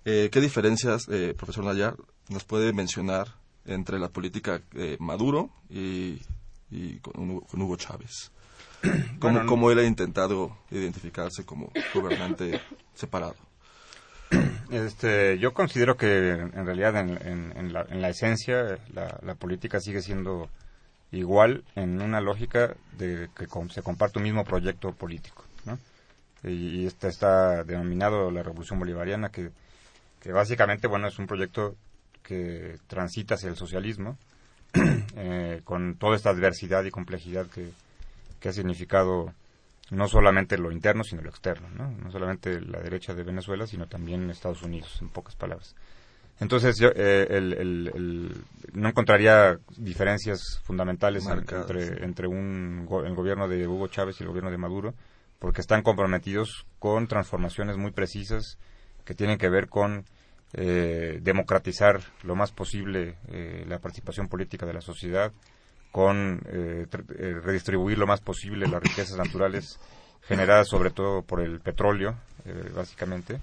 eh, 0.05 0.29
¿qué 0.31 0.41
diferencias, 0.41 1.09
eh, 1.09 1.35
profesor 1.37 1.65
Nayar, 1.65 1.97
nos 2.29 2.45
puede 2.45 2.73
mencionar 2.73 3.35
entre 3.65 3.99
la 3.99 4.09
política 4.09 4.63
eh, 4.75 4.97
Maduro 5.01 5.51
y, 5.69 6.21
y 6.71 6.99
con, 7.01 7.41
con, 7.41 7.63
Hugo 7.63 7.77
Chávez? 7.77 8.31
¿Cómo, 9.19 9.35
bueno, 9.35 9.47
¿Cómo 9.47 9.71
él 9.71 9.81
ha 9.81 9.85
intentado 9.85 10.57
identificarse 10.71 11.45
como 11.45 11.73
gobernante 11.95 12.61
separado? 12.95 13.46
Este, 14.71 15.39
yo 15.39 15.55
considero 15.55 15.97
que 15.97 16.31
en 16.31 16.67
realidad 16.67 16.97
en, 16.97 17.53
en, 17.57 17.73
la, 17.73 17.87
en 17.89 18.03
la, 18.03 18.09
esencia 18.09 18.79
la, 18.93 19.35
política 19.37 19.79
sigue 19.79 20.03
siendo 20.03 20.49
igual 21.13 21.63
en 21.77 22.03
una 22.03 22.21
lógica 22.21 22.75
de 22.99 23.29
que 23.37 23.47
se 23.71 23.83
comparte 23.83 24.19
un 24.19 24.25
mismo 24.25 24.45
proyecto 24.45 24.93
político. 24.93 25.45
Y, 26.43 26.81
y 26.81 26.87
este 26.87 27.09
está 27.09 27.63
denominado 27.63 28.31
la 28.31 28.43
Revolución 28.43 28.79
Bolivariana, 28.79 29.31
que, 29.31 29.51
que 30.21 30.33
básicamente 30.33 30.89
bueno 30.89 31.09
es 31.09 31.19
un 31.19 31.27
proyecto 31.27 31.77
que 32.23 32.79
transita 32.89 33.37
hacia 33.37 33.49
el 33.49 33.57
socialismo 33.57 34.19
eh, 35.17 35.61
con 35.65 35.95
toda 35.95 36.17
esta 36.17 36.31
adversidad 36.31 36.85
y 36.85 36.91
complejidad 36.91 37.47
que, 37.47 37.71
que 38.41 38.49
ha 38.49 38.53
significado 38.53 39.33
no 39.91 40.09
solamente 40.09 40.59
lo 40.59 40.73
interno, 40.73 41.05
sino 41.05 41.23
lo 41.23 41.31
externo, 41.31 41.69
¿no? 41.71 41.91
No 41.91 42.11
solamente 42.11 42.61
la 42.61 42.81
derecha 42.81 43.15
de 43.15 43.23
Venezuela, 43.23 43.67
sino 43.67 43.87
también 43.87 44.31
Estados 44.31 44.63
Unidos, 44.63 44.99
en 45.01 45.09
pocas 45.09 45.37
palabras. 45.37 45.75
Entonces, 46.39 46.77
yo, 46.79 46.89
eh, 46.95 47.27
el, 47.31 47.53
el, 47.55 47.93
el, 47.95 48.45
no 48.75 48.89
encontraría 48.89 49.59
diferencias 49.79 50.61
fundamentales 50.65 51.25
Marcadas. 51.25 51.71
entre, 51.71 52.05
entre 52.05 52.29
un, 52.29 52.87
el 53.05 53.15
gobierno 53.15 53.49
de 53.49 53.67
Hugo 53.67 53.89
Chávez 53.89 54.21
y 54.21 54.25
el 54.25 54.29
gobierno 54.29 54.51
de 54.51 54.59
Maduro, 54.59 54.95
porque 55.39 55.61
están 55.61 55.83
comprometidos 55.83 56.67
con 56.79 57.07
transformaciones 57.07 57.77
muy 57.77 57.93
precisas 57.93 58.59
que 59.05 59.15
tienen 59.15 59.39
que 59.39 59.49
ver 59.49 59.69
con 59.69 60.05
eh, 60.53 61.21
democratizar 61.23 62.01
lo 62.23 62.35
más 62.35 62.53
posible 62.53 63.17
eh, 63.29 63.65
la 63.67 63.79
participación 63.79 64.29
política 64.29 64.67
de 64.67 64.75
la 64.75 64.81
sociedad, 64.81 65.33
con 65.97 66.43
eh, 66.45 66.87
eh, 66.93 67.41
redistribuir 67.43 67.97
lo 67.97 68.07
más 68.07 68.21
posible 68.21 68.69
las 68.69 68.83
riquezas 68.83 69.17
naturales 69.17 69.81
generadas 70.29 70.69
sobre 70.69 70.91
todo 70.91 71.23
por 71.23 71.41
el 71.41 71.59
petróleo, 71.61 72.19
eh, 72.45 72.71
básicamente, 72.77 73.41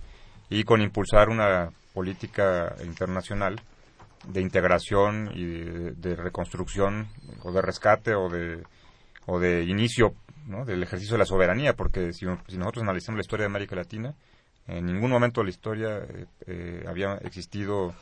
y 0.52 0.64
con 0.64 0.80
impulsar 0.80 1.30
una 1.30 1.72
política 1.96 2.76
internacional 2.86 3.60
de 4.28 4.42
integración 4.42 5.32
y 5.34 5.46
de, 5.46 5.92
de 5.94 6.16
reconstrucción 6.16 7.08
o 7.42 7.52
de 7.52 7.64
rescate 7.64 8.14
o 8.14 8.30
de 8.30 8.62
o 9.26 9.40
de 9.40 9.64
inicio 9.64 10.14
¿no? 10.46 10.64
del 10.64 10.84
ejercicio 10.84 11.16
de 11.16 11.20
la 11.20 11.26
soberanía, 11.26 11.74
porque 11.74 12.14
si, 12.14 12.28
si 12.48 12.58
nosotros 12.60 12.84
analizamos 12.84 13.18
la 13.18 13.22
historia 13.22 13.46
de 13.46 13.52
América 13.52 13.76
Latina, 13.76 14.14
en 14.68 14.86
ningún 14.86 15.10
momento 15.10 15.42
de 15.42 15.46
la 15.46 15.50
historia 15.50 15.98
eh, 15.98 16.26
eh, 16.46 16.86
había 16.88 17.16
existido 17.24 17.96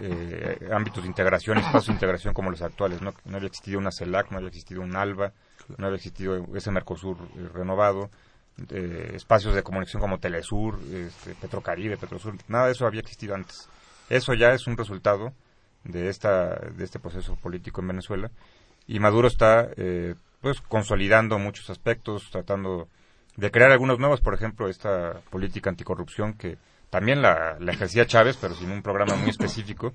eh, 0.00 0.68
ámbitos 0.72 1.02
de 1.02 1.08
integración, 1.08 1.58
espacios 1.58 1.86
de 1.86 1.92
integración 1.92 2.34
como 2.34 2.50
los 2.50 2.62
actuales. 2.62 3.00
¿no? 3.02 3.14
no 3.24 3.36
había 3.36 3.48
existido 3.48 3.78
una 3.78 3.92
CELAC, 3.92 4.30
no 4.30 4.38
había 4.38 4.48
existido 4.48 4.82
un 4.82 4.96
ALBA, 4.96 5.32
no 5.78 5.86
había 5.86 5.96
existido 5.96 6.44
ese 6.54 6.70
Mercosur 6.70 7.16
eh, 7.36 7.48
renovado, 7.52 8.10
eh, 8.70 9.12
espacios 9.14 9.54
de 9.54 9.62
comunicación 9.62 10.00
como 10.00 10.18
Telesur, 10.18 10.78
este, 10.92 11.34
Petrocaribe, 11.34 11.96
Petrosur, 11.96 12.36
nada 12.48 12.66
de 12.66 12.72
eso 12.72 12.86
había 12.86 13.00
existido 13.00 13.34
antes. 13.34 13.68
Eso 14.10 14.34
ya 14.34 14.52
es 14.52 14.66
un 14.66 14.76
resultado 14.76 15.32
de, 15.84 16.08
esta, 16.08 16.56
de 16.56 16.84
este 16.84 16.98
proceso 16.98 17.36
político 17.36 17.80
en 17.80 17.88
Venezuela 17.88 18.30
y 18.86 19.00
Maduro 19.00 19.28
está 19.28 19.68
eh, 19.76 20.14
pues 20.40 20.60
consolidando 20.60 21.38
muchos 21.38 21.70
aspectos, 21.70 22.28
tratando 22.30 22.88
de 23.36 23.50
crear 23.50 23.70
algunos 23.70 23.98
nuevos, 23.98 24.20
por 24.20 24.34
ejemplo, 24.34 24.68
esta 24.68 25.20
política 25.30 25.70
anticorrupción 25.70 26.34
que 26.34 26.58
también 26.92 27.22
la, 27.22 27.56
la 27.58 27.72
ejercía 27.72 28.04
Chávez, 28.06 28.36
pero 28.38 28.54
sin 28.54 28.70
un 28.70 28.82
programa 28.82 29.14
muy 29.16 29.30
específico, 29.30 29.94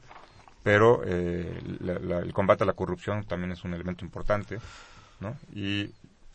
pero 0.63 1.03
eh, 1.05 1.61
la- 1.79 1.99
la- 1.99 2.19
el 2.19 2.33
combate 2.33 2.63
a 2.63 2.65
la 2.67 2.73
corrupción 2.73 3.23
también 3.23 3.51
es 3.51 3.63
un 3.63 3.75
elemento 3.75 4.03
importante, 4.03 4.57
¿no? 5.19 5.37
Y 5.53 5.91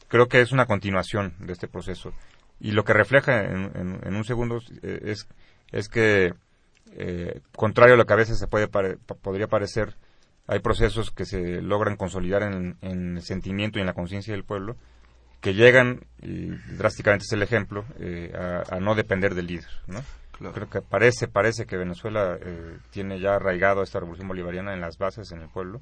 creo 0.06 0.28
que 0.28 0.40
es 0.40 0.52
una 0.52 0.66
continuación 0.66 1.34
de 1.40 1.52
este 1.52 1.66
proceso. 1.66 2.12
Y 2.60 2.70
lo 2.70 2.84
que 2.84 2.92
refleja 2.92 3.42
en, 3.42 3.72
en- 4.04 4.14
un 4.14 4.22
segundo 4.24 4.60
eh, 4.84 5.00
es, 5.06 5.26
es 5.72 5.88
que, 5.88 6.32
eh, 6.92 7.40
contrario 7.56 7.94
a 7.94 7.96
lo 7.98 8.06
que 8.06 8.12
a 8.12 8.16
veces 8.16 8.38
se 8.38 8.46
puede 8.46 8.68
pare- 8.68 8.98
pa- 9.04 9.16
podría 9.16 9.48
parecer, 9.48 9.96
hay 10.46 10.60
procesos 10.60 11.10
que 11.10 11.24
se 11.24 11.60
logran 11.60 11.96
consolidar 11.96 12.44
en, 12.44 12.76
en 12.82 13.16
el 13.16 13.22
sentimiento 13.22 13.78
y 13.78 13.82
en 13.82 13.86
la 13.88 13.94
conciencia 13.94 14.32
del 14.32 14.44
pueblo, 14.44 14.76
que 15.40 15.54
llegan, 15.54 16.04
y 16.22 16.50
drásticamente 16.76 17.24
es 17.24 17.32
el 17.32 17.42
ejemplo, 17.42 17.84
eh, 17.98 18.32
a, 18.38 18.76
a 18.76 18.78
no 18.78 18.94
depender 18.94 19.34
del 19.34 19.48
líder, 19.48 19.66
¿no? 19.88 20.00
Creo 20.50 20.68
que 20.68 20.82
parece, 20.82 21.28
parece 21.28 21.66
que 21.66 21.76
Venezuela 21.76 22.36
eh, 22.40 22.78
tiene 22.90 23.20
ya 23.20 23.36
arraigado 23.36 23.82
esta 23.82 24.00
revolución 24.00 24.26
bolivariana 24.26 24.74
en 24.74 24.80
las 24.80 24.98
bases, 24.98 25.30
en 25.30 25.42
el 25.42 25.48
pueblo, 25.48 25.80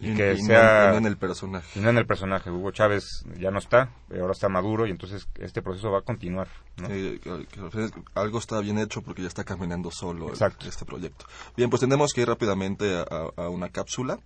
y, 0.00 0.12
Y- 0.12 0.14
que 0.14 0.32
y 0.34 0.40
no- 0.42 0.46
sea... 0.46 0.86
y 0.88 0.92
no 0.92 0.98
en 0.98 1.06
el 1.06 1.16
personaje. 1.18 1.78
Y 1.78 1.82
no 1.82 1.90
en 1.90 1.98
el 1.98 2.06
personaje. 2.06 2.50
Hugo 2.50 2.70
Chávez 2.70 3.04
ya 3.38 3.50
no 3.50 3.58
está, 3.58 3.90
ahora 4.12 4.32
está 4.32 4.48
Maduro, 4.48 4.86
y 4.86 4.90
entonces 4.90 5.28
este 5.38 5.60
proceso 5.60 5.90
va 5.90 5.98
a 5.98 6.02
continuar, 6.02 6.48
¿no? 6.76 6.88
Que- 6.88 7.20
que 7.20 7.90
algo 8.14 8.38
está 8.38 8.60
bien 8.60 8.78
hecho 8.78 9.02
porque 9.02 9.22
ya 9.22 9.28
está 9.28 9.44
caminando 9.44 9.90
solo 9.90 10.26
el- 10.26 10.32
Exacto. 10.32 10.68
este 10.68 10.84
proyecto. 10.84 11.26
Bien, 11.56 11.68
pues 11.68 11.80
tenemos 11.80 12.12
que 12.14 12.22
ir 12.22 12.28
rápidamente 12.28 12.96
a, 12.96 13.02
a- 13.02 13.42
a 13.44 13.48
una 13.50 13.68
cápsula, 13.70 14.20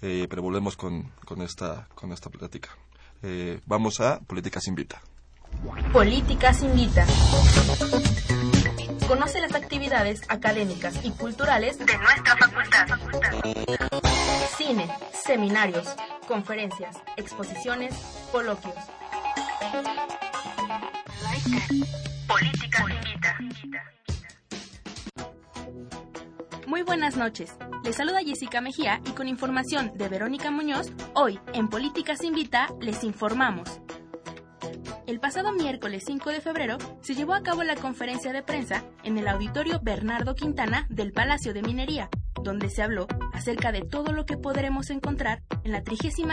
eh, 0.00 0.26
pero 0.30 0.42
volvemos 0.42 0.76
con, 0.76 1.10
con, 1.26 1.42
esta, 1.42 1.88
con 1.94 2.10
esta 2.12 2.30
plática. 2.30 2.70
Eh, 3.22 3.60
vamos 3.66 4.00
a 4.00 4.20
Políticas 4.20 4.66
Invita. 4.68 5.02
Políticas 5.92 6.62
Invita. 6.62 7.04
Conoce 9.08 9.40
las 9.40 9.54
actividades 9.54 10.20
académicas 10.28 11.02
y 11.02 11.10
culturales 11.12 11.78
de 11.78 11.96
nuestra 11.96 12.36
facultad. 12.36 12.86
Cine, 14.58 14.86
seminarios, 15.14 15.88
conferencias, 16.26 16.94
exposiciones, 17.16 17.94
coloquios. 18.30 18.74
Políticas 22.28 22.84
Invita. 22.90 23.38
Muy 26.66 26.82
buenas 26.82 27.16
noches. 27.16 27.56
Les 27.84 27.96
saluda 27.96 28.18
Jessica 28.20 28.60
Mejía 28.60 29.00
y 29.06 29.12
con 29.12 29.26
información 29.26 29.92
de 29.96 30.06
Verónica 30.10 30.50
Muñoz, 30.50 30.92
hoy 31.14 31.40
en 31.54 31.68
Políticas 31.68 32.22
Invita 32.22 32.68
les 32.78 33.02
informamos. 33.04 33.80
El 35.06 35.20
pasado 35.20 35.52
miércoles 35.52 36.04
5 36.06 36.30
de 36.30 36.40
febrero 36.40 36.78
se 37.00 37.14
llevó 37.14 37.34
a 37.34 37.42
cabo 37.42 37.62
la 37.62 37.76
conferencia 37.76 38.32
de 38.32 38.42
prensa 38.42 38.84
en 39.04 39.16
el 39.18 39.28
auditorio 39.28 39.80
Bernardo 39.82 40.34
Quintana 40.34 40.86
del 40.90 41.12
Palacio 41.12 41.54
de 41.54 41.62
Minería, 41.62 42.08
donde 42.42 42.68
se 42.68 42.82
habló 42.82 43.06
acerca 43.32 43.72
de 43.72 43.82
todo 43.82 44.12
lo 44.12 44.26
que 44.26 44.36
podremos 44.36 44.90
encontrar 44.90 45.42
en 45.64 45.72
la 45.72 45.82
35 45.82 46.28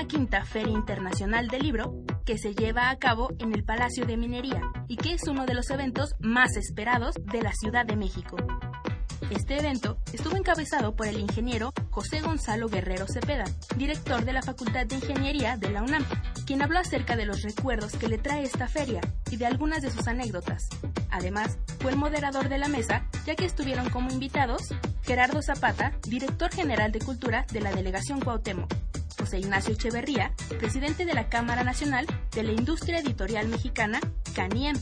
Feria 0.45 0.73
Internacional 0.73 1.47
del 1.47 1.63
Libro 1.63 2.03
que 2.25 2.37
se 2.37 2.53
lleva 2.53 2.89
a 2.89 2.97
cabo 2.97 3.29
en 3.39 3.53
el 3.53 3.63
Palacio 3.63 4.05
de 4.05 4.17
Minería 4.17 4.61
y 4.87 4.97
que 4.97 5.13
es 5.13 5.27
uno 5.27 5.45
de 5.45 5.53
los 5.53 5.69
eventos 5.69 6.15
más 6.19 6.55
esperados 6.57 7.15
de 7.31 7.41
la 7.41 7.53
Ciudad 7.53 7.85
de 7.85 7.95
México. 7.95 8.37
Este 9.29 9.57
evento 9.57 9.97
estuvo 10.13 10.35
encabezado 10.35 10.95
por 10.95 11.07
el 11.07 11.19
ingeniero 11.19 11.73
José 11.89 12.21
Gonzalo 12.21 12.67
Guerrero 12.67 13.07
Cepeda, 13.07 13.45
director 13.75 14.23
de 14.23 14.33
la 14.33 14.41
Facultad 14.41 14.85
de 14.85 14.95
Ingeniería 14.95 15.57
de 15.57 15.71
la 15.71 15.81
UNAM, 15.81 16.05
quien 16.45 16.61
habló 16.61 16.79
acerca 16.79 17.15
de 17.15 17.25
los 17.25 17.41
recuerdos 17.41 17.93
que 17.93 18.07
le 18.07 18.17
trae 18.17 18.43
esta 18.43 18.67
feria 18.67 19.01
y 19.31 19.37
de 19.37 19.45
algunas 19.45 19.81
de 19.81 19.91
sus 19.91 20.07
anécdotas. 20.07 20.67
Además, 21.09 21.57
fue 21.79 21.91
el 21.91 21.97
moderador 21.97 22.49
de 22.49 22.57
la 22.57 22.67
mesa, 22.67 23.07
ya 23.25 23.35
que 23.35 23.45
estuvieron 23.45 23.89
como 23.89 24.11
invitados 24.11 24.73
Gerardo 25.03 25.41
Zapata, 25.41 25.93
director 26.07 26.51
general 26.51 26.91
de 26.91 26.99
Cultura 26.99 27.45
de 27.51 27.61
la 27.61 27.71
Delegación 27.71 28.21
Cuauhtémoc, 28.21 28.73
José 29.17 29.39
Ignacio 29.39 29.73
Echeverría, 29.73 30.33
presidente 30.59 31.05
de 31.05 31.13
la 31.13 31.29
Cámara 31.29 31.63
Nacional 31.63 32.05
de 32.31 32.43
la 32.43 32.51
Industria 32.51 32.99
Editorial 32.99 33.47
Mexicana, 33.47 33.99
CANIEM, 34.35 34.75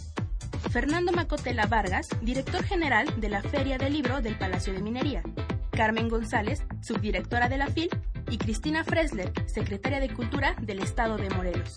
Fernando 0.72 1.11
Macotela 1.11 1.66
Vargas, 1.68 2.07
director 2.22 2.64
general 2.64 3.20
de 3.20 3.30
la 3.30 3.41
Feria 3.41 3.78
del 3.78 3.93
Libro 3.93 4.22
del 4.22 4.38
Palacio 4.38 4.74
de 4.74 4.82
Minería, 4.82 5.24
Carmen 5.72 6.07
González, 6.07 6.64
subdirectora 6.82 7.49
de 7.49 7.57
la 7.57 7.68
FIL, 7.68 7.89
y 8.30 8.38
Cristina 8.38 8.84
Fresler, 8.84 9.32
secretaria 9.47 9.99
de 9.99 10.13
Cultura 10.13 10.55
del 10.61 10.80
Estado 10.80 11.17
de 11.17 11.30
Morelos. 11.30 11.76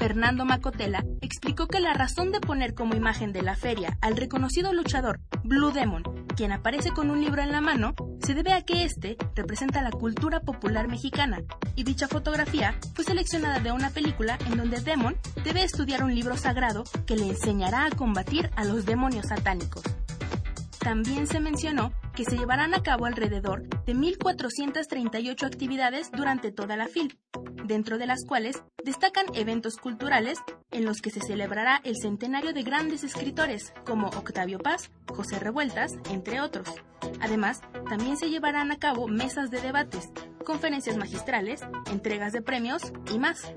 Fernando 0.00 0.46
Macotela 0.46 1.04
explicó 1.20 1.66
que 1.66 1.78
la 1.78 1.92
razón 1.92 2.32
de 2.32 2.40
poner 2.40 2.72
como 2.72 2.94
imagen 2.94 3.32
de 3.34 3.42
la 3.42 3.54
feria 3.54 3.98
al 4.00 4.16
reconocido 4.16 4.72
luchador 4.72 5.20
Blue 5.44 5.72
Demon, 5.72 6.02
quien 6.36 6.52
aparece 6.52 6.90
con 6.90 7.10
un 7.10 7.20
libro 7.20 7.42
en 7.42 7.52
la 7.52 7.60
mano, 7.60 7.94
se 8.22 8.32
debe 8.32 8.54
a 8.54 8.62
que 8.62 8.84
este 8.84 9.18
representa 9.34 9.82
la 9.82 9.90
cultura 9.90 10.40
popular 10.40 10.88
mexicana, 10.88 11.42
y 11.76 11.84
dicha 11.84 12.08
fotografía 12.08 12.78
fue 12.94 13.04
seleccionada 13.04 13.60
de 13.60 13.72
una 13.72 13.90
película 13.90 14.38
en 14.46 14.56
donde 14.56 14.80
Demon 14.80 15.16
debe 15.44 15.64
estudiar 15.64 16.02
un 16.02 16.14
libro 16.14 16.36
sagrado 16.38 16.84
que 17.06 17.16
le 17.16 17.28
enseñará 17.28 17.84
a 17.84 17.90
combatir 17.90 18.50
a 18.56 18.64
los 18.64 18.86
demonios 18.86 19.26
satánicos. 19.26 19.82
También 20.80 21.26
se 21.26 21.40
mencionó 21.40 21.92
que 22.14 22.24
se 22.24 22.38
llevarán 22.38 22.74
a 22.74 22.82
cabo 22.82 23.04
alrededor 23.04 23.68
de 23.84 23.94
1.438 23.94 25.44
actividades 25.44 26.10
durante 26.10 26.52
toda 26.52 26.76
la 26.76 26.88
FIL, 26.88 27.18
dentro 27.66 27.98
de 27.98 28.06
las 28.06 28.24
cuales 28.26 28.62
destacan 28.82 29.26
eventos 29.34 29.76
culturales 29.76 30.38
en 30.70 30.86
los 30.86 31.02
que 31.02 31.10
se 31.10 31.20
celebrará 31.20 31.82
el 31.84 31.96
centenario 32.00 32.54
de 32.54 32.62
grandes 32.62 33.04
escritores 33.04 33.74
como 33.84 34.08
Octavio 34.08 34.58
Paz, 34.58 34.90
José 35.06 35.38
Revueltas, 35.38 35.92
entre 36.10 36.40
otros. 36.40 36.68
Además, 37.20 37.60
también 37.88 38.16
se 38.16 38.30
llevarán 38.30 38.72
a 38.72 38.78
cabo 38.78 39.06
mesas 39.06 39.50
de 39.50 39.60
debates, 39.60 40.10
conferencias 40.46 40.96
magistrales, 40.96 41.60
entregas 41.92 42.32
de 42.32 42.40
premios 42.40 42.82
y 43.12 43.18
más. 43.18 43.52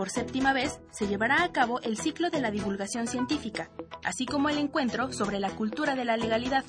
Por 0.00 0.08
séptima 0.08 0.54
vez 0.54 0.80
se 0.92 1.08
llevará 1.08 1.44
a 1.44 1.52
cabo 1.52 1.78
el 1.82 1.98
ciclo 1.98 2.30
de 2.30 2.40
la 2.40 2.50
divulgación 2.50 3.06
científica, 3.06 3.68
así 4.02 4.24
como 4.24 4.48
el 4.48 4.56
encuentro 4.56 5.12
sobre 5.12 5.38
la 5.40 5.50
cultura 5.50 5.94
de 5.94 6.06
la 6.06 6.16
legalidad. 6.16 6.64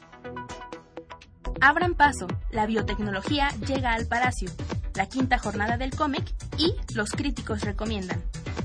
Abran 1.62 1.96
paso, 1.96 2.28
la 2.50 2.66
biotecnología 2.66 3.48
llega 3.66 3.94
al 3.94 4.06
Palacio, 4.06 4.52
la 4.96 5.06
quinta 5.06 5.38
jornada 5.40 5.78
del 5.78 5.96
cómic 5.96 6.26
y 6.58 6.76
los 6.94 7.12
críticos 7.12 7.62
recomiendan. 7.62 8.22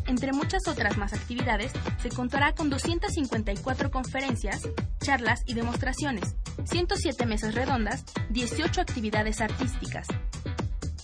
Entre 0.09 0.33
muchas 0.33 0.67
otras 0.67 0.99
más 0.99 1.12
actividades, 1.12 1.71
se 2.03 2.09
contará 2.09 2.57
con 2.57 2.69
254 2.69 3.93
conferencias, 3.93 4.69
charlas 4.99 5.45
y 5.47 5.55
demostraciones, 5.55 6.35
107 6.64 7.25
mesas 7.25 7.55
redondas, 7.55 8.05
18 8.31 8.81
actividades 8.81 9.41
artísticas, 9.41 10.09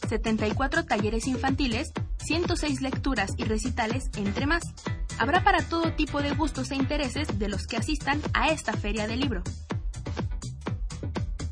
74 0.09 0.85
talleres 0.85 1.29
infantiles, 1.29 1.93
106 2.23 2.81
lecturas 2.81 3.33
y 3.37 3.45
recitales, 3.45 4.11
entre 4.17 4.47
más. 4.47 4.63
Habrá 5.19 5.45
para 5.45 5.63
todo 5.63 5.93
tipo 5.93 6.23
de 6.23 6.33
gustos 6.33 6.71
e 6.71 6.75
intereses 6.75 7.39
de 7.39 7.49
los 7.49 7.67
que 7.67 7.77
asistan 7.77 8.21
a 8.33 8.49
esta 8.49 8.73
feria 8.73 9.07
del 9.07 9.21
libro. 9.21 9.43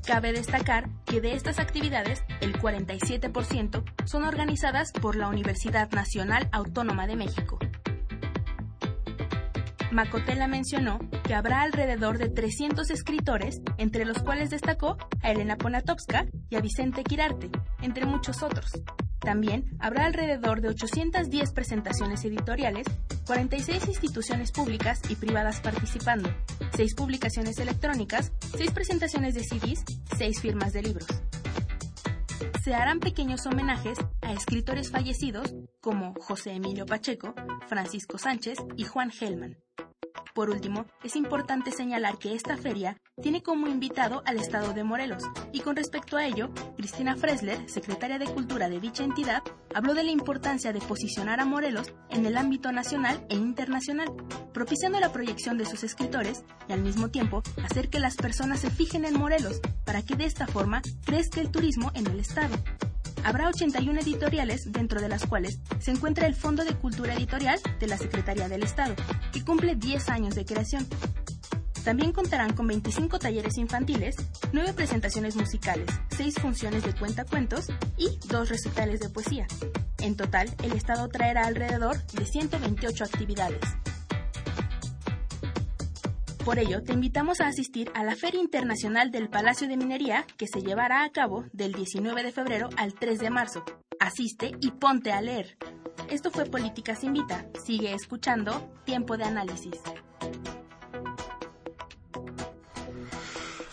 Cabe 0.06 0.32
destacar 0.32 0.88
que 1.04 1.20
de 1.20 1.34
estas 1.34 1.58
actividades, 1.58 2.24
el 2.40 2.58
47% 2.60 3.84
son 4.06 4.24
organizadas 4.24 4.90
por 4.92 5.14
la 5.14 5.28
Universidad 5.28 5.90
Nacional 5.92 6.48
Autónoma 6.52 7.06
de 7.06 7.16
México. 7.16 7.58
Macotela 9.92 10.46
mencionó 10.46 10.98
que 11.24 11.34
habrá 11.34 11.62
alrededor 11.62 12.18
de 12.18 12.28
300 12.28 12.90
escritores, 12.90 13.60
entre 13.76 14.04
los 14.04 14.18
cuales 14.18 14.50
destacó 14.50 14.96
a 15.22 15.30
Elena 15.30 15.56
Poniatowska 15.56 16.26
y 16.48 16.56
a 16.56 16.60
Vicente 16.60 17.02
Quirarte, 17.02 17.50
entre 17.82 18.06
muchos 18.06 18.42
otros. 18.42 18.70
También 19.20 19.76
habrá 19.78 20.06
alrededor 20.06 20.60
de 20.62 20.68
810 20.68 21.52
presentaciones 21.52 22.24
editoriales, 22.24 22.86
46 23.26 23.86
instituciones 23.88 24.50
públicas 24.50 25.02
y 25.08 25.16
privadas 25.16 25.60
participando, 25.60 26.30
6 26.74 26.94
publicaciones 26.94 27.58
electrónicas, 27.58 28.32
6 28.56 28.70
presentaciones 28.70 29.34
de 29.34 29.44
CDs, 29.44 29.84
6 30.16 30.40
firmas 30.40 30.72
de 30.72 30.82
libros. 30.82 31.06
Se 32.62 32.74
harán 32.74 33.00
pequeños 33.00 33.46
homenajes 33.46 33.98
a 34.22 34.32
escritores 34.32 34.90
fallecidos 34.90 35.54
como 35.80 36.14
José 36.20 36.52
Emilio 36.52 36.86
Pacheco, 36.86 37.34
Francisco 37.68 38.18
Sánchez 38.18 38.58
y 38.76 38.84
Juan 38.84 39.10
Gelman. 39.10 39.58
Por 40.34 40.50
último, 40.50 40.86
es 41.02 41.16
importante 41.16 41.70
señalar 41.72 42.18
que 42.18 42.34
esta 42.34 42.56
feria 42.56 42.96
tiene 43.20 43.42
como 43.42 43.66
invitado 43.66 44.22
al 44.26 44.38
Estado 44.38 44.72
de 44.72 44.84
Morelos, 44.84 45.24
y 45.52 45.60
con 45.60 45.76
respecto 45.76 46.16
a 46.16 46.26
ello, 46.26 46.50
Cristina 46.76 47.16
Fresler, 47.16 47.68
secretaria 47.68 48.18
de 48.18 48.26
Cultura 48.26 48.68
de 48.68 48.80
dicha 48.80 49.04
entidad, 49.04 49.42
habló 49.74 49.94
de 49.94 50.04
la 50.04 50.10
importancia 50.10 50.72
de 50.72 50.80
posicionar 50.80 51.40
a 51.40 51.44
Morelos 51.44 51.92
en 52.10 52.26
el 52.26 52.36
ámbito 52.36 52.72
nacional 52.72 53.24
e 53.28 53.34
internacional, 53.34 54.12
propiciando 54.52 55.00
la 55.00 55.12
proyección 55.12 55.58
de 55.58 55.66
sus 55.66 55.84
escritores 55.84 56.44
y 56.68 56.72
al 56.72 56.82
mismo 56.82 57.08
tiempo 57.08 57.42
hacer 57.64 57.90
que 57.90 58.00
las 58.00 58.16
personas 58.16 58.60
se 58.60 58.70
fijen 58.70 59.04
en 59.04 59.18
Morelos 59.18 59.60
para 59.84 60.02
que 60.02 60.16
de 60.16 60.24
esta 60.24 60.46
forma 60.46 60.82
crezca 61.04 61.40
el 61.40 61.50
turismo 61.50 61.90
en 61.94 62.06
el 62.06 62.20
Estado. 62.20 62.56
Habrá 63.24 63.48
81 63.48 64.00
editoriales, 64.00 64.72
dentro 64.72 65.00
de 65.00 65.08
las 65.08 65.26
cuales 65.26 65.58
se 65.78 65.90
encuentra 65.90 66.26
el 66.26 66.34
Fondo 66.34 66.64
de 66.64 66.74
Cultura 66.74 67.14
Editorial 67.14 67.60
de 67.78 67.86
la 67.86 67.98
Secretaría 67.98 68.48
del 68.48 68.62
Estado, 68.62 68.94
que 69.32 69.44
cumple 69.44 69.76
10 69.76 70.08
años 70.08 70.34
de 70.34 70.44
creación. 70.44 70.86
También 71.84 72.12
contarán 72.12 72.54
con 72.54 72.66
25 72.66 73.18
talleres 73.18 73.56
infantiles, 73.56 74.16
9 74.52 74.72
presentaciones 74.74 75.36
musicales, 75.36 75.88
6 76.16 76.34
funciones 76.40 76.82
de 76.84 76.94
cuentacuentos 76.94 77.68
y 77.96 78.18
2 78.28 78.48
recitales 78.48 79.00
de 79.00 79.08
poesía. 79.08 79.46
En 79.98 80.16
total, 80.16 80.54
el 80.62 80.72
Estado 80.72 81.08
traerá 81.08 81.46
alrededor 81.46 82.02
de 82.06 82.24
128 82.26 83.04
actividades. 83.04 83.60
Por 86.44 86.58
ello, 86.58 86.82
te 86.82 86.94
invitamos 86.94 87.40
a 87.40 87.48
asistir 87.48 87.90
a 87.94 88.02
la 88.02 88.16
Feria 88.16 88.40
Internacional 88.40 89.10
del 89.10 89.28
Palacio 89.28 89.68
de 89.68 89.76
Minería 89.76 90.24
que 90.38 90.46
se 90.46 90.62
llevará 90.62 91.04
a 91.04 91.10
cabo 91.10 91.44
del 91.52 91.72
19 91.72 92.22
de 92.22 92.32
febrero 92.32 92.70
al 92.78 92.94
3 92.94 93.18
de 93.18 93.30
marzo. 93.30 93.62
Asiste 93.98 94.52
y 94.60 94.70
ponte 94.70 95.12
a 95.12 95.20
leer. 95.20 95.58
Esto 96.08 96.30
fue 96.30 96.46
Políticas 96.46 97.04
Invita. 97.04 97.46
Sigue 97.62 97.92
escuchando 97.92 98.72
Tiempo 98.84 99.18
de 99.18 99.24
Análisis. 99.24 99.80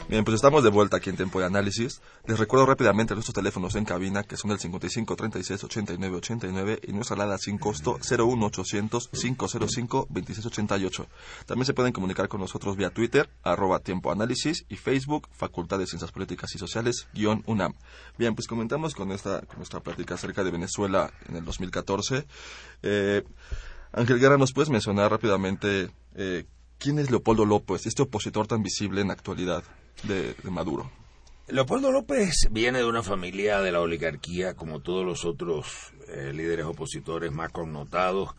Bien, 0.10 0.24
pues 0.24 0.36
estamos 0.36 0.64
de 0.64 0.70
vuelta 0.70 0.95
aquí 0.95 1.10
en 1.10 1.18
Tiempo 1.18 1.41
de 1.41 1.47
Análisis. 1.47 2.01
Les 2.26 2.39
recuerdo 2.39 2.66
rápidamente 2.66 3.14
nuestros 3.14 3.36
teléfonos 3.36 3.76
en 3.76 3.84
cabina, 3.84 4.24
que 4.24 4.38
son 4.38 4.51
el 4.51 4.58
55 4.58 5.18
36 5.18 5.66
89 5.66 6.16
89 6.16 6.80
y 6.88 6.93
nuestra 6.93 7.18
alada 7.18 7.38
sin 7.38 7.58
costo 7.58 7.99
01800 7.99 9.10
505 9.10 10.08
2688. 10.10 11.08
También 11.45 11.66
se 11.66 11.74
pueden 11.74 11.91
comunicar 11.91 12.30
con 12.30 12.39
nosotros 12.39 12.78
vía 12.78 12.89
Twitter, 12.89 13.30
arroba 13.43 13.80
Tiempo 13.80 14.10
Análisis 14.10 14.64
y 14.70 14.78
Facebook, 14.78 15.28
Facultad 15.34 15.78
de 15.78 15.88
Ciencias 15.88 16.14
Políticas 16.14 16.55
y 16.55 16.58
Sociales, 16.58 17.10
guion 17.14 17.43
UNAM. 17.45 17.74
Bien, 18.18 18.34
pues 18.34 18.47
comentamos 18.47 18.95
con 18.95 19.12
esta 19.12 19.41
con 19.41 19.58
nuestra 19.58 19.82
plática 19.82 20.14
acerca 20.14 20.45
de 20.45 20.51
Venezuela 20.51 21.12
en 21.28 21.36
el 21.36 21.43
2014. 21.43 22.26
Eh, 22.82 23.24
Ángel 23.91 24.20
Guerra, 24.22 24.38
¿nos 24.38 24.53
puedes 24.53 24.70
mencionar 24.70 25.12
rápidamente 25.12 25.89
eh, 26.16 26.45
quién 26.78 26.97
es 26.97 27.12
Leopoldo 27.12 27.43
López, 27.43 27.86
este 27.86 28.03
opositor 28.03 28.47
tan 28.47 28.64
visible 28.64 29.01
en 29.01 29.08
la 29.08 29.14
actualidad? 29.14 29.66
De, 30.04 30.36
Maduro. 30.43 30.89
Leopoldo 31.48 31.91
López 31.91 32.48
viene 32.52 32.80
de 32.80 32.86
una 32.86 33.04
familia 33.04 33.62
de 33.62 33.72
la 33.72 33.82
oligarquía, 33.82 34.54
como 34.56 34.82
todos 34.82 35.06
los 35.06 35.24
otros 35.26 35.93
eh, 36.10 36.34
líderes 36.34 36.66
opositores 36.66 37.32
más 37.32 37.52
connotados, 37.52 38.32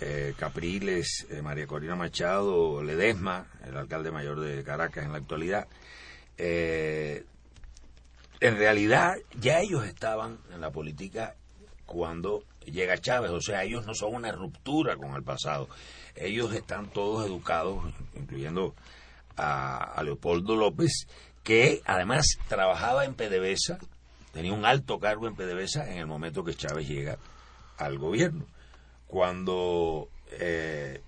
eh, 0.00 0.34
Capriles, 0.38 1.26
eh, 1.30 1.42
María 1.42 1.66
Corina 1.66 1.96
Machado, 1.96 2.82
Ledesma, 2.82 3.46
el 3.66 3.76
alcalde 3.76 4.10
mayor 4.10 4.40
de 4.40 4.64
Caracas 4.64 5.04
en 5.04 5.12
la 5.12 5.18
actualidad. 5.18 5.68
en 6.38 7.24
realidad, 8.40 9.14
ya 9.38 9.60
ellos 9.60 9.84
estaban 9.84 10.38
en 10.52 10.60
la 10.60 10.70
política 10.70 11.34
cuando 11.86 12.42
llega 12.64 12.98
Chávez, 12.98 13.30
o 13.30 13.40
sea, 13.40 13.64
ellos 13.64 13.86
no 13.86 13.94
son 13.94 14.14
una 14.14 14.32
ruptura 14.32 14.96
con 14.96 15.14
el 15.14 15.22
pasado. 15.22 15.68
Ellos 16.14 16.52
están 16.52 16.88
todos 16.90 17.26
educados, 17.26 17.84
incluyendo 18.14 18.74
a, 19.36 20.02
Leopoldo 20.02 20.56
López, 20.56 21.06
que 21.42 21.82
además 21.84 22.26
trabajaba 22.48 23.04
en 23.04 23.14
PDVSA, 23.14 23.78
tenía 24.32 24.52
un 24.52 24.64
alto 24.64 24.98
cargo 24.98 25.26
en 25.28 25.36
PDVSA 25.36 25.90
en 25.90 25.98
el 25.98 26.06
momento 26.06 26.44
que 26.44 26.54
Chávez 26.54 26.88
llega 26.88 27.18
al 27.78 27.98
gobierno. 27.98 28.46
Cuando 29.06 30.08
eh, 30.32 31.02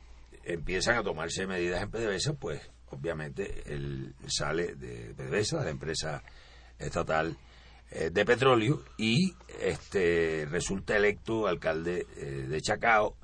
empiezan 0.45 0.97
a 0.97 1.03
tomarse 1.03 1.47
medidas 1.47 1.83
en 1.83 1.91
PDVSA, 1.91 2.35
pues 2.35 2.61
obviamente 2.91 3.63
él 3.67 4.15
sale 4.27 4.75
de 4.75 5.15
PDVSA, 5.15 5.59
de 5.59 5.65
la 5.65 5.71
empresa 5.71 6.23
estatal 6.79 7.37
eh, 7.91 8.11
de 8.11 8.25
petróleo, 8.25 8.83
y 8.97 9.35
este 9.61 10.47
resulta 10.49 10.97
electo 10.97 11.47
alcalde 11.47 12.07
eh, 12.17 12.47
de 12.49 12.61
Chacao, 12.61 13.17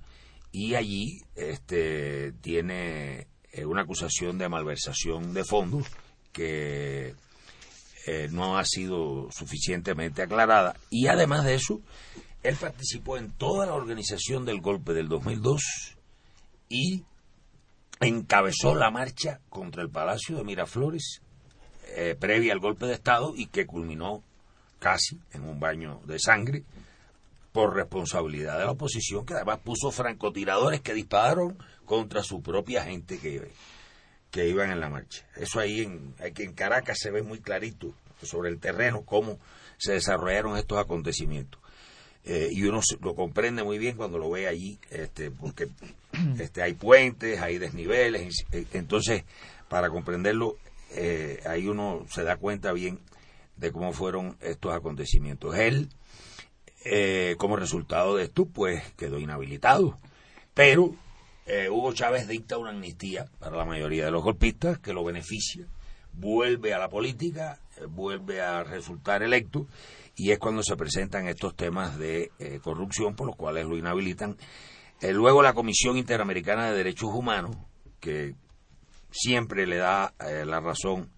y 0.50 0.74
allí 0.74 1.20
este, 1.34 2.32
tiene 2.40 3.26
eh, 3.54 3.64
una 3.64 3.82
acusación 3.82 4.36
de 4.36 4.48
malversación 4.48 5.32
de 5.32 5.44
fondos 5.44 5.86
que 6.32 7.14
eh, 8.06 8.28
no 8.32 8.58
ha 8.58 8.64
sido 8.64 9.28
suficientemente 9.30 10.22
aclarada. 10.22 10.76
Y 10.90 11.06
además 11.06 11.44
de 11.44 11.54
eso 11.54 11.80
él 12.42 12.56
participó 12.56 13.16
en 13.16 13.30
toda 13.30 13.64
la 13.66 13.74
organización 13.74 14.44
del 14.44 14.60
golpe 14.60 14.92
del 14.92 15.08
2002 15.08 15.96
y 16.68 17.04
encabezó 18.00 18.74
la 18.74 18.90
marcha 18.90 19.40
contra 19.48 19.82
el 19.82 19.88
Palacio 19.88 20.36
de 20.36 20.44
Miraflores 20.44 21.22
eh, 21.96 22.16
previa 22.18 22.52
al 22.52 22.58
golpe 22.58 22.86
de 22.86 22.94
Estado 22.94 23.34
y 23.36 23.46
que 23.46 23.66
culminó 23.66 24.24
casi 24.80 25.20
en 25.32 25.44
un 25.44 25.60
baño 25.60 26.00
de 26.06 26.18
sangre 26.18 26.64
por 27.54 27.76
responsabilidad 27.76 28.58
de 28.58 28.64
la 28.64 28.72
oposición, 28.72 29.24
que 29.24 29.34
además 29.34 29.60
puso 29.60 29.92
francotiradores 29.92 30.80
que 30.80 30.92
dispararon 30.92 31.56
contra 31.84 32.24
su 32.24 32.42
propia 32.42 32.82
gente 32.82 33.18
que, 33.18 33.48
que 34.32 34.48
iban 34.48 34.72
en 34.72 34.80
la 34.80 34.90
marcha. 34.90 35.24
Eso 35.36 35.60
ahí 35.60 35.82
en, 35.82 36.16
aquí 36.18 36.42
en 36.42 36.52
Caracas 36.52 36.98
se 37.00 37.12
ve 37.12 37.22
muy 37.22 37.38
clarito 37.38 37.94
sobre 38.20 38.50
el 38.50 38.58
terreno 38.58 39.02
cómo 39.02 39.38
se 39.76 39.92
desarrollaron 39.92 40.56
estos 40.56 40.78
acontecimientos. 40.78 41.60
Eh, 42.24 42.48
y 42.50 42.64
uno 42.64 42.80
lo 43.00 43.14
comprende 43.14 43.62
muy 43.62 43.78
bien 43.78 43.96
cuando 43.96 44.18
lo 44.18 44.28
ve 44.30 44.48
allí, 44.48 44.80
este, 44.90 45.30
porque 45.30 45.68
este, 46.40 46.60
hay 46.60 46.72
puentes, 46.72 47.40
hay 47.40 47.58
desniveles, 47.58 48.46
eh, 48.50 48.66
entonces 48.72 49.22
para 49.68 49.90
comprenderlo, 49.90 50.56
eh, 50.90 51.40
ahí 51.46 51.68
uno 51.68 52.04
se 52.10 52.24
da 52.24 52.34
cuenta 52.34 52.72
bien 52.72 52.98
de 53.56 53.70
cómo 53.70 53.92
fueron 53.92 54.36
estos 54.40 54.74
acontecimientos. 54.74 55.54
Él 55.54 55.88
eh, 56.84 57.36
como 57.38 57.56
resultado 57.56 58.16
de 58.16 58.24
esto, 58.24 58.46
pues 58.46 58.82
quedó 58.94 59.18
inhabilitado. 59.18 59.98
Pero 60.54 60.94
eh, 61.46 61.68
Hugo 61.68 61.92
Chávez 61.92 62.26
dicta 62.26 62.56
una 62.56 62.70
amnistía 62.70 63.26
para 63.38 63.56
la 63.56 63.66
mayoría 63.66 64.06
de 64.06 64.10
los 64.10 64.22
golpistas 64.22 64.78
que 64.78 64.94
lo 64.94 65.04
beneficia, 65.04 65.66
vuelve 66.14 66.72
a 66.72 66.78
la 66.78 66.88
política, 66.88 67.58
eh, 67.76 67.84
vuelve 67.86 68.40
a 68.40 68.64
resultar 68.64 69.22
electo 69.22 69.66
y 70.16 70.30
es 70.30 70.38
cuando 70.38 70.62
se 70.62 70.76
presentan 70.76 71.28
estos 71.28 71.54
temas 71.54 71.98
de 71.98 72.30
eh, 72.38 72.60
corrupción 72.62 73.14
por 73.14 73.26
los 73.26 73.36
cuales 73.36 73.66
lo 73.66 73.76
inhabilitan. 73.76 74.36
luego 75.02 75.42
la 75.42 75.52
Comisión 75.52 75.98
Interamericana 75.98 76.70
de 76.70 76.78
Derechos 76.78 77.10
Humanos, 77.12 77.56
que 78.00 78.34
siempre 79.10 79.66
le 79.66 79.76
da 79.76 80.14
la 80.18 80.60
razón 80.60 81.10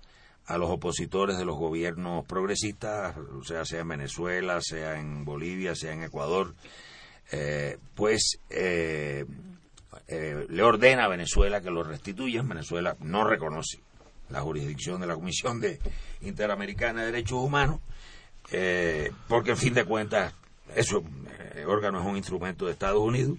a 0.47 0.59
los 0.59 0.71
opositores 0.71 1.39
de 1.39 1.45
los 1.45 1.57
gobiernos 1.57 2.25
progresistas, 2.25 3.17
o 3.17 3.43
sea, 3.43 3.65
sea 3.65 3.81
en 3.81 3.89
Venezuela, 3.89 4.61
sea 4.61 4.99
en 4.99 5.25
Bolivia, 5.25 5.75
sea 5.75 5.93
en 5.93 6.05
Ecuador, 6.05 6.55
eh, 7.33 7.79
pues 7.97 8.39
eh, 8.51 9.25
eh, 10.07 10.47
le 10.49 10.63
ordena 10.63 11.05
a 11.05 11.09
Venezuela 11.09 11.61
que 11.61 11.71
lo 11.71 11.83
restituyan. 11.83 12.49
Venezuela 12.49 12.97
no 13.01 13.25
reconoce 13.25 13.81
la 14.29 14.41
jurisdicción 14.41 15.01
de 15.01 15.09
la 15.09 15.15
Comisión 15.15 15.61
de 15.61 15.81
Interamericana 16.21 17.01
de 17.01 17.07
Derechos 17.07 17.39
Humanos, 17.39 17.81
porque 19.29 19.51
en 19.51 19.57
fin 19.57 19.75
de 19.75 19.85
cuentas, 19.85 20.33
eso, 20.77 21.03
órgano 21.67 22.01
es 22.01 22.07
un 22.07 22.17
instrumento 22.17 22.67
de 22.67 22.73
Estados 22.73 23.01
Unidos 23.01 23.39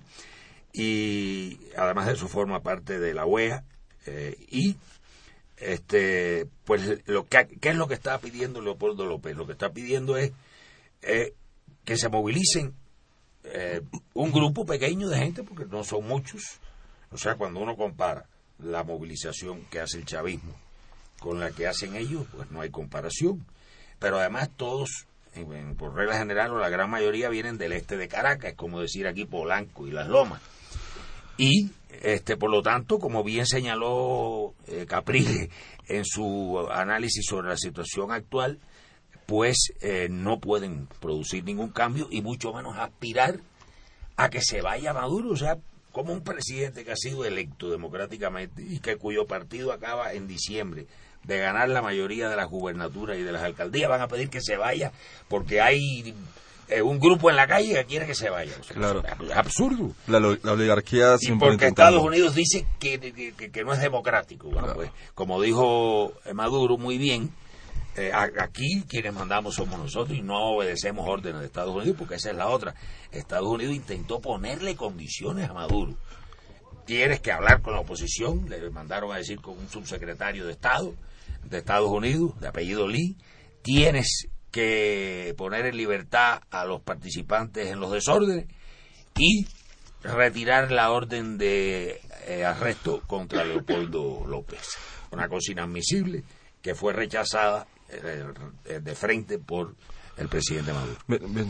y 0.74 1.60
además 1.78 2.08
de 2.08 2.14
eso 2.14 2.28
forma 2.28 2.62
parte 2.62 3.00
de 3.00 3.14
la 3.14 3.26
OEA 3.26 3.64
y 4.50 4.76
este, 5.58 6.48
pues 6.66 7.02
lo 7.08 7.26
que, 7.26 7.48
¿qué 7.60 7.70
es 7.70 7.76
lo 7.76 7.88
que 7.88 7.94
está 7.96 8.18
pidiendo 8.20 8.62
Leopoldo 8.62 9.06
López? 9.06 9.36
Lo 9.36 9.46
que 9.46 9.54
está 9.54 9.72
pidiendo 9.72 10.18
es 10.18 10.32
eh, 11.02 11.34
que 11.86 11.98
se 11.98 12.10
movilicen 12.10 12.74
eh, 13.44 13.82
un 14.14 14.32
grupo 14.32 14.66
pequeño 14.66 15.10
de 15.10 15.18
gente, 15.20 15.44
porque 15.44 15.66
no 15.66 15.84
son 15.84 16.06
muchos. 16.08 16.60
O 17.12 17.18
sea, 17.18 17.36
cuando 17.36 17.60
uno 17.60 17.76
compara 17.76 18.26
la 18.60 18.84
movilización 18.84 19.62
que 19.66 19.80
hace 19.80 19.98
el 19.98 20.06
chavismo 20.06 20.54
con 21.20 21.40
la 21.40 21.52
que 21.52 21.66
hacen 21.68 21.96
ellos, 21.96 22.26
pues 22.36 22.52
no 22.52 22.62
hay 22.62 22.70
comparación. 22.70 23.46
Pero 24.00 24.20
además 24.20 24.50
todos, 24.56 25.08
en- 25.34 25.76
por 25.76 25.96
regla 25.96 26.18
general, 26.18 26.52
o 26.52 26.60
la 26.60 26.70
gran 26.70 26.90
mayoría 26.90 27.30
vienen 27.30 27.58
del 27.58 27.72
este 27.74 27.98
de 27.98 28.08
Caracas, 28.08 28.52
es 28.52 28.56
como 28.58 28.80
decir 28.82 29.08
aquí 29.08 29.26
Polanco 29.26 29.88
y 29.88 29.92
Las 29.92 30.08
Lomas. 30.08 30.42
Y, 31.38 31.70
este, 32.02 32.38
por 32.38 32.50
lo 32.50 32.62
tanto, 32.62 33.00
como 33.00 33.24
bien 33.24 33.46
señaló 33.46 34.54
eh, 34.68 34.86
Caprile 34.88 35.50
en 35.88 36.06
su 36.06 36.68
análisis 36.72 37.26
sobre 37.26 37.50
la 37.50 37.58
situación 37.58 38.12
actual, 38.12 38.60
pues 39.26 39.74
eh, 39.82 40.08
no 40.10 40.40
pueden 40.40 40.88
producir 41.00 41.44
ningún 41.44 41.70
cambio 41.70 42.08
y 42.10 42.22
mucho 42.22 42.54
menos 42.54 42.78
aspirar 42.78 43.40
a 44.16 44.30
que 44.30 44.42
se 44.42 44.62
vaya 44.62 44.94
Maduro, 44.94 45.32
o 45.32 45.38
sea, 45.38 45.58
como 45.92 46.14
un 46.14 46.22
presidente 46.22 46.84
que 46.84 46.92
ha 46.92 46.96
sido 46.96 47.26
electo 47.26 47.70
democráticamente 47.70 48.64
y 48.64 48.80
que 48.80 48.98
cuyo 48.98 49.26
partido 49.26 49.72
acaba 49.72 50.14
en 50.14 50.28
diciembre 50.28 50.88
de 51.24 51.40
ganar 51.40 51.70
la 51.70 51.82
mayoría 51.82 52.30
de 52.30 52.36
las 52.36 52.48
gubernaturas 52.48 53.18
y 53.18 53.24
de 53.24 53.32
las 53.32 53.44
alcaldías, 53.44 53.90
van 53.90 54.02
a 54.02 54.08
pedir 54.08 54.30
que 54.30 54.42
se 54.42 54.56
vaya 54.56 54.92
porque 55.28 55.60
hay 55.60 56.16
eh, 56.70 56.82
un 56.82 57.00
grupo 57.00 57.30
en 57.30 57.36
la 57.36 57.48
calle 57.48 57.74
que 57.74 57.86
quiere 57.86 58.06
que 58.06 58.16
se 58.16 58.30
vaya. 58.30 58.54
Claro. 58.74 59.04
Es 59.24 59.32
absurdo. 59.36 59.94
La, 60.08 60.18
oligarquía 60.52 61.16
Y 61.16 61.20
siempre 61.26 61.50
porque 61.50 61.66
intentando- 61.66 61.98
Estados 61.98 62.08
Unidos 62.08 62.36
dice 62.36 62.66
que, 62.80 63.00
que- 63.00 63.64
no 63.64 63.74
es 63.74 63.82
democrático. 63.82 64.50
Bueno, 64.50 64.74
pues, 64.76 64.92
como 65.16 65.42
dijo 65.42 66.14
eh, 66.26 66.34
Maduro 66.34 66.78
muy 66.78 66.98
bien, 66.98 67.32
eh, 67.96 68.12
aquí 68.14 68.84
quienes 68.88 69.14
mandamos 69.14 69.56
somos 69.56 69.80
nosotros 69.80 70.18
y 70.18 70.22
no 70.22 70.56
obedecemos 70.56 71.08
órdenes 71.08 71.40
de 71.42 71.48
Estados 71.48 71.76
Unidos 71.76 71.96
porque 71.98 72.16
esa 72.16 72.30
es 72.32 72.36
la 72.36 72.48
otra. 72.48 72.76
Estados 73.12 73.48
Unidos 73.48 73.74
intentó 73.76 74.20
ponerle 74.20 74.76
condiciones 74.76 75.50
a 75.50 75.54
Maduro. 75.54 75.96
Tienes 76.86 77.20
que 77.22 77.32
hablar 77.32 77.62
con 77.62 77.74
la 77.74 77.82
oposición, 77.82 78.48
le 78.50 78.70
mandaron 78.70 79.12
a 79.12 79.18
decir 79.18 79.42
con 79.42 79.58
un 79.58 79.68
subsecretario 79.70 80.46
de 80.46 80.54
Estado 80.54 80.94
de 81.44 81.58
Estados 81.60 81.90
Unidos, 81.90 82.40
de 82.40 82.48
apellido 82.48 82.88
Lee. 82.88 83.18
Tienes 83.62 84.28
que 84.58 85.36
poner 85.38 85.68
en 85.68 85.78
libertad 85.78 86.42
a 86.50 86.66
los 86.66 86.82
participantes 86.82 87.68
en 87.68 87.80
los 87.80 87.92
desórdenes 87.92 88.48
y 89.16 89.46
retirar 90.02 90.72
la 90.72 90.90
orden 90.90 91.38
de 91.38 92.02
eh, 92.26 92.44
arresto 92.44 93.04
contra 93.06 93.46
Leopoldo 93.46 94.26
López. 94.28 94.76
Una 95.12 95.30
cosa 95.30 95.52
inadmisible 95.52 96.24
que 96.60 96.74
fue 96.74 96.92
rechazada 96.92 97.68
eh, 97.88 98.80
de 98.82 98.96
frente 98.96 99.38
por 99.38 99.76
el 100.18 100.28
presidente 100.28 100.74
Maduro. 100.74 100.98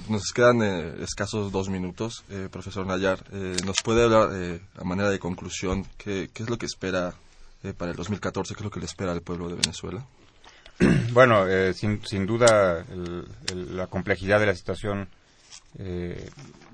Nos 0.09 0.33
quedan 0.33 0.61
eh, 0.61 0.95
escasos 1.01 1.49
dos 1.49 1.69
minutos, 1.69 2.25
profesor 2.51 2.85
Nayar. 2.85 3.23
¿Nos 3.65 3.77
puede 3.85 4.03
hablar 4.03 4.59
a 4.75 4.83
manera 4.83 5.09
de 5.09 5.17
conclusión 5.17 5.85
qué, 5.97 6.29
qué 6.33 6.43
es 6.43 6.49
lo 6.49 6.57
que 6.57 6.65
espera 6.65 7.13
para 7.77 7.91
el 7.91 7.95
2014? 7.95 8.53
¿Qué 8.53 8.59
es 8.59 8.65
lo 8.65 8.69
que 8.69 8.81
le 8.81 8.85
espera 8.85 9.13
al 9.13 9.21
pueblo 9.21 9.47
de 9.47 9.55
Venezuela? 9.55 10.05
Bueno, 11.13 11.47
eh, 11.47 11.73
sin, 11.73 12.05
sin 12.05 12.25
duda 12.25 12.85
el- 12.91 13.27
la 13.75 13.87
complejidad 13.87 14.39
de 14.39 14.45
la 14.45 14.55
situación 14.55 15.07
eh, 15.79 16.29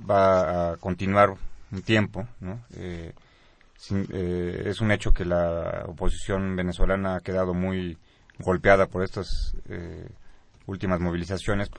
va 0.10 0.72
a 0.74 0.78
continuar 0.78 1.36
un 1.72 1.82
tiempo, 1.82 2.28
¿no? 2.40 2.60
Eh, 2.76 3.14
eh, 3.92 4.64
es 4.66 4.82
un 4.82 4.92
hecho 4.92 5.12
que 5.14 5.26
la 5.26 5.84
oposición 5.88 6.56
venezolana 6.56 7.16
ha 7.16 7.20
quedado 7.22 7.54
muy 7.54 7.98
golpeada 8.40 8.88
por 8.88 9.04
estas 9.04 9.56
eh, 9.70 10.08
últimas 10.68 11.00
movilizaciones. 11.00 11.70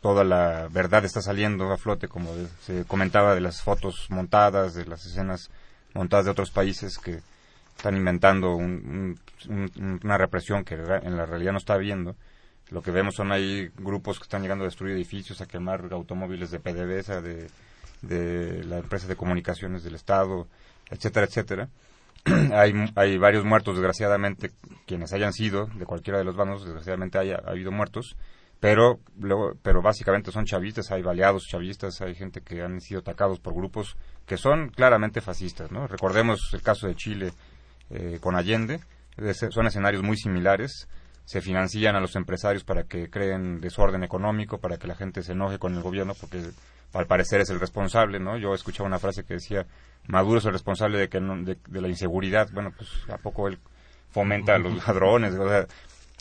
toda 0.00 0.24
la 0.24 0.68
verdad 0.70 1.04
está 1.04 1.22
saliendo 1.22 1.72
a 1.72 1.78
flote, 1.78 2.08
como 2.08 2.30
se 2.62 2.84
comentaba 2.84 3.34
de 3.34 3.40
las 3.40 3.62
fotos 3.62 4.06
montadas, 4.10 4.74
de 4.74 4.84
las 4.86 5.06
escenas 5.06 5.50
montadas 5.94 6.24
de 6.26 6.30
otros 6.32 6.50
países 6.50 6.98
que 6.98 7.20
están 7.76 7.96
inventando 7.96 8.54
un- 8.56 9.18
un- 9.48 9.70
un- 9.76 10.00
una 10.02 10.18
represión 10.18 10.64
que 10.64 10.74
en 10.74 11.16
la 11.16 11.26
realidad 11.26 11.52
no 11.52 11.58
está 11.58 11.74
habiendo. 11.74 12.16
Lo 12.70 12.82
que 12.82 12.90
vemos 12.90 13.14
son 13.14 13.30
ahí 13.30 13.70
grupos 13.76 14.18
que 14.18 14.22
están 14.24 14.42
llegando 14.42 14.64
a 14.64 14.68
destruir 14.68 14.94
edificios, 14.94 15.40
a 15.40 15.46
quemar 15.46 15.88
automóviles 15.90 16.50
de 16.50 16.60
PDVSA, 16.60 17.20
de, 17.20 17.48
de 18.02 18.64
la 18.64 18.78
empresa 18.78 19.06
de 19.06 19.16
comunicaciones 19.16 19.82
del 19.84 19.94
Estado, 19.94 20.46
etcétera, 20.90 21.26
etcétera. 21.26 21.68
hay, 22.54 22.72
hay 22.94 23.18
varios 23.18 23.44
muertos, 23.44 23.74
desgraciadamente, 23.76 24.50
quienes 24.86 25.12
hayan 25.12 25.32
sido, 25.32 25.66
de 25.66 25.84
cualquiera 25.84 26.18
de 26.18 26.24
los 26.24 26.36
bandos, 26.36 26.64
desgraciadamente 26.64 27.18
haya 27.18 27.36
ha 27.44 27.50
habido 27.50 27.70
muertos, 27.70 28.16
pero, 28.60 28.98
luego, 29.18 29.52
pero 29.62 29.82
básicamente 29.82 30.32
son 30.32 30.46
chavistas, 30.46 30.90
hay 30.90 31.02
baleados 31.02 31.44
chavistas, 31.50 32.00
hay 32.00 32.14
gente 32.14 32.40
que 32.40 32.62
han 32.62 32.80
sido 32.80 33.00
atacados 33.00 33.40
por 33.40 33.52
grupos 33.52 33.96
que 34.24 34.38
son 34.38 34.70
claramente 34.70 35.20
fascistas, 35.20 35.70
¿no? 35.70 35.86
Recordemos 35.86 36.40
el 36.54 36.62
caso 36.62 36.86
de 36.86 36.94
Chile 36.94 37.32
eh, 37.90 38.18
con 38.20 38.36
Allende, 38.36 38.80
son 39.50 39.66
escenarios 39.66 40.02
muy 40.02 40.16
similares, 40.16 40.88
se 41.24 41.40
financian 41.40 41.96
a 41.96 42.00
los 42.00 42.16
empresarios 42.16 42.64
para 42.64 42.84
que 42.84 43.08
creen 43.08 43.60
desorden 43.60 44.02
económico, 44.04 44.58
para 44.58 44.76
que 44.76 44.86
la 44.86 44.94
gente 44.94 45.22
se 45.22 45.32
enoje 45.32 45.58
con 45.58 45.74
el 45.74 45.82
gobierno, 45.82 46.14
porque 46.20 46.42
al 46.92 47.06
parecer 47.06 47.40
es 47.40 47.50
el 47.50 47.60
responsable, 47.60 48.20
¿no? 48.20 48.36
Yo 48.36 48.54
escuchaba 48.54 48.86
una 48.86 48.98
frase 48.98 49.24
que 49.24 49.34
decía, 49.34 49.66
Maduro 50.06 50.38
es 50.38 50.44
el 50.44 50.52
responsable 50.52 50.98
de, 50.98 51.08
que 51.08 51.20
no- 51.20 51.42
de, 51.42 51.56
de 51.68 51.80
la 51.80 51.88
inseguridad, 51.88 52.48
bueno, 52.52 52.72
pues 52.76 52.90
¿a 53.10 53.16
poco 53.18 53.48
él 53.48 53.58
fomenta 54.10 54.54
a 54.54 54.58
los 54.58 54.74
ladrones? 54.86 55.34
O 55.34 55.48
sea, 55.48 55.66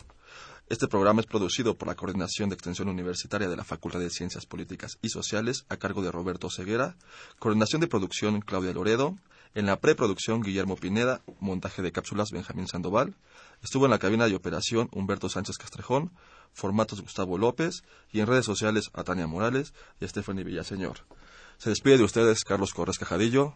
Este 0.68 0.88
programa 0.88 1.22
es 1.22 1.28
producido 1.28 1.76
por 1.76 1.88
la 1.88 1.94
Coordinación 1.94 2.50
de 2.50 2.56
Extensión 2.56 2.90
Universitaria 2.90 3.48
de 3.48 3.56
la 3.56 3.64
Facultad 3.64 4.00
de 4.00 4.10
Ciencias 4.10 4.48
Políticas 4.48 4.98
y 5.04 5.10
Sociales 5.10 5.66
a 5.70 5.78
cargo 5.78 6.02
de 6.02 6.12
Roberto 6.12 6.50
Ceguera. 6.50 6.96
Coordinación 7.38 7.82
de 7.82 7.88
producción 7.88 8.42
Claudia 8.42 8.74
Loredo. 8.74 9.16
En 9.54 9.68
la 9.68 9.80
preproducción 9.80 10.42
Guillermo 10.42 10.76
Pineda. 10.76 11.22
Montaje 11.40 11.84
de 11.84 11.92
cápsulas 11.92 12.32
Benjamín 12.32 12.68
Sandoval. 12.68 13.16
Estuvo 13.62 13.86
en 13.86 13.92
la 13.92 14.00
cabina 14.00 14.28
de 14.28 14.36
operación 14.36 14.90
Humberto 14.92 15.30
Sánchez 15.30 15.58
Castrejón. 15.60 16.12
Formatos 16.52 17.02
Gustavo 17.02 17.38
López. 17.38 17.84
Y 18.12 18.22
en 18.22 18.26
redes 18.26 18.46
sociales 18.46 18.90
a 18.94 19.04
Tania 19.04 19.28
Morales 19.28 19.76
y 20.02 20.06
a 20.06 20.08
Stephanie 20.08 20.44
Villaseñor. 20.44 21.02
Se 21.60 21.70
despide 21.70 22.00
de 22.00 22.04
ustedes 22.04 22.44
Carlos 22.44 22.74
Corres 22.74 22.98
Cajadillo. 22.98 23.56